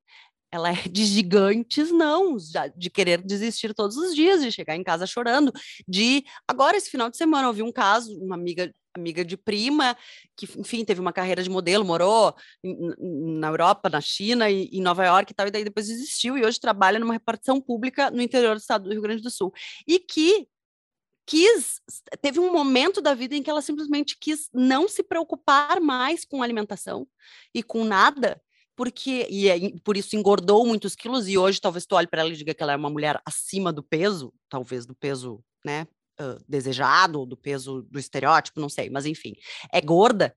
ela 0.52 0.72
é 0.72 0.74
de 0.90 1.06
gigantes 1.06 1.92
não, 1.92 2.38
de 2.76 2.90
querer 2.90 3.22
desistir 3.22 3.74
todos 3.74 3.98
os 3.98 4.16
dias, 4.16 4.42
de 4.42 4.52
chegar 4.52 4.76
em 4.76 4.84
casa 4.84 5.06
chorando, 5.06 5.52
de 5.88 6.24
agora 6.48 6.78
esse 6.78 6.90
final 6.90 7.10
de 7.10 7.18
semana 7.18 7.48
eu 7.48 7.54
vi 7.54 7.64
um 7.64 7.72
caso, 7.72 8.18
uma 8.20 8.36
amiga 8.36 8.74
amiga 8.96 9.24
de 9.24 9.38
prima 9.38 9.96
que 10.36 10.48
enfim 10.60 10.84
teve 10.84 11.00
uma 11.00 11.14
carreira 11.14 11.44
de 11.44 11.50
modelo, 11.50 11.86
morou 11.86 12.36
na 12.62 13.48
Europa, 13.48 13.88
na 13.90 14.02
China 14.02 14.50
e 14.50 14.66
em 14.74 14.82
Nova 14.82 15.06
York 15.06 15.32
e 15.32 15.36
tal, 15.36 15.48
e 15.48 15.52
daí 15.52 15.64
depois 15.64 15.88
desistiu 15.88 16.38
e 16.38 16.46
hoje 16.46 16.60
trabalha 16.60 17.00
numa 17.00 17.14
repartição 17.14 17.62
pública 17.62 18.10
no 18.12 18.22
interior 18.22 18.56
do 18.56 18.60
estado 18.60 18.84
do 18.84 18.92
Rio 18.92 19.02
Grande 19.02 19.22
do 19.22 19.30
Sul. 19.30 19.54
E 19.88 20.00
que 20.00 20.48
quis, 21.26 21.80
teve 22.22 22.40
um 22.40 22.52
momento 22.52 23.02
da 23.02 23.14
vida 23.14 23.36
em 23.36 23.44
que 23.44 23.50
ela 23.50 23.62
simplesmente 23.62 24.18
quis 24.20 24.50
não 24.52 24.88
se 24.88 25.04
preocupar 25.04 25.80
mais 25.80 26.26
com 26.26 26.42
alimentação 26.42 27.08
e 27.54 27.62
com 27.62 27.84
nada, 27.84 28.42
porque 28.80 29.28
e 29.30 29.78
por 29.82 29.98
isso 29.98 30.16
engordou 30.16 30.66
muitos 30.66 30.96
quilos 30.96 31.28
e 31.28 31.38
hoje 31.38 31.60
talvez 31.60 31.86
tu 31.86 31.98
olhe 31.98 32.08
para 32.08 32.22
ela 32.22 32.30
e 32.30 32.38
diga 32.38 32.54
que 32.54 32.64
ela 32.64 32.72
é 32.72 32.78
uma 32.78 32.90
mulher 32.90 33.22
acima 33.26 33.74
do 33.74 33.84
peso, 33.84 34.34
talvez 34.48 34.86
do 34.86 34.96
peso, 34.96 35.44
né, 35.66 35.86
uh, 36.18 36.42
desejado, 36.48 37.26
do 37.26 37.36
peso 37.36 37.82
do 37.92 38.00
estereótipo, 38.00 38.58
não 38.58 38.70
sei, 38.70 38.90
mas 38.90 39.06
enfim, 39.06 39.34
é 39.70 39.82
gorda, 39.82 40.34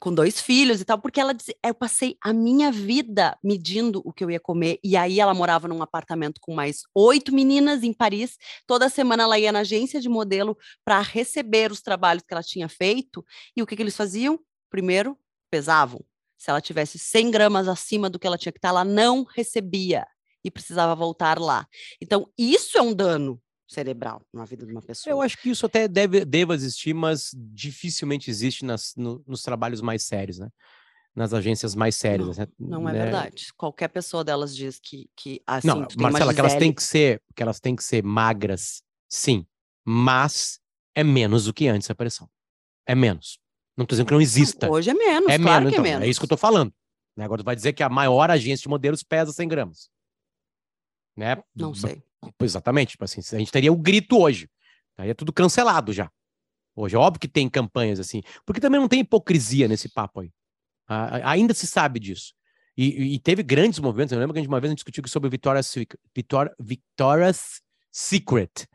com 0.00 0.14
dois 0.14 0.40
filhos 0.40 0.80
e 0.80 0.84
tal, 0.86 0.98
porque 0.98 1.20
ela 1.20 1.34
disse, 1.34 1.54
eu 1.62 1.74
passei 1.74 2.16
a 2.22 2.32
minha 2.32 2.72
vida 2.72 3.36
medindo 3.44 4.00
o 4.02 4.14
que 4.14 4.24
eu 4.24 4.30
ia 4.30 4.40
comer, 4.40 4.80
e 4.82 4.96
aí 4.96 5.20
ela 5.20 5.34
morava 5.34 5.68
num 5.68 5.82
apartamento 5.82 6.40
com 6.40 6.54
mais 6.54 6.84
oito 6.94 7.34
meninas 7.34 7.82
em 7.82 7.92
Paris, 7.92 8.38
toda 8.66 8.88
semana 8.88 9.24
ela 9.24 9.38
ia 9.38 9.52
na 9.52 9.58
agência 9.58 10.00
de 10.00 10.08
modelo 10.08 10.56
para 10.82 11.02
receber 11.02 11.70
os 11.70 11.82
trabalhos 11.82 12.22
que 12.26 12.32
ela 12.32 12.42
tinha 12.42 12.66
feito, 12.66 13.22
e 13.54 13.62
o 13.62 13.66
que, 13.66 13.76
que 13.76 13.82
eles 13.82 13.94
faziam? 13.94 14.40
Primeiro, 14.70 15.18
pesavam. 15.50 16.02
Se 16.38 16.50
ela 16.50 16.60
tivesse 16.60 16.98
100 16.98 17.30
gramas 17.32 17.68
acima 17.68 18.08
do 18.08 18.18
que 18.18 18.26
ela 18.26 18.38
tinha 18.38 18.52
que 18.52 18.58
estar, 18.58 18.68
ela 18.68 18.84
não 18.84 19.24
recebia 19.24 20.06
e 20.44 20.50
precisava 20.50 20.94
voltar 20.94 21.38
lá. 21.38 21.66
Então, 22.00 22.30
isso 22.38 22.78
é 22.78 22.82
um 22.82 22.94
dano 22.94 23.42
cerebral 23.66 24.24
na 24.32 24.44
vida 24.44 24.64
de 24.64 24.72
uma 24.72 24.80
pessoa. 24.80 25.12
Eu 25.12 25.20
acho 25.20 25.36
que 25.36 25.50
isso 25.50 25.66
até 25.66 25.86
deve, 25.86 26.24
deve 26.24 26.54
existir, 26.54 26.94
mas 26.94 27.30
dificilmente 27.34 28.30
existe 28.30 28.64
nas, 28.64 28.94
no, 28.96 29.22
nos 29.26 29.42
trabalhos 29.42 29.80
mais 29.80 30.04
sérios, 30.04 30.38
né? 30.38 30.48
Nas 31.14 31.34
agências 31.34 31.74
mais 31.74 31.96
sérias. 31.96 32.38
Não, 32.38 32.44
né? 32.44 32.52
não 32.58 32.88
é 32.88 32.92
né? 32.92 33.02
verdade. 33.02 33.52
Qualquer 33.56 33.88
pessoa 33.88 34.24
delas 34.24 34.56
diz 34.56 34.78
que, 34.78 35.10
que 35.16 35.42
assim, 35.46 35.66
não, 35.66 35.86
Marcela, 35.98 36.32
que 36.32 36.40
elas 36.40 36.54
têm 36.54 36.72
que 36.72 36.82
ser, 36.82 37.20
que 37.34 37.42
elas 37.42 37.58
têm 37.58 37.74
que 37.74 37.82
ser 37.82 38.02
magras, 38.02 38.82
sim, 39.08 39.44
mas 39.84 40.60
é 40.94 41.02
menos 41.02 41.44
do 41.44 41.52
que 41.52 41.66
antes 41.66 41.90
a 41.90 41.94
pressão. 41.94 42.30
É 42.86 42.94
menos. 42.94 43.38
Não 43.78 43.84
estou 43.84 43.94
dizendo 43.94 44.08
que 44.08 44.12
não 44.12 44.20
exista. 44.20 44.68
Hoje 44.68 44.90
é 44.90 44.94
menos, 44.94 45.30
é 45.30 45.38
claro 45.38 45.60
menos, 45.60 45.70
que 45.70 45.76
é 45.76 45.80
então, 45.80 45.82
menos. 45.84 46.04
É 46.04 46.10
isso 46.10 46.18
que 46.18 46.24
eu 46.24 46.26
estou 46.26 46.36
falando. 46.36 46.74
Né? 47.16 47.24
Agora 47.24 47.42
tu 47.42 47.44
vai 47.44 47.54
dizer 47.54 47.72
que 47.72 47.82
a 47.84 47.88
maior 47.88 48.28
agência 48.28 48.64
de 48.64 48.68
modelos 48.68 49.04
pesa 49.04 49.32
100 49.32 49.46
gramas. 49.46 49.88
Né? 51.16 51.40
Não 51.54 51.72
sei. 51.72 52.02
Exatamente, 52.40 52.90
tipo 52.90 53.04
assim, 53.04 53.20
a 53.20 53.38
gente 53.38 53.52
teria 53.52 53.72
o 53.72 53.76
grito 53.76 54.18
hoje. 54.18 54.50
Estaria 54.90 55.14
tudo 55.14 55.32
cancelado 55.32 55.92
já. 55.92 56.10
Hoje, 56.74 56.96
é 56.96 56.98
óbvio 56.98 57.20
que 57.20 57.28
tem 57.28 57.48
campanhas 57.48 58.00
assim, 58.00 58.20
porque 58.44 58.60
também 58.60 58.80
não 58.80 58.88
tem 58.88 59.00
hipocrisia 59.00 59.68
nesse 59.68 59.88
papo 59.88 60.22
aí. 60.22 60.32
ainda 61.22 61.54
se 61.54 61.66
sabe 61.68 62.00
disso. 62.00 62.34
E, 62.76 63.14
e, 63.14 63.18
teve 63.20 63.44
grandes 63.44 63.78
movimentos. 63.78 64.12
Eu 64.12 64.18
lembro 64.18 64.32
que 64.32 64.40
a 64.40 64.42
gente, 64.42 64.48
uma 64.48 64.60
vez 64.60 64.70
a 64.70 64.72
gente 64.72 64.78
discutiu 64.78 65.02
sobre 65.06 65.30
Victoria's, 65.30 65.72
Victor, 66.14 66.52
Victoria's 66.58 67.60
Secret, 67.92 68.68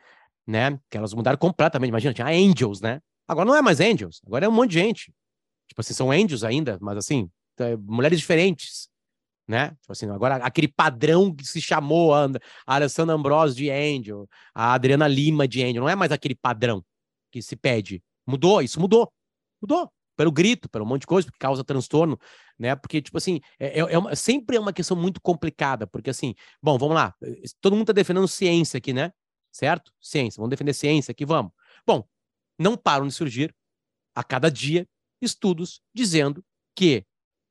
né? 0.48 0.78
Que 0.90 0.98
elas 0.98 1.14
mudaram 1.14 1.38
completamente. 1.38 1.90
Imagina, 1.90 2.14
tinha 2.14 2.28
Angels, 2.28 2.80
né? 2.82 3.02
Agora 3.34 3.48
não 3.48 3.56
é 3.56 3.62
mais 3.62 3.80
Angels, 3.80 4.22
agora 4.26 4.46
é 4.46 4.50
um 4.50 4.54
monte 4.54 4.72
de 4.72 4.80
gente. 4.80 5.14
Tipo 5.68 5.82
assim, 5.82 5.94
são 5.94 6.12
angels 6.12 6.44
ainda, 6.44 6.78
mas 6.82 6.98
assim, 6.98 7.30
é, 7.58 7.76
mulheres 7.76 8.20
diferentes, 8.20 8.90
né? 9.48 9.70
Tipo 9.82 9.92
assim, 9.92 10.10
agora 10.10 10.36
aquele 10.38 10.68
padrão 10.68 11.34
que 11.34 11.46
se 11.46 11.62
chamou 11.62 12.14
a, 12.14 12.26
a 12.66 12.76
Alessandra 12.76 13.16
Ambrose 13.16 13.56
de 13.56 13.70
angel, 13.70 14.28
a 14.54 14.74
Adriana 14.74 15.08
Lima 15.08 15.48
de 15.48 15.64
angel, 15.64 15.82
não 15.82 15.90
é 15.90 15.96
mais 15.96 16.12
aquele 16.12 16.36
padrão 16.36 16.84
que 17.32 17.42
se 17.42 17.56
pede. 17.56 18.04
Mudou, 18.26 18.62
isso 18.62 18.80
mudou. 18.80 19.12
Mudou. 19.62 19.92
Pelo 20.16 20.32
grito, 20.32 20.70
pelo 20.70 20.86
monte 20.86 21.02
de 21.02 21.08
coisa, 21.08 21.32
que 21.32 21.38
causa 21.40 21.64
transtorno, 21.64 22.20
né? 22.58 22.76
Porque, 22.76 23.02
tipo 23.02 23.18
assim, 23.18 23.42
é, 23.60 23.80
é, 23.80 23.94
é 23.94 23.98
uma, 23.98 24.16
sempre 24.16 24.58
é 24.58 24.60
uma 24.60 24.72
questão 24.72 24.96
muito 24.96 25.20
complicada, 25.20 25.88
porque 25.88 26.12
assim, 26.12 26.36
bom, 26.62 26.78
vamos 26.78 26.94
lá, 26.94 27.16
todo 27.60 27.76
mundo 27.76 27.88
tá 27.88 27.94
defendendo 27.94 28.28
ciência 28.28 28.78
aqui, 28.78 28.94
né? 28.94 29.12
Certo? 29.52 29.92
Ciência, 30.00 30.40
vamos 30.40 30.52
defender 30.52 30.74
ciência 30.74 31.12
aqui, 31.12 31.26
vamos. 31.26 31.52
Bom, 31.86 32.08
não 32.58 32.78
param 32.78 33.08
de 33.08 33.14
surgir 33.14 33.56
a 34.16 34.24
cada 34.24 34.50
dia 34.50 34.88
estudos 35.22 35.82
dizendo 35.94 36.46
que 36.76 37.06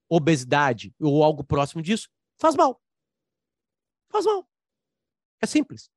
obesidade 0.08 0.94
ou 1.00 1.24
algo 1.24 1.42
próximo 1.42 1.82
disso 1.82 2.08
faz 2.38 2.54
mal. 2.54 2.80
Faz 4.10 4.26
mal. 4.26 4.46
É 5.40 5.46
simples. 5.46 5.90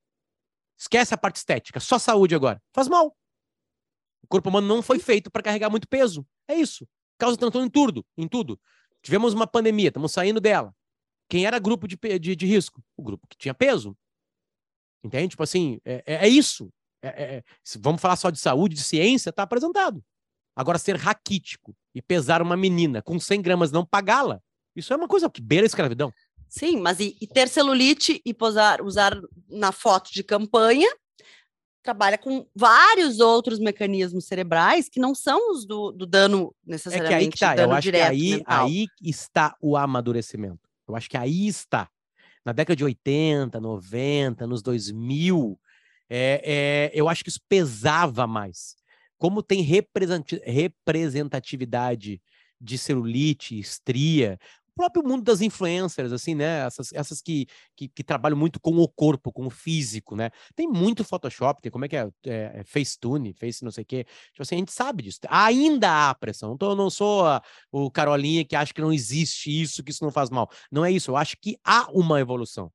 Esquece 0.77 1.13
a 1.13 1.17
parte 1.17 1.37
estética, 1.37 1.79
só 1.79 1.99
saúde 1.99 2.35
agora. 2.35 2.61
Faz 2.73 2.87
mal. 2.87 3.15
O 4.23 4.27
corpo 4.27 4.49
humano 4.49 4.67
não 4.67 4.81
foi 4.81 4.99
feito 4.99 5.29
para 5.29 5.43
carregar 5.43 5.69
muito 5.69 5.87
peso. 5.87 6.25
É 6.47 6.55
isso. 6.55 6.87
Causa 7.17 7.37
transtorno 7.37 7.67
em 7.67 7.69
tudo, 7.69 8.05
em 8.17 8.27
tudo. 8.27 8.59
Tivemos 9.01 9.33
uma 9.33 9.45
pandemia, 9.45 9.89
estamos 9.89 10.11
saindo 10.11 10.41
dela. 10.41 10.75
Quem 11.29 11.45
era 11.45 11.59
grupo 11.59 11.87
de, 11.87 11.97
de, 12.19 12.35
de, 12.35 12.45
risco? 12.45 12.83
O 12.97 13.03
grupo 13.03 13.27
que 13.27 13.37
tinha 13.37 13.53
peso. 13.53 13.97
Entende? 15.03 15.29
Tipo 15.29 15.43
assim, 15.43 15.79
é, 15.85 16.03
é, 16.05 16.15
é 16.25 16.27
isso. 16.27 16.71
É, 17.05 17.23
é, 17.23 17.37
é 17.37 17.43
vamos 17.79 18.01
falar 18.01 18.15
só 18.15 18.29
de 18.29 18.39
saúde, 18.39 18.75
de 18.75 18.83
ciência, 18.83 19.29
está 19.29 19.43
apresentado. 19.43 20.03
Agora, 20.55 20.77
ser 20.77 20.95
raquítico 20.95 21.75
e 21.93 22.01
pesar 22.01 22.41
uma 22.41 22.55
menina 22.55 23.01
com 23.01 23.19
100 23.19 23.41
gramas 23.41 23.71
não 23.71 23.85
pagá-la, 23.85 24.39
isso 24.75 24.93
é 24.93 24.95
uma 24.95 25.07
coisa 25.07 25.29
que 25.29 25.41
beira 25.41 25.65
a 25.65 25.67
escravidão. 25.67 26.13
Sim, 26.47 26.79
mas 26.79 26.99
e, 26.99 27.17
e, 27.19 27.27
ter 27.27 27.47
celulite 27.47 28.21
e 28.25 28.33
posar, 28.33 28.81
usar 28.81 29.19
na 29.49 29.71
foto 29.71 30.11
de 30.13 30.23
campanha 30.23 30.89
trabalha 31.83 32.17
com 32.17 32.47
vários 32.55 33.19
outros 33.19 33.59
mecanismos 33.59 34.25
cerebrais 34.25 34.89
que 34.89 34.99
não 34.99 35.13
são 35.13 35.51
os 35.51 35.65
do, 35.65 35.91
do 35.91 36.05
dano 36.05 36.53
necessariamente. 36.65 37.13
É 37.13 37.17
que 37.17 37.23
aí 37.23 37.29
que 37.29 37.39
tá. 37.39 37.55
Eu 37.55 37.71
acho 37.71 37.91
que 37.91 37.97
aí, 37.97 38.43
aí 38.45 38.87
está 39.03 39.55
o 39.61 39.77
amadurecimento. 39.77 40.67
Eu 40.87 40.95
acho 40.95 41.09
que 41.09 41.15
aí 41.17 41.47
está. 41.47 41.87
Na 42.43 42.51
década 42.51 42.75
de 42.75 42.83
80, 42.83 43.59
90, 43.59 44.47
nos 44.47 44.61
2000, 44.61 45.59
é, 46.09 46.41
é, 46.43 46.91
eu 46.93 47.09
acho 47.09 47.23
que 47.23 47.29
isso 47.29 47.41
pesava 47.47 48.27
mais 48.27 48.75
como 49.17 49.41
tem 49.41 49.61
representatividade 49.61 52.21
de 52.59 52.77
celulite, 52.77 53.57
estria, 53.57 54.37
o 54.67 54.73
próprio 54.75 55.07
mundo 55.07 55.23
das 55.23 55.39
influencers, 55.41 56.11
assim, 56.11 56.35
né? 56.35 56.65
Essas, 56.65 56.91
essas 56.91 57.21
que, 57.21 57.47
que, 57.75 57.87
que, 57.87 58.03
trabalham 58.03 58.37
muito 58.37 58.59
com 58.59 58.77
o 58.77 58.89
corpo, 58.89 59.31
com 59.31 59.47
o 59.47 59.49
físico, 59.49 60.17
né? 60.17 60.31
Tem 60.53 60.67
muito 60.67 61.05
Photoshop, 61.05 61.61
tem 61.61 61.71
como 61.71 61.85
é 61.85 61.87
que 61.87 61.95
é? 61.95 62.09
é, 62.25 62.51
é 62.55 62.63
Facetune, 62.65 63.33
Face 63.33 63.63
não 63.63 63.71
sei 63.71 63.83
o 63.83 63.85
quê. 63.85 64.03
Tipo 64.31 64.41
assim, 64.41 64.55
a 64.55 64.57
gente 64.59 64.73
sabe 64.73 65.03
disso. 65.03 65.19
Ainda 65.29 66.09
há 66.09 66.15
pressão. 66.15 66.53
Então, 66.53 66.71
eu 66.71 66.75
não 66.75 66.89
sou 66.89 67.25
a, 67.25 67.41
o 67.71 67.89
Carolinha 67.89 68.43
que 68.43 68.53
acha 68.55 68.73
que 68.73 68.81
não 68.81 68.91
existe 68.91 69.49
isso, 69.49 69.81
que 69.83 69.91
isso 69.91 70.03
não 70.03 70.11
faz 70.11 70.29
mal. 70.29 70.49
Não 70.69 70.83
é 70.83 70.91
isso. 70.91 71.11
Eu 71.11 71.15
acho 71.15 71.37
que 71.41 71.57
há 71.63 71.89
uma 71.91 72.19
evolução. 72.19 72.69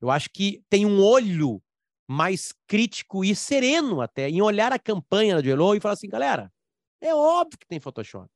Eu 0.00 0.10
acho 0.10 0.28
que 0.30 0.60
tem 0.68 0.84
um 0.84 1.00
olho 1.00 1.62
mais 2.06 2.52
crítico 2.66 3.24
e 3.24 3.34
sereno 3.34 4.00
até 4.00 4.28
em 4.28 4.42
olhar 4.42 4.72
a 4.72 4.78
campanha 4.78 5.36
da 5.36 5.42
Jello 5.42 5.74
e 5.74 5.80
falar 5.80 5.94
assim, 5.94 6.08
galera, 6.08 6.52
é 7.00 7.14
óbvio 7.14 7.58
que 7.58 7.66
tem 7.66 7.80
Photoshop. 7.80 8.28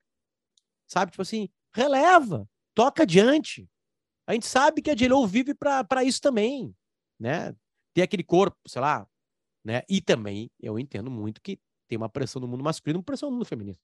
Sabe? 0.86 1.10
Tipo 1.10 1.22
assim, 1.22 1.48
releva, 1.74 2.48
toca 2.74 3.02
adiante. 3.02 3.68
A 4.26 4.32
gente 4.32 4.46
sabe 4.46 4.82
que 4.82 4.90
a 4.90 4.96
Jello 4.96 5.26
vive 5.26 5.54
para 5.54 6.04
isso 6.04 6.20
também, 6.20 6.74
né? 7.18 7.54
Ter 7.94 8.02
aquele 8.02 8.22
corpo, 8.22 8.56
sei 8.66 8.80
lá, 8.80 9.06
né? 9.64 9.82
E 9.88 10.00
também 10.00 10.50
eu 10.60 10.78
entendo 10.78 11.10
muito 11.10 11.40
que 11.40 11.58
tem 11.88 11.96
uma 11.96 12.08
pressão 12.08 12.40
no 12.40 12.48
mundo 12.48 12.62
masculino, 12.62 12.98
uma 12.98 13.04
pressão 13.04 13.30
no 13.30 13.36
mundo 13.36 13.46
feminino. 13.46 13.78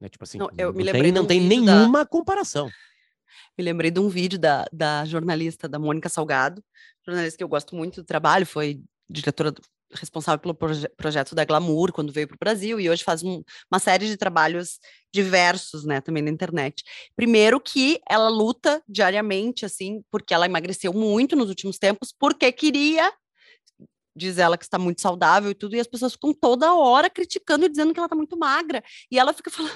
Né? 0.00 0.08
Tipo 0.08 0.24
assim, 0.24 0.38
não, 0.38 0.48
eu 0.56 0.72
não, 0.72 0.92
tem, 0.92 1.12
não 1.12 1.26
tem 1.26 1.40
nenhuma 1.40 1.98
da... 2.00 2.06
comparação. 2.06 2.70
Me 3.56 3.64
lembrei 3.64 3.90
de 3.90 4.00
um 4.00 4.08
vídeo 4.08 4.38
da, 4.38 4.66
da 4.72 5.04
jornalista, 5.04 5.68
da 5.68 5.78
Mônica 5.78 6.08
Salgado, 6.08 6.62
jornalista 7.04 7.38
que 7.38 7.44
eu 7.44 7.48
gosto 7.48 7.74
muito 7.74 8.02
do 8.02 8.06
trabalho, 8.06 8.46
foi 8.46 8.80
diretora 9.08 9.54
responsável 9.92 10.38
pelo 10.38 10.54
proje 10.54 10.88
projeto 10.96 11.34
da 11.34 11.44
Glamour 11.44 11.92
quando 11.92 12.12
veio 12.12 12.28
para 12.28 12.36
o 12.36 12.38
Brasil 12.38 12.78
e 12.78 12.88
hoje 12.88 13.02
faz 13.02 13.22
um, 13.22 13.42
uma 13.70 13.80
série 13.80 14.06
de 14.06 14.16
trabalhos 14.16 14.78
diversos, 15.12 15.84
né, 15.84 16.00
também 16.00 16.22
na 16.22 16.30
internet. 16.30 16.84
Primeiro 17.16 17.60
que 17.60 18.00
ela 18.08 18.28
luta 18.28 18.82
diariamente, 18.88 19.64
assim, 19.64 20.02
porque 20.10 20.32
ela 20.32 20.46
emagreceu 20.46 20.92
muito 20.92 21.34
nos 21.34 21.48
últimos 21.48 21.78
tempos, 21.78 22.14
porque 22.16 22.52
queria 22.52 23.12
diz 24.14 24.38
ela 24.38 24.58
que 24.58 24.64
está 24.64 24.78
muito 24.78 25.00
saudável 25.00 25.50
e 25.50 25.54
tudo, 25.54 25.76
e 25.76 25.80
as 25.80 25.86
pessoas 25.86 26.12
ficam 26.12 26.34
toda 26.34 26.74
hora 26.74 27.08
criticando 27.08 27.64
e 27.64 27.68
dizendo 27.68 27.92
que 27.92 27.98
ela 27.98 28.06
está 28.06 28.16
muito 28.16 28.36
magra. 28.36 28.82
E 29.10 29.18
ela 29.18 29.32
fica 29.32 29.50
falando, 29.50 29.72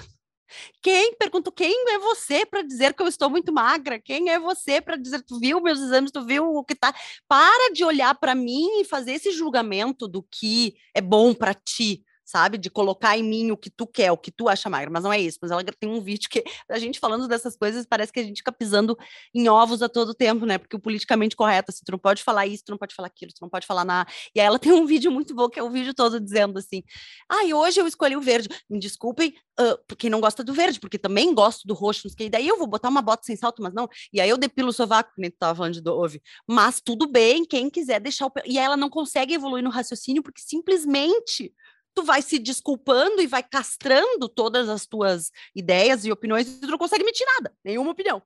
quem? 0.82 1.14
Pergunto, 1.16 1.50
quem 1.52 1.74
é 1.90 1.98
você 1.98 2.44
para 2.46 2.62
dizer 2.62 2.94
que 2.94 3.02
eu 3.02 3.08
estou 3.08 3.30
muito 3.30 3.52
magra? 3.52 4.00
Quem 4.00 4.30
é 4.30 4.38
você 4.38 4.80
para 4.80 4.96
dizer, 4.96 5.22
tu 5.22 5.38
viu 5.38 5.60
meus 5.60 5.80
exames, 5.80 6.10
tu 6.10 6.24
viu 6.24 6.44
o 6.54 6.64
que 6.64 6.74
tá? 6.74 6.94
Para 7.28 7.72
de 7.72 7.84
olhar 7.84 8.14
para 8.14 8.34
mim 8.34 8.80
e 8.80 8.84
fazer 8.84 9.12
esse 9.12 9.30
julgamento 9.32 10.06
do 10.08 10.22
que 10.22 10.74
é 10.94 11.00
bom 11.00 11.34
para 11.34 11.54
ti 11.54 12.04
sabe? 12.24 12.56
De 12.58 12.70
colocar 12.70 13.16
em 13.18 13.22
mim 13.22 13.50
o 13.50 13.56
que 13.56 13.70
tu 13.70 13.86
quer, 13.86 14.10
o 14.10 14.16
que 14.16 14.30
tu 14.30 14.48
acha 14.48 14.70
magra, 14.70 14.90
mas 14.90 15.02
não 15.04 15.12
é 15.12 15.20
isso. 15.20 15.38
Mas 15.42 15.50
ela 15.50 15.62
tem 15.62 15.88
um 15.88 16.00
vídeo 16.00 16.28
que 16.30 16.42
a 16.68 16.78
gente 16.78 16.98
falando 16.98 17.28
dessas 17.28 17.56
coisas 17.56 17.86
parece 17.86 18.12
que 18.12 18.20
a 18.20 18.22
gente 18.22 18.38
fica 18.38 18.52
pisando 18.52 18.96
em 19.34 19.48
ovos 19.48 19.82
a 19.82 19.88
todo 19.88 20.14
tempo, 20.14 20.46
né? 20.46 20.58
Porque 20.58 20.76
o 20.76 20.80
politicamente 20.80 21.36
correto, 21.36 21.70
assim, 21.70 21.82
tu 21.84 21.92
não 21.92 21.98
pode 21.98 22.22
falar 22.22 22.46
isso, 22.46 22.64
tu 22.66 22.70
não 22.70 22.78
pode 22.78 22.94
falar 22.94 23.08
aquilo, 23.08 23.32
tu 23.32 23.42
não 23.42 23.48
pode 23.48 23.66
falar 23.66 23.84
nada. 23.84 24.10
E 24.34 24.40
aí 24.40 24.46
ela 24.46 24.58
tem 24.58 24.72
um 24.72 24.84
vídeo 24.86 25.12
muito 25.12 25.34
bom, 25.34 25.48
que 25.48 25.58
é 25.58 25.62
o 25.62 25.70
vídeo 25.70 25.94
todo 25.94 26.18
dizendo 26.18 26.58
assim: 26.58 26.82
ah, 27.30 27.44
e 27.44 27.54
hoje 27.54 27.80
eu 27.80 27.86
escolhi 27.86 28.16
o 28.16 28.20
verde. 28.20 28.48
Me 28.68 28.78
desculpem, 28.78 29.34
uh, 29.60 30.10
não 30.10 30.20
gosta 30.20 30.42
do 30.42 30.52
verde, 30.52 30.80
porque 30.80 30.98
também 30.98 31.32
gosto 31.34 31.66
do 31.66 31.74
roxo, 31.74 32.08
e 32.18 32.28
daí 32.28 32.48
eu 32.48 32.58
vou 32.58 32.66
botar 32.66 32.88
uma 32.88 33.02
bota 33.02 33.22
sem 33.24 33.36
salto, 33.36 33.62
mas 33.62 33.72
não. 33.72 33.88
E 34.12 34.20
aí 34.20 34.28
eu 34.28 34.36
depilo 34.36 34.68
o 34.68 34.72
sovaco, 34.72 35.12
que 35.14 35.20
nem 35.20 35.30
tu 35.30 35.36
tava 35.38 35.54
falando 35.54 35.74
de 35.74 35.80
Dove. 35.80 36.20
Mas 36.48 36.80
tudo 36.80 37.06
bem, 37.06 37.44
quem 37.44 37.70
quiser 37.70 38.00
deixar 38.00 38.26
o. 38.26 38.32
E 38.44 38.58
ela 38.58 38.76
não 38.76 38.90
consegue 38.90 39.34
evoluir 39.34 39.62
no 39.62 39.70
raciocínio, 39.70 40.22
porque 40.22 40.40
simplesmente 40.40 41.52
tu 41.94 42.02
vai 42.04 42.20
se 42.22 42.38
desculpando 42.38 43.22
e 43.22 43.26
vai 43.26 43.42
castrando 43.42 44.28
todas 44.28 44.68
as 44.68 44.86
tuas 44.86 45.30
ideias 45.54 46.04
e 46.04 46.12
opiniões 46.12 46.48
e 46.48 46.60
tu 46.60 46.66
não 46.66 46.78
consegue 46.78 47.02
emitir 47.02 47.26
nada, 47.26 47.52
nenhuma 47.64 47.92
opinião. 47.92 48.22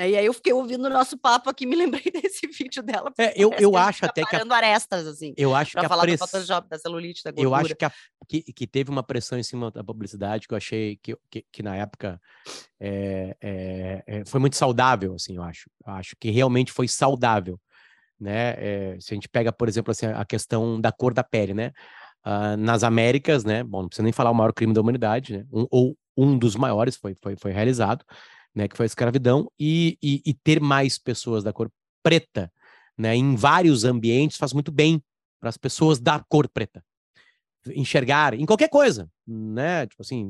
Né? 0.00 0.10
E 0.10 0.16
aí 0.16 0.24
eu 0.24 0.32
fiquei 0.32 0.52
ouvindo 0.52 0.86
o 0.86 0.88
nosso 0.88 1.18
papo 1.18 1.50
aqui, 1.50 1.66
me 1.66 1.76
lembrei 1.76 2.10
desse 2.10 2.46
vídeo 2.46 2.82
dela. 2.82 3.12
É, 3.18 3.32
eu, 3.36 3.52
eu 3.58 3.76
acho 3.76 4.04
até 4.06 4.24
que. 4.24 4.34
A... 4.34 4.56
arestas, 4.56 5.06
assim. 5.06 5.34
Eu 5.36 5.54
acho 5.54 5.78
que 5.78 5.88
falar 5.88 6.02
a 6.02 6.06
press... 6.06 6.20
do 6.20 6.26
Photoshop, 6.26 6.68
da 6.68 6.78
celulite, 6.78 7.22
da 7.22 7.30
gordura. 7.30 7.48
Eu 7.48 7.54
acho 7.54 7.76
que, 7.76 7.84
a, 7.84 7.92
que, 8.26 8.42
que, 8.52 8.66
teve 8.66 8.90
uma 8.90 9.02
pressão 9.02 9.38
em 9.38 9.42
cima 9.42 9.70
da 9.70 9.84
publicidade 9.84 10.48
que 10.48 10.54
eu 10.54 10.56
achei 10.56 10.98
que, 11.02 11.16
que, 11.30 11.44
que 11.52 11.62
na 11.62 11.76
época 11.76 12.20
é, 12.80 13.36
é, 13.40 14.04
é, 14.06 14.24
foi 14.24 14.40
muito 14.40 14.56
saudável, 14.56 15.14
assim, 15.14 15.36
eu 15.36 15.42
acho. 15.42 15.68
Eu 15.86 15.92
acho 15.92 16.16
que 16.18 16.30
realmente 16.30 16.72
foi 16.72 16.88
saudável. 16.88 17.60
Né? 18.18 18.54
É, 18.58 18.96
se 19.00 19.12
a 19.12 19.16
gente 19.16 19.28
pega, 19.28 19.50
por 19.50 19.66
exemplo, 19.68 19.90
assim, 19.90 20.06
a 20.06 20.24
questão 20.24 20.80
da 20.80 20.92
cor 20.92 21.14
da 21.14 21.24
pele, 21.24 21.54
né? 21.54 21.72
Uh, 22.26 22.56
nas 22.56 22.82
Américas, 22.82 23.44
né? 23.44 23.62
Bom, 23.62 23.82
não 23.82 23.88
precisa 23.88 24.02
nem 24.02 24.12
falar 24.12 24.30
o 24.30 24.34
maior 24.34 24.52
crime 24.52 24.72
da 24.72 24.80
humanidade, 24.80 25.38
né? 25.38 25.46
Um, 25.52 25.66
ou 25.70 25.98
um 26.16 26.38
dos 26.38 26.56
maiores 26.56 26.96
foi, 26.96 27.14
foi, 27.14 27.36
foi 27.36 27.52
realizado, 27.52 28.04
né? 28.54 28.68
Que 28.68 28.76
foi 28.76 28.84
a 28.84 28.86
escravidão, 28.86 29.50
e, 29.58 29.98
e, 30.02 30.22
e 30.24 30.34
ter 30.34 30.60
mais 30.60 30.98
pessoas 30.98 31.44
da 31.44 31.52
cor 31.52 31.70
preta, 32.02 32.52
né? 32.96 33.14
Em 33.16 33.34
vários 33.36 33.84
ambientes 33.84 34.36
faz 34.36 34.52
muito 34.52 34.72
bem 34.72 35.02
para 35.38 35.48
as 35.48 35.56
pessoas 35.56 35.98
da 35.98 36.18
cor 36.28 36.48
preta 36.48 36.84
enxergar 37.68 38.34
em 38.34 38.46
qualquer 38.46 38.68
coisa, 38.68 39.10
né? 39.26 39.86
Tipo 39.86 40.02
assim, 40.02 40.20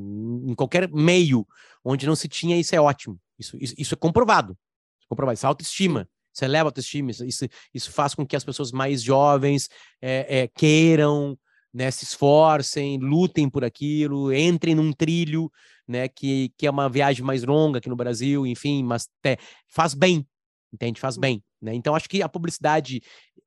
em 0.45 0.53
qualquer 0.53 0.89
meio 0.91 1.47
onde 1.83 2.05
não 2.05 2.15
se 2.15 2.27
tinha, 2.27 2.59
isso 2.59 2.75
é 2.75 2.81
ótimo. 2.81 3.19
Isso, 3.39 3.57
isso, 3.59 3.73
isso 3.77 3.93
é 3.93 3.97
comprovado. 3.97 4.53
Isso 4.99 5.05
é 5.05 5.09
comprovado. 5.09 5.35
Isso 5.35 5.45
é 5.45 5.47
autoestima. 5.47 6.09
Isso 6.33 6.45
eleva 6.45 6.67
a 6.67 6.69
autoestima. 6.69 7.11
Isso, 7.11 7.47
isso, 7.73 7.91
faz 7.91 8.13
com 8.13 8.25
que 8.25 8.35
as 8.35 8.43
pessoas 8.43 8.71
mais 8.71 9.01
jovens 9.01 9.69
é, 10.01 10.41
é, 10.41 10.47
queiram 10.47 11.37
né, 11.73 11.89
se 11.89 12.03
esforcem, 12.03 12.97
lutem 12.97 13.49
por 13.49 13.63
aquilo, 13.63 14.33
entrem 14.33 14.75
num 14.75 14.91
trilho, 14.91 15.51
né, 15.87 16.07
que, 16.07 16.51
que 16.57 16.67
é 16.67 16.71
uma 16.71 16.89
viagem 16.89 17.23
mais 17.23 17.43
longa 17.43 17.79
aqui 17.79 17.89
no 17.89 17.95
Brasil, 17.95 18.45
enfim, 18.45 18.83
mas 18.83 19.07
é, 19.25 19.37
faz 19.67 19.93
bem, 19.93 20.25
entende? 20.73 20.99
Faz 20.99 21.17
bem, 21.17 21.43
né? 21.61 21.73
Então 21.73 21.95
acho 21.95 22.09
que 22.09 22.21
a 22.21 22.29
publicidade 22.29 23.01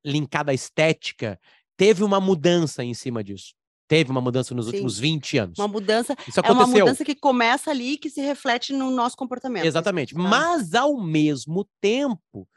linkada 0.04 0.52
à 0.52 0.54
estética 0.54 1.38
teve 1.76 2.04
uma 2.04 2.20
mudança 2.20 2.84
em 2.84 2.94
cima 2.94 3.22
disso. 3.22 3.54
Teve 3.86 4.10
uma 4.10 4.20
mudança 4.20 4.54
nos 4.54 4.66
Sim. 4.66 4.72
últimos 4.72 4.98
20 4.98 5.38
anos. 5.38 5.58
Uma 5.58 5.68
mudança. 5.68 6.16
Isso 6.26 6.40
aconteceu. 6.40 6.62
É 6.62 6.66
uma 6.66 6.66
mudança 6.66 7.04
que 7.04 7.14
começa 7.14 7.70
ali 7.70 7.92
e 7.92 7.98
que 7.98 8.08
se 8.08 8.20
reflete 8.22 8.72
no 8.72 8.90
nosso 8.90 9.14
comportamento. 9.14 9.66
Exatamente. 9.66 10.14
Mas, 10.14 10.72
ao 10.72 10.98
mesmo 10.98 11.68
tempo, 11.82 12.48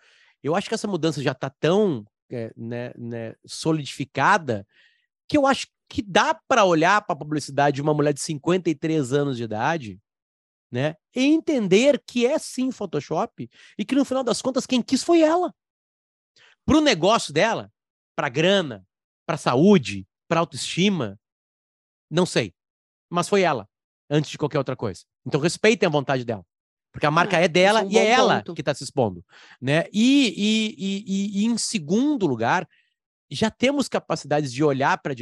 eu 0.41 0.55
acho 0.55 0.69
que 0.69 0.73
essa 0.73 0.87
mudança 0.87 1.21
já 1.21 1.33
está 1.33 1.49
tão 1.49 2.05
é, 2.31 2.51
né, 2.55 2.91
né, 2.97 3.35
solidificada 3.45 4.65
que 5.27 5.37
eu 5.37 5.45
acho 5.45 5.67
que 5.89 6.01
dá 6.01 6.33
para 6.47 6.65
olhar 6.65 7.01
para 7.01 7.13
a 7.13 7.19
publicidade 7.19 7.75
de 7.75 7.81
uma 7.81 7.93
mulher 7.93 8.13
de 8.13 8.21
53 8.21 9.13
anos 9.13 9.37
de 9.37 9.43
idade 9.43 9.99
né? 10.71 10.95
E 11.15 11.23
entender 11.23 12.01
que 12.05 12.25
é 12.25 12.37
sim 12.37 12.71
Photoshop 12.71 13.49
e 13.77 13.85
que 13.85 13.95
no 13.95 14.05
final 14.05 14.23
das 14.23 14.41
contas 14.41 14.65
quem 14.65 14.81
quis 14.81 15.03
foi 15.03 15.21
ela. 15.21 15.53
Para 16.65 16.77
o 16.77 16.81
negócio 16.81 17.33
dela, 17.33 17.71
para 18.15 18.29
grana, 18.29 18.85
para 19.25 19.37
saúde, 19.37 20.05
para 20.27 20.41
autoestima, 20.41 21.17
não 22.09 22.25
sei. 22.25 22.53
Mas 23.09 23.29
foi 23.29 23.41
ela, 23.41 23.67
antes 24.09 24.29
de 24.29 24.37
qualquer 24.37 24.57
outra 24.57 24.75
coisa. 24.75 25.03
Então 25.25 25.39
respeitem 25.39 25.87
a 25.87 25.91
vontade 25.91 26.25
dela. 26.25 26.45
Porque 26.91 27.05
a 27.05 27.11
marca 27.11 27.39
é, 27.39 27.43
é 27.43 27.47
dela 27.47 27.81
é 27.81 27.85
um 27.85 27.91
e 27.91 27.97
é 27.97 28.09
ela 28.09 28.37
ponto. 28.37 28.55
que 28.55 28.61
está 28.61 28.73
se 28.73 28.83
expondo. 28.83 29.23
Né? 29.61 29.85
E, 29.93 30.33
e, 30.35 30.75
e, 30.77 31.41
e, 31.41 31.45
em 31.45 31.57
segundo 31.57 32.25
lugar, 32.25 32.67
já 33.29 33.49
temos 33.49 33.87
capacidades 33.87 34.51
de 34.53 34.63
olhar 34.63 34.97
para 34.99 35.13
a 35.13 35.15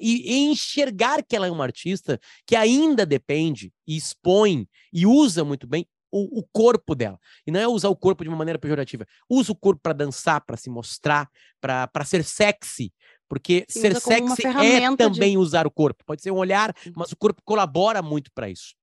e, 0.00 0.32
e, 0.32 0.38
enxergar 0.50 1.22
que 1.22 1.34
ela 1.34 1.46
é 1.46 1.50
uma 1.50 1.64
artista 1.64 2.20
que 2.46 2.54
ainda 2.54 3.06
depende 3.06 3.72
e 3.86 3.96
expõe 3.96 4.68
e 4.92 5.06
usa 5.06 5.44
muito 5.44 5.66
bem 5.66 5.86
o, 6.10 6.40
o, 6.40 6.44
corpo 6.52 6.94
dela. 6.94 7.18
E 7.46 7.50
não 7.50 7.60
é 7.60 7.66
usar 7.66 7.88
o 7.88 7.96
corpo 7.96 8.22
de 8.22 8.28
uma 8.28 8.38
maneira 8.38 8.58
pejorativa. 8.58 9.06
Usa 9.28 9.52
o 9.52 9.56
corpo 9.56 9.80
para 9.82 9.92
dançar, 9.92 10.40
para 10.40 10.56
se 10.56 10.70
mostrar, 10.70 11.28
para 11.60 12.04
ser 12.04 12.24
sexy. 12.24 12.92
Porque 13.28 13.64
Sim, 13.68 13.80
ser 13.80 14.00
sexy 14.00 14.46
é 14.46 14.96
também 14.96 15.32
de... 15.32 15.38
usar 15.38 15.66
o 15.66 15.70
corpo. 15.70 16.04
Pode 16.06 16.22
ser 16.22 16.30
um 16.30 16.36
olhar, 16.36 16.74
mas 16.94 17.10
o 17.12 17.16
corpo 17.16 17.42
colabora 17.44 18.00
muito 18.00 18.30
para 18.32 18.48
isso 18.48 18.74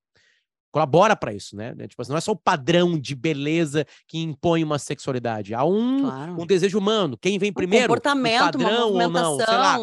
colabora 0.73 1.15
para 1.15 1.31
isso, 1.31 1.55
né? 1.55 1.75
Tipo 1.87 2.01
assim, 2.01 2.11
não 2.11 2.17
é 2.17 2.21
só 2.21 2.31
o 2.31 2.35
padrão 2.35 2.99
de 2.99 3.13
beleza 3.13 3.85
que 4.07 4.17
impõe 4.17 4.63
uma 4.63 4.79
sexualidade. 4.79 5.53
Há 5.53 5.63
um, 5.63 6.01
claro. 6.01 6.41
um 6.41 6.47
desejo 6.47 6.79
humano. 6.79 7.15
Quem 7.15 7.37
vem 7.37 7.53
primeiro? 7.53 7.85
Um 7.85 7.87
comportamento, 7.89 8.55
o 8.55 8.63
padrão 8.63 8.93
ou 8.93 9.09
não? 9.09 9.37
Sei 9.37 9.45
lá. 9.45 9.77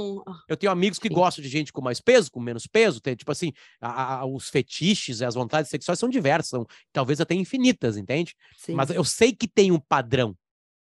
Eu 0.49 0.57
tenho 0.57 0.73
amigos 0.73 0.99
que 0.99 1.07
Sim. 1.07 1.15
gostam 1.15 1.45
de 1.45 1.49
gente 1.49 1.73
com 1.73 1.81
mais 1.81 2.01
peso, 2.01 2.33
com 2.33 2.41
menos 2.41 2.67
peso. 2.67 3.01
Tem, 3.01 3.15
tipo 3.15 3.31
assim, 3.31 3.53
a, 3.81 4.17
a, 4.17 4.27
os 4.27 4.49
fetiches 4.49 5.23
as 5.23 5.37
vontades 5.37 5.71
sexuais 5.71 5.97
são 5.97 6.09
diversas, 6.09 6.49
são 6.49 6.67
talvez 6.93 7.21
até 7.21 7.37
infinitas, 7.37 7.97
entende? 7.97 8.35
Sim. 8.57 8.75
Mas 8.75 8.91
eu 8.91 9.05
sei 9.05 9.33
que 9.33 9.47
tem 9.47 9.71
um 9.71 9.79
padrão. 9.79 10.37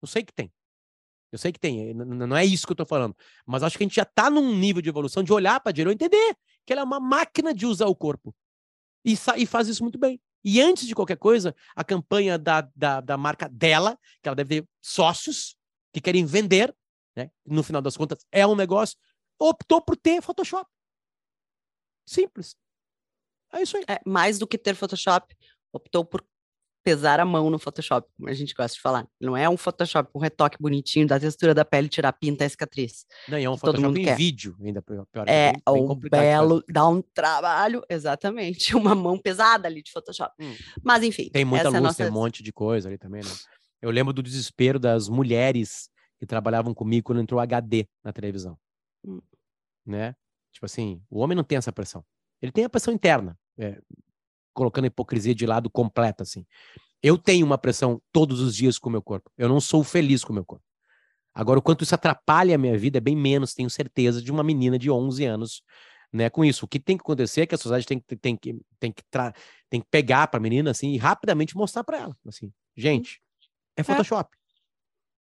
Eu 0.01 0.09
sei 0.09 0.23
que 0.23 0.33
tem. 0.33 0.51
Eu 1.31 1.39
sei 1.39 1.53
que 1.53 1.61
tem, 1.61 1.95
não 1.95 2.37
é 2.37 2.45
isso 2.45 2.67
que 2.67 2.73
eu 2.73 2.77
tô 2.77 2.87
falando. 2.87 3.15
Mas 3.47 3.63
acho 3.63 3.77
que 3.77 3.85
a 3.85 3.87
gente 3.87 3.97
já 3.97 4.05
tá 4.05 4.31
num 4.31 4.57
nível 4.57 4.81
de 4.81 4.89
evolução 4.89 5.23
de 5.23 5.33
olhar 5.33 5.61
para 5.61 5.71
a 5.71 5.89
e 5.89 5.93
entender 5.93 6.35
que 6.67 6.73
ela 6.73 6.81
é 6.81 6.85
uma 6.85 6.99
máquina 6.99 7.55
de 7.55 7.67
usar 7.67 7.87
o 7.87 7.95
corpo 7.95 8.35
e, 9.05 9.13
e 9.37 9.47
faz 9.47 9.69
isso 9.69 9.83
muito 9.83 9.99
bem. 9.99 10.21
E 10.45 10.61
antes 10.61 10.87
de 10.87 10.95
qualquer 10.95 11.19
coisa, 11.19 11.55
a 11.77 11.85
campanha 11.85 12.39
da, 12.39 12.63
da, 12.75 13.01
da 13.01 13.17
marca 13.17 13.49
dela, 13.49 13.99
que 14.23 14.29
ela 14.29 14.37
deve 14.37 14.63
ter 14.63 14.69
sócios 14.81 15.57
que 15.93 16.01
querem 16.01 16.25
vender, 16.25 16.75
né? 17.17 17.31
no 17.45 17.63
final 17.63 17.83
das 17.83 17.97
contas 17.97 18.25
é 18.33 18.47
um 18.47 18.55
negócio, 18.55 18.97
optou 19.39 19.83
por 19.83 19.97
ter 19.97 20.23
Photoshop. 20.23 20.69
Simples. 22.07 22.57
É 23.53 23.63
isso 23.63 23.77
aí. 23.77 23.85
É, 23.89 24.01
mais 24.07 24.39
do 24.39 24.47
que 24.47 24.57
ter 24.57 24.75
Photoshop, 24.75 25.37
optou 25.73 26.05
por 26.05 26.25
pesar 26.83 27.21
a 27.21 27.25
mão 27.25 27.51
no 27.51 27.59
Photoshop, 27.59 28.09
como 28.17 28.29
a 28.29 28.33
gente 28.33 28.55
gosta 28.55 28.75
de 28.75 28.81
falar. 28.81 29.07
Não 29.21 29.37
é 29.37 29.49
um 29.49 29.57
Photoshop, 29.57 30.11
um 30.15 30.19
retoque 30.19 30.57
bonitinho 30.61 31.07
da 31.07 31.19
textura 31.19 31.55
da 31.55 31.65
pele, 31.65 31.89
tirar 31.89 32.11
a 32.11 32.13
pinta 32.13 32.45
e 32.45 32.47
a 32.47 32.51
cicatriz. 32.51 33.05
Não, 33.29 33.37
é 33.37 33.49
um 33.49 33.57
Photoshop 33.57 33.77
todo 33.77 33.83
mundo 33.83 33.99
em 33.99 34.05
quer. 34.05 34.17
vídeo, 34.17 34.57
ainda 34.63 34.83
pior. 34.83 35.07
É, 35.27 35.53
bem 35.53 35.63
o 35.67 35.95
belo, 35.95 36.65
dá 36.69 36.87
um 36.89 37.03
trabalho, 37.03 37.83
exatamente, 37.89 38.75
uma 38.77 38.95
mão 38.95 39.19
pesada 39.19 39.69
ali 39.69 39.83
de 39.83 39.91
Photoshop. 39.93 40.33
Hum. 40.41 40.55
Mas 40.83 41.03
enfim. 41.03 41.31
Tem 41.31 41.45
muita 41.45 41.69
luz, 41.69 41.77
é 41.77 41.81
nossa... 41.81 41.97
tem 41.97 42.09
um 42.11 42.15
monte 42.15 42.43
de 42.43 42.53
coisa 42.53 42.89
ali 42.89 42.99
também, 42.99 43.23
né? 43.23 43.31
Eu 43.83 43.91
lembro 43.91 44.13
do 44.13 44.23
desespero 44.23 44.79
das 44.79 45.09
mulheres 45.09 45.89
que 46.19 46.27
trabalhavam 46.27 46.75
comigo 46.75 47.07
quando 47.07 47.23
entrou 47.23 47.41
HD 47.41 47.87
na 48.05 48.13
televisão. 48.13 48.59
Hum. 49.05 49.21
Né? 49.87 50.15
Tipo 50.53 50.67
assim, 50.67 51.03
o 51.09 51.21
homem 51.21 51.35
não 51.35 51.45
tem 51.45 51.57
essa 51.57 51.73
pressão. 51.73 52.05
Ele 52.43 52.53
tem 52.53 52.65
a 52.65 52.69
pressão 52.69 52.93
interna. 52.93 53.39
É, 53.59 53.81
colocando 54.53 54.85
a 54.85 54.87
hipocrisia 54.89 55.35
de 55.35 55.47
lado 55.47 55.71
completa, 55.71 56.23
assim. 56.23 56.47
Eu 57.03 57.17
tenho 57.17 57.47
uma 57.47 57.57
pressão 57.57 58.01
todos 58.13 58.41
os 58.41 58.55
dias 58.55 58.79
com 58.79 58.89
o 58.89 58.93
meu 58.93 59.03
corpo. 59.03 59.31
Eu 59.37 59.49
não 59.49 59.61
sou 59.61 59.83
feliz 59.83 60.23
com 60.23 60.33
o 60.33 60.35
meu 60.35 60.45
corpo. 60.45 60.65
Agora, 61.33 61.59
o 61.59 61.63
quanto 61.63 61.85
isso 61.85 61.95
atrapalha 61.95 62.55
a 62.55 62.59
minha 62.59 62.77
vida 62.77 62.99
é 62.99 63.01
bem 63.01 63.17
menos, 63.17 63.55
tenho 63.55 63.71
certeza, 63.71 64.21
de 64.21 64.31
uma 64.31 64.43
menina 64.43 64.79
de 64.79 64.91
11 64.91 65.25
anos, 65.25 65.63
né, 66.13 66.29
com 66.29 66.45
isso. 66.45 66.65
O 66.65 66.69
que 66.69 66.81
tem 66.81 66.97
que 66.97 67.03
acontecer 67.03 67.43
é 67.43 67.47
que 67.47 67.55
a 67.55 67.59
sociedade 67.59 67.87
tem, 67.87 68.01
tem, 68.01 68.37
que, 68.37 68.61
tem, 68.79 68.93
que, 68.93 69.03
tem 69.71 69.81
que 69.81 69.87
pegar 69.91 70.27
para 70.27 70.39
a 70.39 70.43
menina, 70.43 70.73
assim, 70.73 70.91
e 70.93 70.99
rapidamente 70.99 71.57
mostrar 71.57 71.85
para 71.85 71.99
ela, 71.99 72.17
assim, 72.27 72.53
gente, 72.77 73.21
é, 73.77 73.81
é. 73.81 73.85
Photoshop. 73.85 74.29
É. 74.35 74.39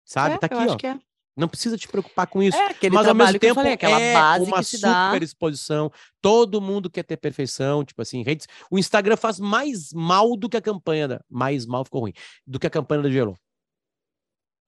Sabe? 0.04 0.36
É, 0.36 0.38
tá 0.38 0.48
aqui, 0.48 0.56
ó. 0.56 0.88
É. 0.90 1.00
Não 1.42 1.48
precisa 1.48 1.76
te 1.76 1.88
preocupar 1.88 2.28
com 2.28 2.44
isso. 2.44 2.56
É, 2.56 2.90
mas 2.92 3.08
ao 3.08 3.16
mesmo 3.16 3.40
tempo 3.40 3.56
falei, 3.56 3.76
é 3.82 4.38
uma 4.44 4.62
super 4.62 4.80
dá. 4.80 5.18
exposição. 5.24 5.92
Todo 6.22 6.62
mundo 6.62 6.88
quer 6.88 7.02
ter 7.02 7.18
perfeição, 7.18 7.84
tipo 7.84 8.00
assim, 8.00 8.22
redes. 8.22 8.46
O 8.70 8.78
Instagram 8.78 9.18
faz 9.18 9.40
mais 9.40 9.92
mal 9.92 10.38
do 10.38 10.48
que 10.48 10.56
a 10.56 10.62
campanha 10.62 11.08
da... 11.08 11.26
mais 11.28 11.66
mal 11.66 11.84
ficou 11.84 12.02
ruim, 12.02 12.14
do 12.46 12.60
que 12.60 12.68
a 12.68 12.70
campanha 12.70 13.02
da 13.02 13.10
Gelo. 13.10 13.36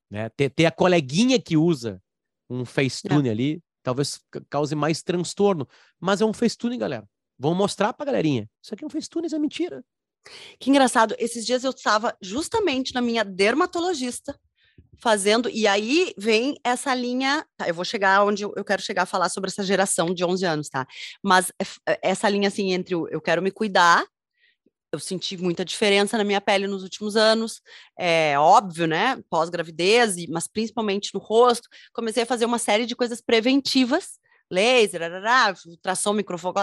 Né? 0.10 0.30
Ter, 0.30 0.50
ter 0.50 0.66
a 0.66 0.72
coleguinha 0.72 1.40
que 1.40 1.56
usa 1.56 2.02
um 2.50 2.66
Facetune 2.66 3.30
ali, 3.30 3.62
talvez 3.84 4.20
cause 4.50 4.74
mais 4.74 5.04
transtorno, 5.04 5.68
mas 6.00 6.22
é 6.22 6.26
um 6.26 6.34
Facetune, 6.34 6.76
galera. 6.76 7.08
Vamos 7.38 7.60
mostrar 7.60 7.94
pra 7.94 8.08
galerinha. 8.08 8.50
Isso 8.64 8.74
aqui 8.74 8.84
é 8.84 8.88
um 8.88 8.90
Facetune, 8.90 9.28
isso 9.28 9.36
é 9.36 9.40
mentira. 9.40 9.86
Que 10.60 10.72
engraçado, 10.72 11.16
esses 11.20 11.46
dias 11.46 11.64
eu 11.64 11.70
estava 11.70 12.18
justamente 12.20 12.96
na 12.96 13.02
minha 13.02 13.24
dermatologista 13.24 14.36
fazendo, 15.00 15.50
e 15.50 15.68
aí 15.68 16.14
vem 16.18 16.56
essa 16.64 16.94
linha, 16.96 17.46
tá, 17.58 17.68
eu 17.68 17.74
vou 17.74 17.86
chegar 17.86 18.24
onde 18.24 18.44
eu 18.44 18.64
quero 18.66 18.82
chegar 18.82 19.04
a 19.04 19.06
falar 19.06 19.30
sobre 19.30 19.50
essa 19.50 19.64
geração 19.64 20.14
de 20.14 20.24
11 20.24 20.46
anos, 20.46 20.70
tá? 20.70 20.88
Mas 21.22 21.52
é 21.88 22.00
essa 22.02 22.30
linha, 22.30 22.48
assim, 22.48 22.74
entre 22.74 22.96
o 22.96 23.08
eu 23.10 23.22
quero 23.22 23.42
me 23.42 23.52
cuidar, 23.52 24.06
eu 24.92 25.00
senti 25.00 25.36
muita 25.38 25.66
diferença 25.66 26.18
na 26.18 26.24
minha 26.24 26.40
pele 26.40 26.68
nos 26.68 26.84
últimos 26.84 27.16
anos, 27.16 27.62
é 27.98 28.38
óbvio, 28.38 28.86
né? 28.88 29.20
Pós-gravidez, 29.30 30.16
mas 30.28 30.48
principalmente 30.48 31.12
no 31.14 31.20
rosto. 31.20 31.68
Comecei 31.92 32.24
a 32.24 32.26
fazer 32.28 32.46
uma 32.46 32.60
série 32.60 32.86
de 32.86 32.96
coisas 32.96 33.20
preventivas 33.20 34.20
laser, 34.54 35.02
arará, 35.02 35.54
ultrassom, 35.66 36.14
microfone, 36.14 36.54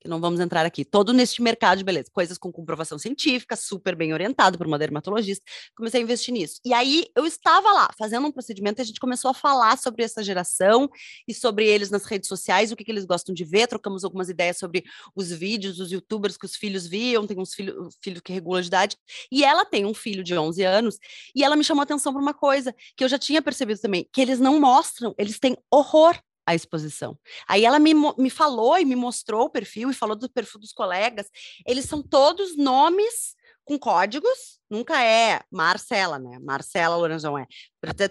que 0.00 0.08
não 0.08 0.20
vamos 0.20 0.40
entrar 0.40 0.64
aqui. 0.64 0.84
Todo 0.84 1.12
neste 1.12 1.42
mercado 1.42 1.78
de 1.78 1.84
beleza, 1.84 2.08
coisas 2.12 2.38
com 2.38 2.50
comprovação 2.52 2.98
científica, 2.98 3.56
super 3.56 3.94
bem 3.94 4.12
orientado 4.12 4.56
por 4.56 4.66
uma 4.66 4.78
dermatologista. 4.78 5.44
Comecei 5.76 6.00
a 6.00 6.04
investir 6.04 6.32
nisso. 6.32 6.60
E 6.64 6.72
aí 6.72 7.06
eu 7.14 7.26
estava 7.26 7.70
lá 7.72 7.90
fazendo 7.98 8.26
um 8.26 8.32
procedimento 8.32 8.80
e 8.80 8.82
a 8.82 8.84
gente 8.84 9.00
começou 9.00 9.30
a 9.30 9.34
falar 9.34 9.76
sobre 9.78 10.02
essa 10.04 10.22
geração 10.22 10.88
e 11.26 11.34
sobre 11.34 11.66
eles 11.66 11.90
nas 11.90 12.04
redes 12.04 12.28
sociais, 12.28 12.72
o 12.72 12.76
que, 12.76 12.84
que 12.84 12.90
eles 12.90 13.04
gostam 13.04 13.34
de 13.34 13.44
ver. 13.44 13.66
Trocamos 13.66 14.04
algumas 14.04 14.28
ideias 14.28 14.58
sobre 14.58 14.84
os 15.14 15.30
vídeos, 15.30 15.80
os 15.80 15.90
youtubers 15.90 16.36
que 16.36 16.46
os 16.46 16.56
filhos 16.56 16.86
viam. 16.86 17.26
Tem 17.26 17.38
uns 17.38 17.52
filhos 17.52 17.96
filho 18.02 18.22
que 18.22 18.32
regula 18.32 18.62
de 18.62 18.68
idade. 18.68 18.96
E 19.30 19.44
ela 19.44 19.64
tem 19.64 19.84
um 19.84 19.94
filho 19.94 20.22
de 20.22 20.36
11 20.36 20.62
anos 20.62 20.98
e 21.34 21.42
ela 21.42 21.56
me 21.56 21.64
chamou 21.64 21.80
a 21.80 21.84
atenção 21.84 22.12
para 22.12 22.22
uma 22.22 22.34
coisa 22.34 22.74
que 22.96 23.04
eu 23.04 23.08
já 23.08 23.18
tinha 23.18 23.42
percebido 23.42 23.80
também, 23.80 24.08
que 24.12 24.20
eles 24.20 24.38
não 24.38 24.60
mostram, 24.60 25.14
eles 25.18 25.38
têm 25.38 25.56
horror 25.70 26.18
a 26.46 26.54
exposição. 26.54 27.18
Aí 27.48 27.64
ela 27.64 27.78
me, 27.78 27.92
me 28.16 28.30
falou 28.30 28.78
e 28.78 28.84
me 28.84 28.94
mostrou 28.94 29.46
o 29.46 29.50
perfil 29.50 29.90
e 29.90 29.94
falou 29.94 30.14
do 30.14 30.30
perfil 30.30 30.60
dos 30.60 30.72
colegas. 30.72 31.26
Eles 31.66 31.86
são 31.86 32.02
todos 32.02 32.56
nomes 32.56 33.34
com 33.64 33.76
códigos, 33.76 34.60
nunca 34.70 35.02
é 35.02 35.40
Marcela, 35.50 36.20
né? 36.20 36.38
Marcela 36.40 36.94
Lorenzon 36.96 37.36
é. 37.36 37.46
é 37.82 38.08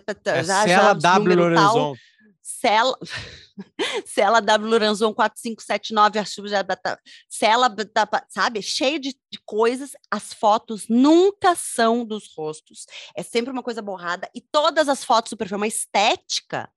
Cela 0.68 0.94
W 0.94 1.36
Lorenzon. 1.36 1.96
Cela, 2.48 2.96
Cela 4.06 4.40
W 4.40 4.70
Lorenzon 4.70 5.14
4579, 5.14 6.24
Cela, 7.28 7.76
sabe? 8.30 8.62
Cheio 8.62 9.00
de, 9.00 9.18
de 9.32 9.40
coisas. 9.44 9.94
As 10.12 10.32
fotos 10.32 10.88
nunca 10.88 11.56
são 11.56 12.06
dos 12.06 12.32
rostos. 12.36 12.86
É 13.16 13.24
sempre 13.24 13.52
uma 13.52 13.64
coisa 13.64 13.82
borrada. 13.82 14.30
E 14.36 14.42
todas 14.42 14.88
as 14.88 15.04
fotos 15.04 15.32
do 15.32 15.38
perfil, 15.38 15.58
uma 15.58 15.68
estética 15.68 16.70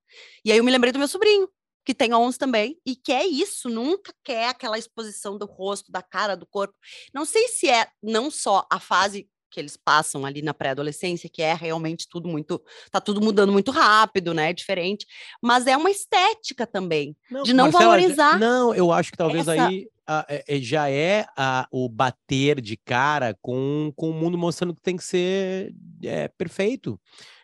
e 0.44 0.52
aí 0.52 0.58
eu 0.58 0.64
me 0.64 0.70
lembrei 0.70 0.92
do 0.92 0.98
meu 0.98 1.08
sobrinho, 1.08 1.48
que 1.84 1.94
tem 1.94 2.12
11 2.12 2.38
também, 2.38 2.78
e 2.84 2.94
quer 2.94 3.24
isso, 3.26 3.68
nunca 3.68 4.12
quer 4.22 4.48
aquela 4.48 4.78
exposição 4.78 5.38
do 5.38 5.46
rosto, 5.46 5.90
da 5.90 6.02
cara, 6.02 6.36
do 6.36 6.46
corpo. 6.46 6.74
Não 7.14 7.24
sei 7.24 7.48
se 7.48 7.68
é 7.68 7.88
não 8.02 8.30
só 8.30 8.66
a 8.70 8.78
fase 8.78 9.28
que 9.50 9.60
eles 9.60 9.76
passam 9.76 10.24
ali 10.24 10.42
na 10.42 10.54
pré-adolescência, 10.54 11.28
que 11.28 11.42
é 11.42 11.54
realmente 11.54 12.08
tudo 12.08 12.28
muito, 12.28 12.62
tá 12.90 13.00
tudo 13.00 13.20
mudando 13.20 13.52
muito 13.52 13.70
rápido, 13.70 14.34
né? 14.34 14.52
Diferente, 14.52 15.06
mas 15.42 15.66
é 15.66 15.76
uma 15.76 15.90
estética 15.90 16.66
também 16.66 17.16
não, 17.30 17.42
de 17.42 17.52
não 17.52 17.64
Marcela, 17.64 17.84
valorizar. 17.84 18.38
Não, 18.38 18.74
eu 18.74 18.92
acho 18.92 19.10
que 19.10 19.16
talvez 19.16 19.48
essa... 19.48 19.68
aí 19.68 19.88
a, 20.06 20.24
é, 20.28 20.58
já 20.60 20.90
é 20.90 21.26
a, 21.36 21.68
o 21.70 21.88
bater 21.88 22.60
de 22.60 22.76
cara 22.76 23.36
com, 23.42 23.92
com 23.94 24.10
o 24.10 24.14
mundo 24.14 24.38
mostrando 24.38 24.74
que 24.74 24.80
tem 24.80 24.96
que 24.96 25.04
ser 25.04 25.74
é, 26.02 26.28
perfeito. 26.28 26.98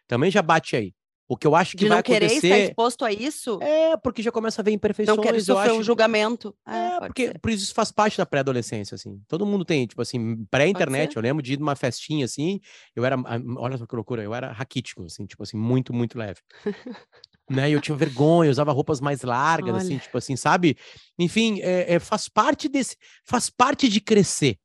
Também 0.07 0.31
já 0.31 0.41
bate 0.41 0.75
aí. 0.75 0.95
O 1.27 1.39
que 1.39 1.47
eu 1.47 1.57
acho 1.57 1.73
que 1.73 1.79
de 1.79 1.89
vai 1.89 1.99
não 1.99 2.03
querer 2.03 2.27
acontecer... 2.27 2.47
estar 2.47 2.59
exposto 2.59 3.05
a 3.05 3.11
isso? 3.11 3.59
É, 3.63 3.97
porque 3.97 4.23
já 4.23 4.31
começa 4.31 4.61
a 4.61 4.65
ver 4.65 4.73
imperfeições. 4.73 5.17
Não 5.17 5.25
quero 5.25 5.41
sofrer 5.41 5.71
acho... 5.71 5.81
um 5.81 5.83
julgamento. 5.83 6.55
É, 6.67 6.97
é 6.97 7.01
porque 7.01 7.35
por 7.41 7.51
isso 7.51 7.73
faz 7.73 7.91
parte 7.91 8.19
da 8.19 8.27
pré-adolescência, 8.27 8.95
assim. 8.95 9.19
Todo 9.27 9.47
mundo 9.47 9.65
tem, 9.65 9.87
tipo 9.87 10.03
assim, 10.03 10.45
pré-internet. 10.51 11.17
Eu 11.17 11.23
lembro 11.23 11.43
de 11.43 11.55
ir 11.55 11.59
numa 11.59 11.75
festinha, 11.75 12.27
assim, 12.27 12.61
eu 12.95 13.05
era, 13.07 13.17
ah, 13.17 13.41
olha 13.57 13.79
só 13.79 13.87
que 13.87 13.97
loucura, 13.97 14.23
eu 14.23 14.35
era 14.35 14.53
raquítico, 14.53 15.03
assim, 15.05 15.25
tipo 15.25 15.43
assim, 15.43 15.57
muito, 15.57 15.95
muito 15.95 16.19
leve. 16.19 16.41
né? 17.49 17.71
E 17.71 17.73
eu 17.73 17.81
tinha 17.81 17.97
vergonha, 17.97 18.51
usava 18.51 18.73
roupas 18.73 19.01
mais 19.01 19.23
largas, 19.23 19.75
assim, 19.77 19.87
olha. 19.87 19.97
assim, 19.97 19.99
tipo 19.99 20.19
assim, 20.19 20.37
sabe? 20.37 20.77
Enfim, 21.19 21.59
é, 21.63 21.95
é, 21.95 21.99
faz 21.99 22.29
parte 22.29 22.69
desse, 22.69 22.97
faz 23.25 23.49
parte 23.49 23.89
de 23.89 24.01
crescer. 24.01 24.59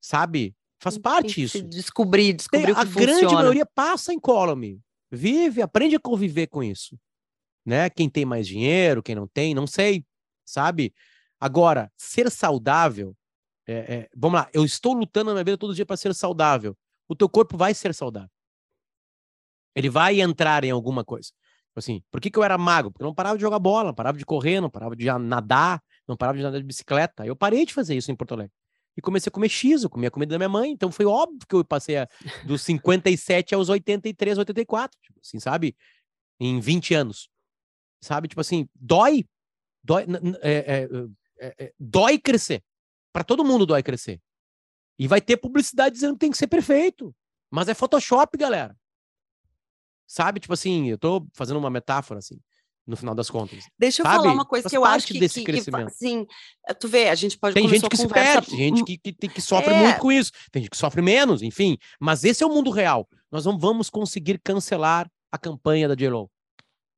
sabe? 0.00 0.56
Faz 0.78 0.98
parte 0.98 1.42
isso. 1.42 1.62
Descobrir, 1.62 2.34
descobrir 2.34 2.74
Tem, 2.74 2.76
a 2.76 2.84
grande 2.84 3.34
maioria 3.34 3.66
passa 3.66 4.12
em 4.12 4.20
column, 4.20 4.80
vive, 5.10 5.62
aprende 5.62 5.96
a 5.96 6.00
conviver 6.00 6.46
com 6.46 6.62
isso, 6.62 6.98
né? 7.64 7.90
Quem 7.90 8.08
tem 8.08 8.24
mais 8.24 8.46
dinheiro, 8.46 9.02
quem 9.02 9.14
não 9.14 9.26
tem, 9.26 9.54
não 9.54 9.66
sei, 9.66 10.04
sabe? 10.44 10.94
Agora, 11.38 11.92
ser 11.96 12.30
saudável, 12.30 13.16
é, 13.66 13.74
é, 13.74 14.08
vamos 14.16 14.40
lá, 14.40 14.48
eu 14.52 14.64
estou 14.64 14.94
lutando 14.94 15.30
na 15.30 15.34
minha 15.34 15.44
vida 15.44 15.58
todo 15.58 15.74
dia 15.74 15.84
para 15.84 15.96
ser 15.96 16.14
saudável. 16.14 16.76
O 17.08 17.14
teu 17.14 17.28
corpo 17.28 17.56
vai 17.56 17.74
ser 17.74 17.94
saudável. 17.94 18.30
Ele 19.74 19.90
vai 19.90 20.20
entrar 20.20 20.64
em 20.64 20.70
alguma 20.70 21.04
coisa. 21.04 21.30
Tipo 21.76 21.78
assim, 21.80 22.02
por 22.10 22.20
que, 22.20 22.30
que 22.30 22.38
eu 22.38 22.42
era 22.42 22.56
magro? 22.56 22.90
Porque 22.90 23.02
eu 23.02 23.06
não 23.06 23.14
parava 23.14 23.36
de 23.36 23.42
jogar 23.42 23.58
bola, 23.58 23.88
não 23.88 23.94
parava 23.94 24.16
de 24.16 24.24
correr, 24.24 24.60
não 24.60 24.70
parava 24.70 24.96
de 24.96 25.04
nadar, 25.18 25.82
não 26.08 26.16
parava 26.16 26.38
de 26.38 26.44
andar 26.44 26.58
de 26.58 26.64
bicicleta. 26.64 27.26
Eu 27.26 27.36
parei 27.36 27.66
de 27.66 27.74
fazer 27.74 27.94
isso 27.94 28.10
em 28.10 28.16
Porto 28.16 28.32
Alegre. 28.32 28.52
E 28.96 29.02
comecei 29.02 29.28
a 29.28 29.32
comer 29.32 29.48
X, 29.48 29.82
eu 29.82 29.90
comia 29.90 30.08
a 30.08 30.10
comida 30.10 30.30
da 30.30 30.38
minha 30.38 30.48
mãe, 30.48 30.70
então 30.70 30.90
foi 30.90 31.04
óbvio 31.04 31.40
que 31.46 31.54
eu 31.54 31.64
passei 31.64 31.98
a, 31.98 32.08
dos 32.46 32.62
57 32.64 33.54
aos 33.54 33.68
83, 33.68 34.38
84, 34.38 34.98
tipo 35.02 35.20
assim, 35.20 35.38
sabe? 35.38 35.76
Em 36.40 36.60
20 36.60 36.94
anos. 36.94 37.28
Sabe? 38.00 38.28
Tipo 38.28 38.40
assim, 38.40 38.68
dói. 38.74 39.26
Dói, 39.84 40.06
é, 40.40 40.52
é, 40.52 40.88
é, 41.38 41.54
é, 41.58 41.72
dói 41.78 42.18
crescer. 42.18 42.62
Para 43.12 43.24
todo 43.24 43.44
mundo 43.44 43.66
dói 43.66 43.82
crescer. 43.82 44.20
E 44.98 45.06
vai 45.06 45.20
ter 45.20 45.36
publicidade 45.36 45.94
dizendo 45.94 46.14
que 46.14 46.20
tem 46.20 46.30
que 46.30 46.38
ser 46.38 46.46
perfeito. 46.46 47.14
Mas 47.50 47.68
é 47.68 47.74
Photoshop, 47.74 48.36
galera. 48.38 48.76
Sabe? 50.06 50.40
Tipo 50.40 50.54
assim, 50.54 50.88
eu 50.88 50.98
tô 50.98 51.26
fazendo 51.34 51.58
uma 51.58 51.70
metáfora, 51.70 52.18
assim, 52.18 52.40
no 52.86 52.96
final 52.96 53.14
das 53.14 53.28
contas. 53.28 53.64
Deixa 53.78 54.02
eu 54.02 54.06
sabe? 54.06 54.18
falar 54.18 54.32
uma 54.32 54.44
coisa 54.44 54.68
que 54.68 54.76
eu 54.76 54.84
acho 54.84 55.06
que, 55.08 55.18
desse 55.18 55.40
que, 55.40 55.46
crescimento. 55.46 55.88
que 55.88 55.92
assim, 55.94 56.26
tu 56.78 56.86
vê, 56.88 57.08
a 57.08 57.14
gente 57.14 57.36
pode 57.36 57.54
Tem 57.54 57.68
gente 57.68 57.88
que 57.88 57.96
se 57.96 58.06
perde, 58.08 58.50
gente 58.56 58.84
que, 58.84 58.96
que, 58.98 59.28
que 59.28 59.40
sofre 59.40 59.74
É. 59.74 59.82
muito 59.82 59.98
com 59.98 60.12
isso, 60.12 60.30
tem 60.52 60.62
gente 60.62 60.70
que 60.70 60.76
sofre 60.76 61.02
menos, 61.02 61.42
enfim. 61.42 61.76
Mas 62.00 62.22
esse 62.24 62.42
é 62.44 62.46
o 62.46 62.50
mundo 62.50 62.70
real. 62.70 63.08
Nós 63.30 63.44
não 63.44 63.58
vamos 63.58 63.90
conseguir 63.90 64.38
cancelar 64.38 65.10
a 65.32 65.36
campanha 65.38 65.88
da 65.88 65.94
J-Lo. 65.94 66.30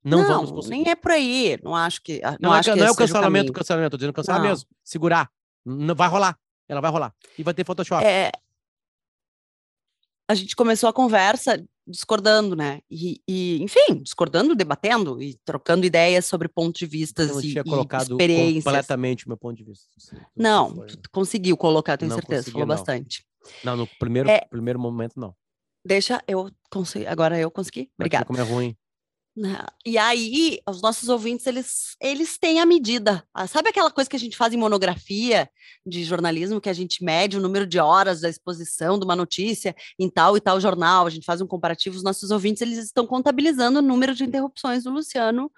Não, 0.05 0.27
vamos 0.27 0.51
conseguir. 0.53 0.77
nem 0.77 0.89
é 0.91 0.95
por 0.95 1.11
aí. 1.11 1.59
Não 1.63 1.75
acho 1.75 2.01
que. 2.03 2.21
Não, 2.23 2.37
Não, 2.51 2.55
é, 2.55 2.59
acho 2.61 2.69
ca- 2.69 2.75
que 2.75 2.81
não 2.81 2.87
é 2.87 2.91
o 2.91 2.95
cancelamento, 2.95 3.33
caminho. 3.47 3.53
cancelamento, 3.53 3.91
tô 3.91 3.97
dizendo 3.97 4.13
cancelar 4.13 4.41
Não. 4.41 4.49
mesmo. 4.49 4.69
Segurar. 4.85 5.31
Não 5.67 5.95
vai 5.95 6.09
rolar. 6.09 6.39
Ela 6.69 6.81
vai 6.81 6.91
rolar. 6.91 7.15
E 7.37 7.43
vai 7.43 7.53
ter 7.55 7.65
Photoshop. 7.65 8.05
É, 8.05 8.31
a 10.31 10.35
gente 10.35 10.55
começou 10.55 10.89
a 10.89 10.93
conversa 10.93 11.65
discordando, 11.89 12.55
né? 12.55 12.81
E, 12.91 13.21
e, 13.27 13.63
enfim, 13.63 14.03
discordando, 14.03 14.55
debatendo 14.55 15.21
e 15.23 15.35
trocando 15.45 15.87
ideias 15.87 16.27
sobre 16.27 16.49
pontos 16.49 16.79
de 16.79 16.87
vista 16.87 17.23
eu 17.23 17.29
não 17.35 17.41
e, 17.41 17.51
tinha 17.53 17.65
colocado 17.65 18.11
experiências. 18.13 18.65
completamente 18.65 19.27
o 19.27 19.29
meu 19.31 19.37
ponto 19.37 19.57
de 19.57 19.65
vista. 19.65 19.87
Isso 19.97 20.15
Não, 20.37 20.75
foi- 20.75 20.87
conseguiu 21.11 21.57
colocar, 21.57 21.97
tenho 21.97 22.11
Não 22.11 22.17
certeza, 22.17 22.43
consegui, 22.43 22.53
falou 22.53 22.67
não. 22.69 22.75
bastante. 22.77 23.25
Não, 23.65 23.77
no 23.77 23.87
primeiro, 23.99 24.29
É. 24.29 24.41
primeiro 24.51 24.79
momento, 24.79 25.19
não. 25.19 25.35
Deixa 25.85 26.23
eu 26.29 26.51
conseguir. 26.71 27.07
Agora 27.07 27.39
eu 27.39 27.51
consegui. 27.51 27.91
Obrigada. 27.99 28.25
Como 28.27 28.39
é 28.39 28.43
ruim. 28.43 28.77
Né, 29.39 29.57
E 29.87 29.97
aí, 29.97 30.59
os 30.69 30.83
nossos 30.83 31.09
ouvintes, 31.09 31.47
eles, 31.47 31.97
eles 32.01 32.37
têm 32.37 32.59
a 32.59 32.67
medida. 32.67 33.25
Ah, 33.33 33.47
Sabe 33.47 33.69
aquela 33.69 33.89
coisa 33.89 34.11
que 34.11 34.17
a 34.17 34.19
gente 34.19 34.37
faz 34.37 34.53
em 34.53 34.57
monografia 34.57 35.49
de 35.87 36.03
jornalismo, 36.03 36.61
que 36.61 36.69
a 36.69 36.73
gente 36.73 37.05
mede 37.05 37.37
o 37.37 37.41
número 37.41 37.65
de 37.65 37.79
horas 37.79 38.21
da 38.21 38.29
exposição 38.29 38.99
de 38.99 39.05
uma 39.05 39.15
notícia 39.15 39.77
em 39.97 40.11
tal 40.11 40.37
e 40.37 40.41
tal 40.41 40.61
jornal, 40.61 41.07
a 41.07 41.11
gente 41.11 41.25
faz 41.25 41.41
um 41.41 41.47
comparativo, 41.47 41.97
os 41.97 42.03
nossos 42.03 42.33
ouvintes, 42.33 42.63
eles 42.63 42.79
estão 42.79 43.07
contabilizando 43.07 43.79
o 43.79 43.83
número 43.83 44.13
de 44.13 44.25
interrupções 44.25 44.83
do 44.83 44.91
Luciano 44.91 45.49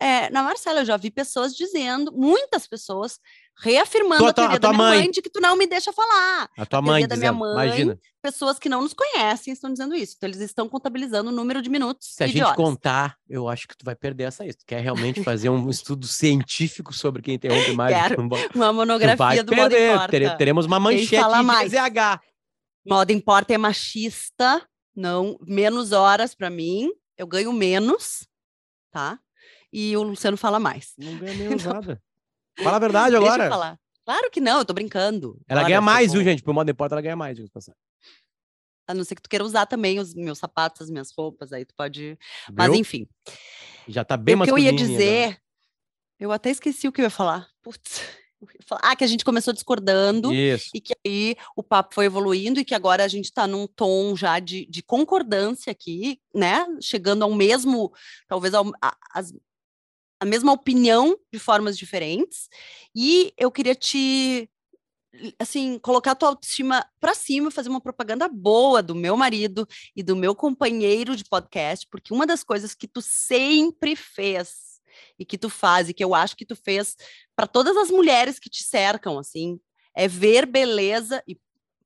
é, 0.00 0.28
na 0.30 0.42
Marcela. 0.42 0.80
Eu 0.80 0.86
já 0.86 0.96
vi 0.96 1.08
pessoas 1.08 1.54
dizendo, 1.54 2.10
muitas 2.12 2.66
pessoas, 2.66 3.20
reafirmando 3.60 4.18
Tua- 4.22 4.30
a 4.30 4.32
tua- 4.32 4.44
teoria 4.44 4.56
a 4.56 4.58
da 4.58 4.68
minha 4.70 4.78
mãe. 4.78 4.98
mãe 5.00 5.10
de 5.10 5.20
que 5.22 5.30
tu 5.30 5.40
não 5.40 5.56
me 5.56 5.66
deixa 5.66 5.92
falar 5.92 6.48
A 6.56 6.64
tua 6.66 6.78
a 6.78 6.82
mãe 6.82 7.06
da 7.06 7.16
minha 7.16 7.30
dizendo, 7.32 7.38
mãe, 7.38 7.66
imagina, 7.66 7.98
pessoas 8.22 8.58
que 8.58 8.68
não 8.68 8.82
nos 8.82 8.92
conhecem 8.94 9.52
estão 9.52 9.70
dizendo 9.72 9.94
isso. 9.94 10.14
Então, 10.16 10.28
eles 10.28 10.40
estão 10.40 10.68
contabilizando 10.68 11.30
o 11.30 11.32
número 11.32 11.60
de 11.62 11.68
minutos 11.68 12.08
se 12.14 12.22
a 12.22 12.26
de 12.26 12.32
gente 12.34 12.42
horas. 12.44 12.56
contar, 12.56 13.16
eu 13.28 13.48
acho 13.48 13.66
que 13.66 13.76
tu 13.76 13.84
vai 13.84 13.94
perder 13.96 14.24
essa 14.24 14.42
aí. 14.44 14.52
Tu 14.54 14.64
quer 14.66 14.80
realmente 14.80 15.22
fazer 15.24 15.48
um 15.48 15.68
estudo 15.68 16.06
científico 16.48 16.92
sobre 16.94 17.22
quem 17.22 17.34
interrompe 17.34 17.72
mais? 17.72 17.94
Quero. 17.96 18.22
um 18.22 18.28
Uma 18.54 18.72
monografia 18.72 19.42
do 19.42 19.50
perder. 19.54 19.90
Importa. 19.92 20.08
Tere- 20.08 20.36
teremos 20.36 20.66
uma 20.66 20.78
manchete 20.80 21.10
de? 21.10 21.68
GZH. 21.68 22.20
Modo 22.86 23.10
Importa 23.12 23.52
é 23.54 23.58
machista, 23.58 24.66
não 24.96 25.38
menos 25.42 25.92
horas 25.92 26.34
para 26.34 26.48
mim, 26.48 26.90
eu 27.16 27.26
ganho 27.26 27.52
menos, 27.52 28.26
tá? 28.90 29.18
E 29.72 29.94
o 29.96 30.02
Luciano 30.02 30.36
fala 30.36 30.58
mais. 30.58 30.92
Não 30.96 31.16
ganha 31.18 31.34
menos 31.34 31.64
nada. 31.66 32.00
Fala 32.62 32.76
a 32.76 32.80
verdade 32.80 33.10
Deixa 33.12 33.24
eu 33.26 33.32
agora. 33.32 33.48
falar. 33.50 33.80
Claro 34.04 34.30
que 34.30 34.40
não, 34.40 34.58
eu 34.58 34.64
tô 34.64 34.72
brincando. 34.72 35.38
Ela 35.46 35.60
Olha, 35.60 35.68
ganha 35.68 35.80
se 35.80 35.84
mais, 35.84 36.12
viu, 36.12 36.22
gente? 36.24 36.42
Pro 36.42 36.54
modo 36.54 36.70
importa, 36.70 36.94
ela 36.94 37.02
ganha 37.02 37.16
mais. 37.16 37.36
diga-se 37.36 37.48
de 37.50 37.52
passagem. 37.52 37.78
A 38.86 38.94
não 38.94 39.04
ser 39.04 39.14
que 39.16 39.22
tu 39.22 39.28
queira 39.28 39.44
usar 39.44 39.66
também 39.66 39.98
os 39.98 40.14
meus 40.14 40.38
sapatos, 40.38 40.80
as 40.82 40.90
minhas 40.90 41.10
roupas, 41.16 41.52
aí 41.52 41.64
tu 41.64 41.74
pode. 41.74 42.18
Mas 42.52 42.70
Viu? 42.70 42.80
enfim, 42.80 43.06
Já 43.86 44.02
tá 44.04 44.16
bem 44.16 44.34
o 44.34 44.42
que 44.44 44.50
eu 44.50 44.56
ia 44.58 44.70
agora. 44.70 44.82
dizer, 44.86 45.38
eu 46.18 46.32
até 46.32 46.48
esqueci 46.50 46.88
o 46.88 46.92
que 46.92 47.02
eu 47.02 47.04
ia 47.04 47.10
falar. 47.10 47.48
Putz, 47.62 48.00
ah, 48.80 48.96
que 48.96 49.04
a 49.04 49.06
gente 49.06 49.26
começou 49.26 49.52
discordando. 49.52 50.32
Isso. 50.32 50.70
e 50.74 50.80
que 50.80 50.94
aí 51.06 51.36
o 51.54 51.62
papo 51.62 51.94
foi 51.94 52.06
evoluindo 52.06 52.60
e 52.60 52.64
que 52.64 52.74
agora 52.74 53.04
a 53.04 53.08
gente 53.08 53.26
está 53.26 53.46
num 53.46 53.66
tom 53.66 54.16
já 54.16 54.38
de, 54.38 54.64
de 54.70 54.82
concordância 54.82 55.70
aqui, 55.70 56.18
né? 56.34 56.64
Chegando 56.80 57.24
ao 57.24 57.34
mesmo, 57.34 57.92
talvez 58.26 58.54
ao, 58.54 58.72
a, 58.80 58.96
as- 59.12 59.34
a 60.20 60.24
mesma 60.24 60.52
opinião 60.52 61.18
de 61.32 61.38
formas 61.38 61.76
diferentes. 61.76 62.48
E 62.94 63.32
eu 63.36 63.50
queria 63.50 63.74
te, 63.74 64.50
assim, 65.38 65.78
colocar 65.78 66.12
a 66.12 66.14
tua 66.14 66.30
autoestima 66.30 66.84
para 67.00 67.14
cima, 67.14 67.50
fazer 67.50 67.68
uma 67.68 67.80
propaganda 67.80 68.28
boa 68.28 68.82
do 68.82 68.94
meu 68.94 69.16
marido 69.16 69.66
e 69.94 70.02
do 70.02 70.16
meu 70.16 70.34
companheiro 70.34 71.16
de 71.16 71.24
podcast, 71.24 71.86
porque 71.90 72.12
uma 72.12 72.26
das 72.26 72.42
coisas 72.42 72.74
que 72.74 72.88
tu 72.88 73.00
sempre 73.00 73.94
fez 73.96 74.80
e 75.18 75.24
que 75.24 75.38
tu 75.38 75.48
faz 75.48 75.88
e 75.88 75.94
que 75.94 76.02
eu 76.02 76.14
acho 76.14 76.36
que 76.36 76.44
tu 76.46 76.56
fez 76.56 76.96
para 77.36 77.46
todas 77.46 77.76
as 77.76 77.90
mulheres 77.90 78.38
que 78.38 78.50
te 78.50 78.62
cercam, 78.62 79.18
assim, 79.18 79.60
é 79.94 80.08
ver 80.08 80.46
beleza, 80.46 81.22
e 81.26 81.36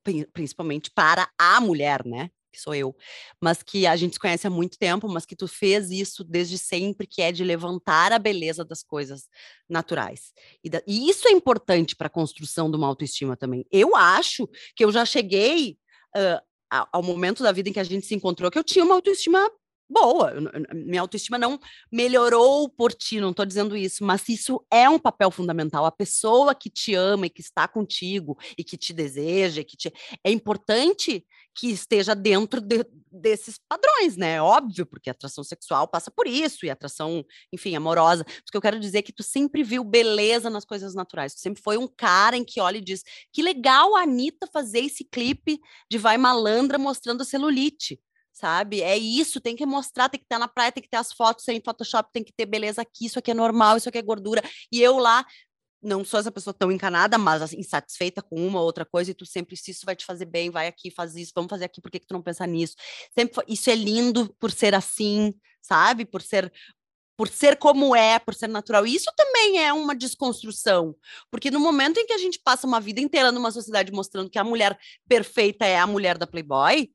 pri- 0.03 0.27
principalmente 0.33 0.89
para 0.91 1.29
a 1.37 1.61
mulher, 1.61 2.05
né? 2.05 2.29
Que 2.53 2.61
sou 2.61 2.75
eu, 2.75 2.95
mas 3.41 3.63
que 3.63 3.87
a 3.87 3.95
gente 3.95 4.13
se 4.13 4.19
conhece 4.19 4.45
há 4.45 4.49
muito 4.49 4.77
tempo, 4.77 5.09
mas 5.09 5.25
que 5.25 5.35
tu 5.35 5.47
fez 5.47 5.89
isso 5.89 6.23
desde 6.23 6.57
sempre, 6.57 7.07
que 7.07 7.21
é 7.21 7.31
de 7.31 7.43
levantar 7.43 8.11
a 8.13 8.19
beleza 8.19 8.63
das 8.63 8.83
coisas 8.83 9.27
naturais. 9.67 10.31
E, 10.63 10.69
da- 10.69 10.83
e 10.87 11.09
isso 11.09 11.27
é 11.27 11.31
importante 11.31 11.95
para 11.95 12.07
a 12.07 12.09
construção 12.11 12.69
de 12.69 12.77
uma 12.77 12.87
autoestima 12.87 13.35
também. 13.35 13.65
Eu 13.71 13.95
acho 13.95 14.47
que 14.75 14.85
eu 14.85 14.91
já 14.91 15.03
cheguei 15.03 15.77
a- 16.71 16.87
ao 16.91 17.03
momento 17.03 17.43
da 17.43 17.51
vida 17.51 17.69
em 17.69 17.73
que 17.73 17.79
a 17.79 17.83
gente 17.83 18.05
se 18.05 18.15
encontrou, 18.15 18.49
que 18.51 18.57
eu 18.59 18.63
tinha 18.63 18.83
uma 18.85 18.95
autoestima 18.95 19.49
boa. 19.89 20.33
Minha 20.73 21.01
autoestima 21.01 21.37
não 21.37 21.59
melhorou 21.91 22.69
por 22.69 22.93
ti, 22.93 23.19
não 23.19 23.31
estou 23.31 23.45
dizendo 23.45 23.75
isso, 23.77 24.03
mas 24.03 24.27
isso 24.29 24.65
é 24.71 24.89
um 24.89 24.99
papel 24.99 25.31
fundamental. 25.31 25.85
A 25.85 25.91
pessoa 25.91 26.55
que 26.55 26.69
te 26.69 26.93
ama 26.95 27.27
e 27.27 27.29
que 27.29 27.41
está 27.41 27.67
contigo 27.67 28.37
e 28.57 28.63
que 28.63 28.77
te 28.77 28.93
deseja, 28.93 29.63
que 29.63 29.77
te... 29.77 29.91
é 30.23 30.31
importante 30.31 31.25
que 31.55 31.69
esteja 31.69 32.15
dentro 32.15 32.59
de- 32.59 32.85
desses 33.11 33.59
padrões, 33.69 34.17
né? 34.17 34.41
Óbvio, 34.41 34.85
porque 34.85 35.09
atração 35.09 35.43
sexual 35.43 35.87
passa 35.87 36.09
por 36.09 36.27
isso, 36.27 36.65
e 36.65 36.69
atração, 36.69 37.23
enfim, 37.51 37.75
amorosa. 37.75 38.25
Mas 38.27 38.37
o 38.47 38.51
que 38.51 38.57
eu 38.57 38.61
quero 38.61 38.79
dizer 38.79 38.99
é 38.99 39.01
que 39.03 39.13
tu 39.13 39.21
sempre 39.21 39.63
viu 39.63 39.83
beleza 39.83 40.49
nas 40.49 40.65
coisas 40.65 40.95
naturais. 40.95 41.35
Tu 41.35 41.41
sempre 41.41 41.61
foi 41.61 41.77
um 41.77 41.87
cara 41.87 42.35
em 42.35 42.43
que 42.43 42.59
olha 42.59 42.77
e 42.77 42.81
diz: 42.81 43.03
que 43.31 43.41
legal 43.43 43.95
a 43.95 44.01
Anitta 44.01 44.47
fazer 44.51 44.79
esse 44.79 45.03
clipe 45.03 45.59
de 45.89 45.97
Vai 45.97 46.17
Malandra 46.17 46.79
mostrando 46.79 47.21
a 47.21 47.25
celulite 47.25 47.99
sabe? 48.33 48.81
É 48.81 48.97
isso, 48.97 49.39
tem 49.39 49.55
que 49.55 49.65
mostrar, 49.65 50.09
tem 50.09 50.19
que 50.19 50.25
estar 50.25 50.39
na 50.39 50.47
praia, 50.47 50.71
tem 50.71 50.83
que 50.83 50.89
ter 50.89 50.97
as 50.97 51.13
fotos 51.13 51.45
sem 51.45 51.61
Photoshop, 51.63 52.09
tem 52.11 52.23
que 52.23 52.33
ter 52.33 52.45
beleza 52.45 52.81
aqui, 52.81 53.05
isso 53.05 53.19
aqui 53.19 53.31
é 53.31 53.33
normal, 53.33 53.77
isso 53.77 53.87
aqui 53.87 53.99
é 53.99 54.01
gordura. 54.01 54.41
E 54.71 54.81
eu 54.81 54.97
lá, 54.97 55.25
não 55.81 56.03
sou 56.03 56.19
essa 56.19 56.31
pessoa 56.31 56.53
tão 56.53 56.71
encanada, 56.71 57.17
mas 57.17 57.41
assim, 57.41 57.59
insatisfeita 57.59 58.21
com 58.21 58.35
uma 58.35 58.59
ou 58.59 58.65
outra 58.65 58.85
coisa, 58.85 59.11
e 59.11 59.13
tu 59.13 59.25
sempre, 59.25 59.55
se 59.55 59.71
isso 59.71 59.85
vai 59.85 59.95
te 59.95 60.05
fazer 60.05 60.25
bem, 60.25 60.49
vai 60.49 60.67
aqui, 60.67 60.89
faz 60.89 61.15
isso, 61.15 61.31
vamos 61.35 61.49
fazer 61.49 61.65
aqui, 61.65 61.79
por 61.79 61.91
que, 61.91 61.99
que 61.99 62.07
tu 62.07 62.13
não 62.13 62.21
pensa 62.21 62.47
nisso? 62.47 62.75
Sempre 63.17 63.43
isso 63.47 63.69
é 63.69 63.75
lindo 63.75 64.33
por 64.39 64.51
ser 64.51 64.73
assim, 64.73 65.33
sabe? 65.61 66.05
Por 66.05 66.21
ser 66.21 66.51
por 67.15 67.27
ser 67.27 67.57
como 67.57 67.95
é, 67.95 68.17
por 68.17 68.33
ser 68.33 68.49
natural. 68.49 68.87
Isso 68.87 69.11
também 69.15 69.63
é 69.63 69.71
uma 69.71 69.95
desconstrução, 69.95 70.95
porque 71.29 71.51
no 71.51 71.59
momento 71.59 71.99
em 71.99 72.07
que 72.07 72.13
a 72.13 72.17
gente 72.17 72.39
passa 72.39 72.65
uma 72.65 72.81
vida 72.81 72.99
inteira 72.99 73.31
numa 73.31 73.51
sociedade 73.51 73.91
mostrando 73.91 74.31
que 74.31 74.39
a 74.39 74.43
mulher 74.43 74.75
perfeita 75.07 75.63
é 75.63 75.77
a 75.77 75.85
mulher 75.85 76.17
da 76.17 76.25
Playboy, 76.25 76.89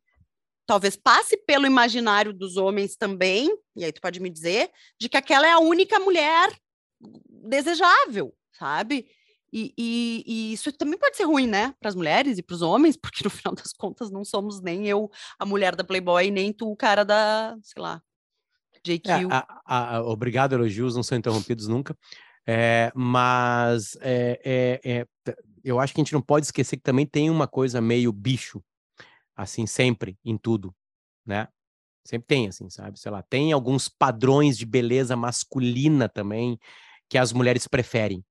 talvez 0.68 0.94
passe 0.96 1.34
pelo 1.38 1.64
imaginário 1.66 2.30
dos 2.30 2.58
homens 2.58 2.94
também, 2.94 3.48
e 3.74 3.86
aí 3.86 3.90
tu 3.90 4.02
pode 4.02 4.20
me 4.20 4.28
dizer, 4.28 4.70
de 5.00 5.08
que 5.08 5.16
aquela 5.16 5.46
é 5.46 5.52
a 5.52 5.58
única 5.58 5.98
mulher 5.98 6.50
desejável, 7.26 8.34
sabe? 8.52 9.06
E, 9.50 9.72
e- 9.78 10.24
e 10.26 10.52
isso 10.52 10.70
também 10.70 10.98
pode 10.98 11.16
ser 11.16 11.24
ruim, 11.24 11.46
né, 11.46 11.74
para 11.80 11.88
as 11.88 11.94
mulheres 11.94 12.36
e 12.36 12.42
para 12.42 12.54
os 12.54 12.60
homens, 12.60 12.96
porque 13.00 13.24
no 13.24 13.30
final 13.30 13.54
das 13.54 13.72
contas 13.72 14.10
não 14.10 14.26
somos 14.26 14.60
nem 14.60 14.86
eu 14.86 15.10
a 15.38 15.46
mulher 15.46 15.74
da 15.74 15.82
Playboy, 15.82 16.30
nem 16.30 16.52
tu 16.52 16.70
o 16.70 16.76
cara 16.76 17.02
da, 17.02 17.56
sei 17.62 17.80
lá, 17.82 18.02
JQ. 18.84 19.08
É, 19.10 19.14
a- 19.30 19.62
a- 19.96 20.02
obrigado, 20.02 20.52
elogios 20.52 20.94
não 20.94 21.02
são 21.02 21.16
interrompidos 21.16 21.66
nunca. 21.66 21.96
É, 22.46 22.92
mas 22.94 23.96
é, 24.02 24.80
é, 24.84 24.98
é, 25.00 25.36
eu 25.64 25.80
acho 25.80 25.94
que 25.94 26.00
a 26.00 26.04
gente 26.04 26.12
não 26.12 26.22
pode 26.22 26.44
esquecer 26.46 26.76
que 26.76 26.82
também 26.82 27.06
tem 27.06 27.30
uma 27.30 27.46
coisa 27.48 27.80
meio 27.80 28.12
bicho, 28.12 28.62
assim, 29.38 29.66
sempre, 29.66 30.18
em 30.24 30.36
tudo, 30.36 30.74
né? 31.24 31.48
Sempre 32.04 32.26
tem, 32.26 32.48
assim, 32.48 32.68
sabe? 32.68 32.98
Sei 32.98 33.10
lá, 33.12 33.22
tem 33.22 33.52
alguns 33.52 33.88
padrões 33.88 34.58
de 34.58 34.66
beleza 34.66 35.14
masculina 35.14 36.08
também 36.08 36.58
que 37.08 37.16
as 37.16 37.32
mulheres 37.32 37.68
preferem 37.68 38.24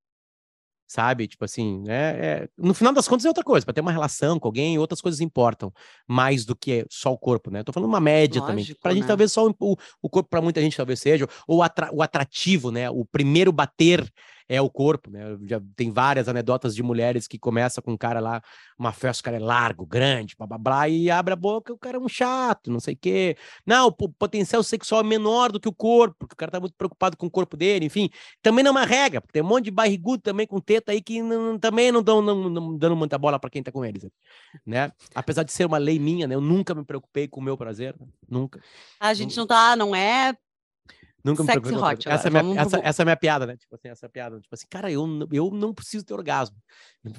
sabe? 0.88 1.28
Tipo 1.28 1.44
assim, 1.44 1.82
né? 1.82 2.12
É, 2.18 2.50
no 2.58 2.74
final 2.74 2.94
das 2.94 3.08
contas 3.08 3.26
é 3.26 3.28
outra 3.28 3.44
coisa, 3.44 3.66
para 3.66 3.74
ter 3.74 3.82
uma 3.82 3.92
relação 3.92 4.40
com 4.40 4.48
alguém, 4.48 4.80
outras 4.80 5.02
coisas 5.02 5.20
importam 5.20 5.72
mais 6.08 6.46
do 6.46 6.56
que 6.56 6.86
só 6.90 7.12
o 7.12 7.18
corpo, 7.18 7.52
né? 7.52 7.62
Tô 7.62 7.74
falando 7.74 7.90
uma 7.90 8.00
média 8.00 8.40
Lógico, 8.40 8.48
também. 8.48 8.76
Pra 8.82 8.92
né? 8.92 8.96
gente, 8.96 9.08
talvez 9.08 9.32
só 9.32 9.46
o, 9.48 9.76
o 10.02 10.10
corpo, 10.10 10.30
para 10.30 10.42
muita 10.42 10.62
gente, 10.62 10.78
talvez 10.78 11.00
seja, 11.00 11.28
ou 11.46 11.62
atra, 11.62 11.90
o 11.94 12.02
atrativo, 12.02 12.72
né? 12.72 12.90
O 12.90 13.04
primeiro 13.04 13.52
bater 13.52 14.10
é 14.50 14.62
o 14.62 14.70
corpo, 14.70 15.10
né? 15.10 15.38
Já 15.46 15.62
tem 15.76 15.92
várias 15.92 16.28
anedotas 16.28 16.74
de 16.74 16.82
mulheres 16.82 17.28
que 17.28 17.38
começam 17.38 17.84
com 17.84 17.92
um 17.92 17.98
cara 17.98 18.20
lá, 18.20 18.42
uma 18.78 18.94
festa, 18.94 19.22
o 19.22 19.24
cara 19.24 19.38
é 19.38 19.40
largo, 19.40 19.86
grande, 19.86 20.36
blá, 20.38 20.48
blá, 20.48 20.58
blá, 20.58 20.90
e 20.90 21.12
abre 21.12 21.34
a 21.34 21.36
boca, 21.36 21.74
o 21.74 21.78
cara 21.78 21.98
é 21.98 22.00
um 22.00 22.08
chato, 22.08 22.72
não 22.72 22.80
sei 22.80 22.94
o 22.94 22.98
quê. 22.98 23.38
Não, 23.66 23.88
o 23.88 23.92
potencial 23.92 24.64
sexual 24.64 25.02
é 25.02 25.04
menor 25.04 25.52
do 25.52 25.60
que 25.60 25.68
o 25.68 25.74
corpo, 25.74 26.16
porque 26.20 26.34
o 26.34 26.38
cara 26.38 26.52
tá 26.52 26.60
muito 26.60 26.76
preocupado 26.76 27.18
com 27.18 27.26
o 27.28 27.32
corpo 27.32 27.58
dele, 27.58 27.86
enfim. 27.86 28.10
Também 28.42 28.64
não 28.64 28.70
é 28.70 28.72
uma 28.72 28.86
regra, 28.86 29.20
porque 29.20 29.34
tem 29.34 29.42
um 29.42 29.48
monte 29.48 29.66
de 29.66 29.72
barrigudo 29.72 30.22
também 30.22 30.48
com 30.48 30.60
teta 30.60 30.92
aí 30.92 31.02
que 31.02 31.22
não, 31.22 31.60
também 31.60 31.92
não 31.92 32.02
dão 32.02 32.22
não, 32.22 32.50
não, 32.50 32.78
dando 32.78 32.96
muita 32.96 33.18
bola 33.18 33.40
para 33.40 33.50
quem 33.50 33.62
tá 33.62 33.72
com 33.72 33.84
eles, 33.84 34.08
né? 34.66 34.92
Apesar 35.14 35.44
de 35.44 35.52
ser 35.52 35.66
uma 35.66 35.78
lei 35.78 36.00
minha, 36.00 36.28
né? 36.28 36.36
Eu 36.36 36.42
nunca 36.42 36.74
me 36.74 36.86
preocupei 36.86 37.28
com 37.28 37.40
o 37.42 37.44
meu 37.44 37.58
prazer, 37.58 37.96
nunca. 38.30 38.62
A 39.00 39.14
gente 39.14 39.36
não 39.36 39.46
tá, 39.46 39.76
não 39.76 39.96
é 39.96 40.36
Nunca 41.28 41.44
me 41.44 41.52
Sexy 41.52 41.76
hot, 41.76 42.08
essa, 42.08 42.28
é 42.30 42.32
minha, 42.32 42.62
essa, 42.62 42.80
essa, 42.82 43.02
é 43.02 43.04
a 43.04 43.06
minha 43.06 43.18
piada, 43.18 43.46
né? 43.46 43.58
Tipo 43.58 43.76
assim, 43.76 43.90
essa 43.90 44.06
é 44.06 44.10
piada. 44.10 44.40
Tipo 44.40 44.56
assim, 44.56 44.66
cara, 44.70 44.90
eu, 44.90 45.06
eu 45.32 45.52
não 45.52 45.74
preciso 45.74 46.06
ter 46.06 46.14
orgasmo. 46.14 46.56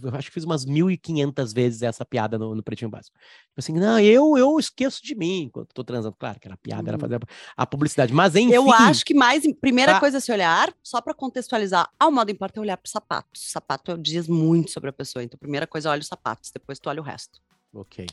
Eu 0.03 0.15
acho 0.15 0.29
que 0.29 0.35
fiz 0.35 0.45
umas 0.45 0.65
1.500 0.65 1.55
vezes 1.55 1.83
essa 1.83 2.05
piada 2.05 2.39
no, 2.39 2.55
no 2.55 2.63
Pretinho 2.63 2.91
Básico. 2.91 3.17
Tipo 3.19 3.59
assim, 3.59 3.73
não, 3.75 4.01
eu, 4.01 4.39
eu 4.39 4.59
esqueço 4.59 5.03
de 5.03 5.15
mim 5.15 5.43
enquanto 5.43 5.75
tô 5.75 5.85
transando. 5.85 6.17
Claro 6.19 6.41
que 6.41 6.49
era 6.49 6.57
piada, 6.57 6.83
uhum. 6.83 6.89
era 6.89 6.99
fazer 6.99 7.17
a, 7.17 7.63
a, 7.63 7.67
publicidade. 7.67 8.13
Mas 8.13 8.35
enfim. 8.35 8.53
Eu 8.53 8.73
acho 8.73 9.05
que 9.05 9.13
mais, 9.13 9.45
primeira 9.61 9.95
tá. 9.95 10.01
coisa 10.01 10.19
a 10.19 10.21
se 10.21 10.33
olhar, 10.33 10.73
só 10.83 11.01
para 11.03 11.13
contextualizar, 11.13 11.91
ao 12.01 12.11
modo 12.11 12.31
importa 12.31 12.59
é 12.59 12.63
olhar 12.63 12.77
pro 12.79 12.91
sapato. 12.91 13.29
O 13.35 13.39
sapato 13.39 13.99
diz 13.99 14.27
muito 14.27 14.71
sobre 14.71 14.89
a 14.89 14.93
pessoa. 14.93 15.23
Então, 15.23 15.39
primeira 15.39 15.67
coisa, 15.67 15.91
olha 15.91 16.01
os 16.01 16.07
sapatos, 16.07 16.51
depois 16.51 16.79
tu 16.79 16.89
olha 16.89 17.01
o 17.01 17.05
resto. 17.05 17.41
Ok. 17.75 18.07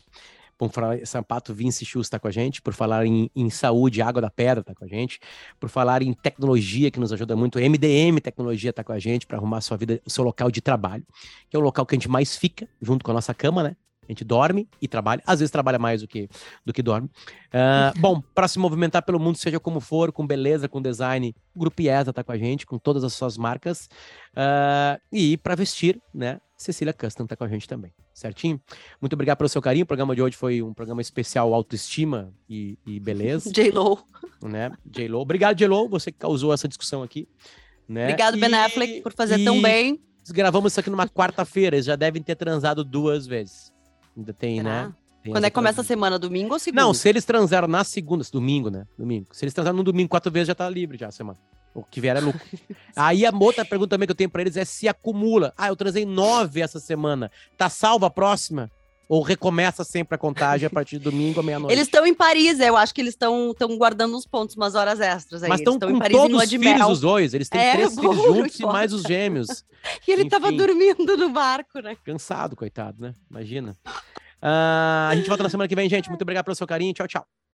Por 0.58 0.72
falar 0.72 1.06
Sampato 1.06 1.54
Vince 1.54 1.84
Chus 1.86 2.08
está 2.08 2.18
com 2.18 2.28
a 2.28 2.32
gente, 2.32 2.62
por 2.62 2.74
falar 2.74 3.06
em, 3.06 3.30
em 3.36 3.50
saúde, 3.50 4.02
Água 4.02 4.22
da 4.22 4.30
Pedra 4.30 4.62
está 4.62 4.74
com 4.74 4.86
a 4.86 4.88
gente, 4.88 5.20
por 5.60 5.70
falar 5.70 6.02
em 6.02 6.14
tecnologia, 6.14 6.90
que 6.90 7.00
nos 7.00 7.12
ajuda 7.12 7.36
muito, 7.36 7.60
MDM 7.60 8.20
Tecnologia 8.22 8.70
está 8.70 8.84
com 8.84 8.94
a 8.94 9.00
gente 9.00 9.28
para 9.28 9.38
arrumar 9.38 9.62
sua 9.62 9.78
vida, 9.78 10.02
o 10.06 10.10
seu 10.10 10.24
local 10.24 10.50
de 10.50 10.62
trabalho, 10.62 11.04
que 11.50 11.56
é 11.56 11.60
o 11.60 11.62
local 11.62 11.86
que 11.86 11.96
a 11.96 11.98
gente 11.98 12.10
mais 12.10 12.38
fica, 12.38 12.68
junto 12.82 13.04
com 13.04 13.12
a 13.12 13.14
nossa 13.14 13.34
cama, 13.34 13.64
né? 13.64 13.76
A 14.08 14.12
gente 14.12 14.24
dorme 14.24 14.70
e 14.82 14.88
trabalha, 14.88 15.22
às 15.26 15.40
vezes 15.40 15.52
trabalha 15.52 15.80
mais 15.80 16.02
do 16.02 16.08
que, 16.08 16.30
do 16.64 16.72
que 16.72 16.82
dorme. 16.82 17.10
Uh, 17.48 18.00
bom, 18.00 18.22
para 18.34 18.48
se 18.48 18.60
movimentar 18.60 19.04
pelo 19.04 19.20
mundo, 19.20 19.38
seja 19.38 19.60
como 19.60 19.80
for, 19.80 20.12
com 20.12 20.26
beleza, 20.26 20.70
com 20.70 20.82
design, 20.82 21.36
o 21.56 21.60
Grupo 21.60 21.82
IESA 21.82 22.12
está 22.12 22.24
com 22.24 22.32
a 22.32 22.38
gente, 22.38 22.66
com 22.66 22.78
todas 22.78 23.04
as 23.04 23.14
suas 23.14 23.38
marcas. 23.38 23.90
Uh, 24.32 25.02
e 25.12 25.38
para 25.38 25.56
vestir, 25.56 26.00
né? 26.14 26.40
Cecília 26.58 26.94
Custom 26.94 27.24
está 27.24 27.36
com 27.36 27.44
a 27.44 27.48
gente 27.48 27.68
também, 27.68 27.94
certinho? 28.14 28.60
Muito 29.02 29.14
obrigado 29.14 29.38
pelo 29.38 29.50
seu 29.50 29.62
carinho. 29.62 29.84
O 29.84 29.88
programa 29.88 30.16
de 30.16 30.22
hoje 30.22 30.38
foi 30.38 30.62
um 30.62 30.74
programa 30.74 31.02
especial 31.02 31.54
autoestima 31.54 32.34
e, 32.50 32.80
e 32.86 33.00
beleza. 33.00 33.52
J-Lo. 33.54 34.00
Né? 34.42 34.72
J-Lo. 34.86 35.20
Obrigado, 35.20 35.58
J-Lo, 35.58 35.90
você 35.90 36.12
que 36.12 36.18
causou 36.18 36.54
essa 36.54 36.68
discussão 36.68 37.04
aqui. 37.04 37.28
Né? 37.88 38.06
Obrigado, 38.06 38.38
e, 38.38 38.40
Ben 38.40 38.54
Affleck, 38.54 39.02
por 39.02 39.14
fazer 39.14 39.44
tão 39.44 39.62
bem. 39.62 40.02
Gravamos 40.30 40.72
isso 40.72 40.80
aqui 40.80 40.90
numa 40.90 41.08
quarta-feira, 41.08 41.76
eles 41.76 41.86
já 41.86 41.96
devem 41.96 42.22
ter 42.22 42.36
transado 42.36 42.84
duas 42.84 43.28
vezes. 43.28 43.72
Ainda 44.18 44.34
tem, 44.34 44.58
Será? 44.58 44.88
né? 44.88 44.96
Tem 45.22 45.34
Quando 45.34 45.44
é 45.44 45.50
que 45.50 45.56
começa 45.56 45.82
a 45.82 45.84
semana? 45.84 46.18
Domingo 46.18 46.54
ou 46.54 46.60
segunda? 46.60 46.84
Não, 46.84 46.94
se 46.94 47.10
eles 47.10 47.26
transaram 47.26 47.68
na 47.68 47.84
segunda, 47.84 48.24
domingo, 48.32 48.70
né? 48.70 48.86
Domingo. 48.98 49.28
Se 49.32 49.44
eles 49.44 49.54
transaram 49.54 49.76
no 49.76 49.84
domingo 49.84 50.08
quatro 50.10 50.32
vezes, 50.32 50.48
já 50.48 50.56
tá 50.56 50.70
livre 50.70 50.98
já 50.98 51.08
a 51.08 51.12
semana. 51.12 51.40
O 51.76 51.84
que 51.84 52.00
vier 52.00 52.16
é 52.16 52.22
lucro. 52.22 52.40
Aí 52.96 53.26
a 53.26 53.32
outra 53.38 53.66
pergunta 53.66 53.90
também 53.90 54.08
que 54.08 54.12
eu 54.12 54.16
tenho 54.16 54.30
pra 54.30 54.42
eles 54.42 54.56
é 54.56 54.64
se 54.64 54.88
acumula. 54.88 55.54
Ah, 55.58 55.68
eu 55.68 55.76
transei 55.76 56.06
nove 56.06 56.62
essa 56.62 56.80
semana. 56.80 57.30
Tá 57.58 57.70
salva 57.70 58.08
a 58.08 58.10
próxima? 58.10 58.72
Ou 59.08 59.22
recomeça 59.22 59.84
sempre 59.84 60.16
a 60.16 60.18
contagem 60.18 60.66
a 60.66 60.70
partir 60.70 60.98
de 60.98 61.04
domingo 61.04 61.40
à 61.40 61.44
meia-noite? 61.44 61.74
Eles 61.74 61.86
estão 61.86 62.08
em 62.08 62.14
Paris, 62.14 62.60
eu 62.60 62.76
acho 62.76 62.96
que 62.96 63.02
eles 63.02 63.14
estão 63.14 63.54
guardando 63.78 64.16
uns 64.18 64.26
pontos, 64.26 64.56
umas 64.56 64.74
horas 64.74 65.00
extras 65.00 65.44
aí. 65.44 65.50
Mas 65.50 65.60
estão 65.60 65.78
com 65.78 65.90
em 65.92 66.00
Paris, 66.00 66.18
todos 66.18 66.42
os 66.42 66.50
filhos, 66.50 66.90
os 66.90 67.02
dois. 67.02 67.34
Eles 67.34 67.50
têm 67.50 67.62
é, 67.62 67.74
três 67.74 67.94
filhos 68.00 68.16
juntos 68.16 68.60
e 68.60 68.66
mais 68.66 68.94
os 68.94 69.04
gêmeos. 69.04 69.64
e 70.08 70.12
ele 70.12 70.22
Enfim, 70.22 70.30
tava 70.30 70.52
dormindo 70.52 71.18
no 71.18 71.30
barco, 71.30 71.80
né? 71.82 71.96
Cansado, 72.04 72.56
coitado, 72.56 73.00
né? 73.00 73.14
Imagina. 73.30 73.78
Uh, 74.42 75.10
a 75.10 75.16
gente 75.16 75.28
volta 75.28 75.44
na 75.44 75.50
semana 75.50 75.68
que 75.68 75.76
vem, 75.76 75.90
gente. 75.90 76.10
Muito 76.10 76.24
obrigado 76.24 76.46
pelo 76.46 76.56
seu 76.56 76.66
carinho. 76.66 76.94
Tchau, 76.94 77.08
tchau. 77.08 77.28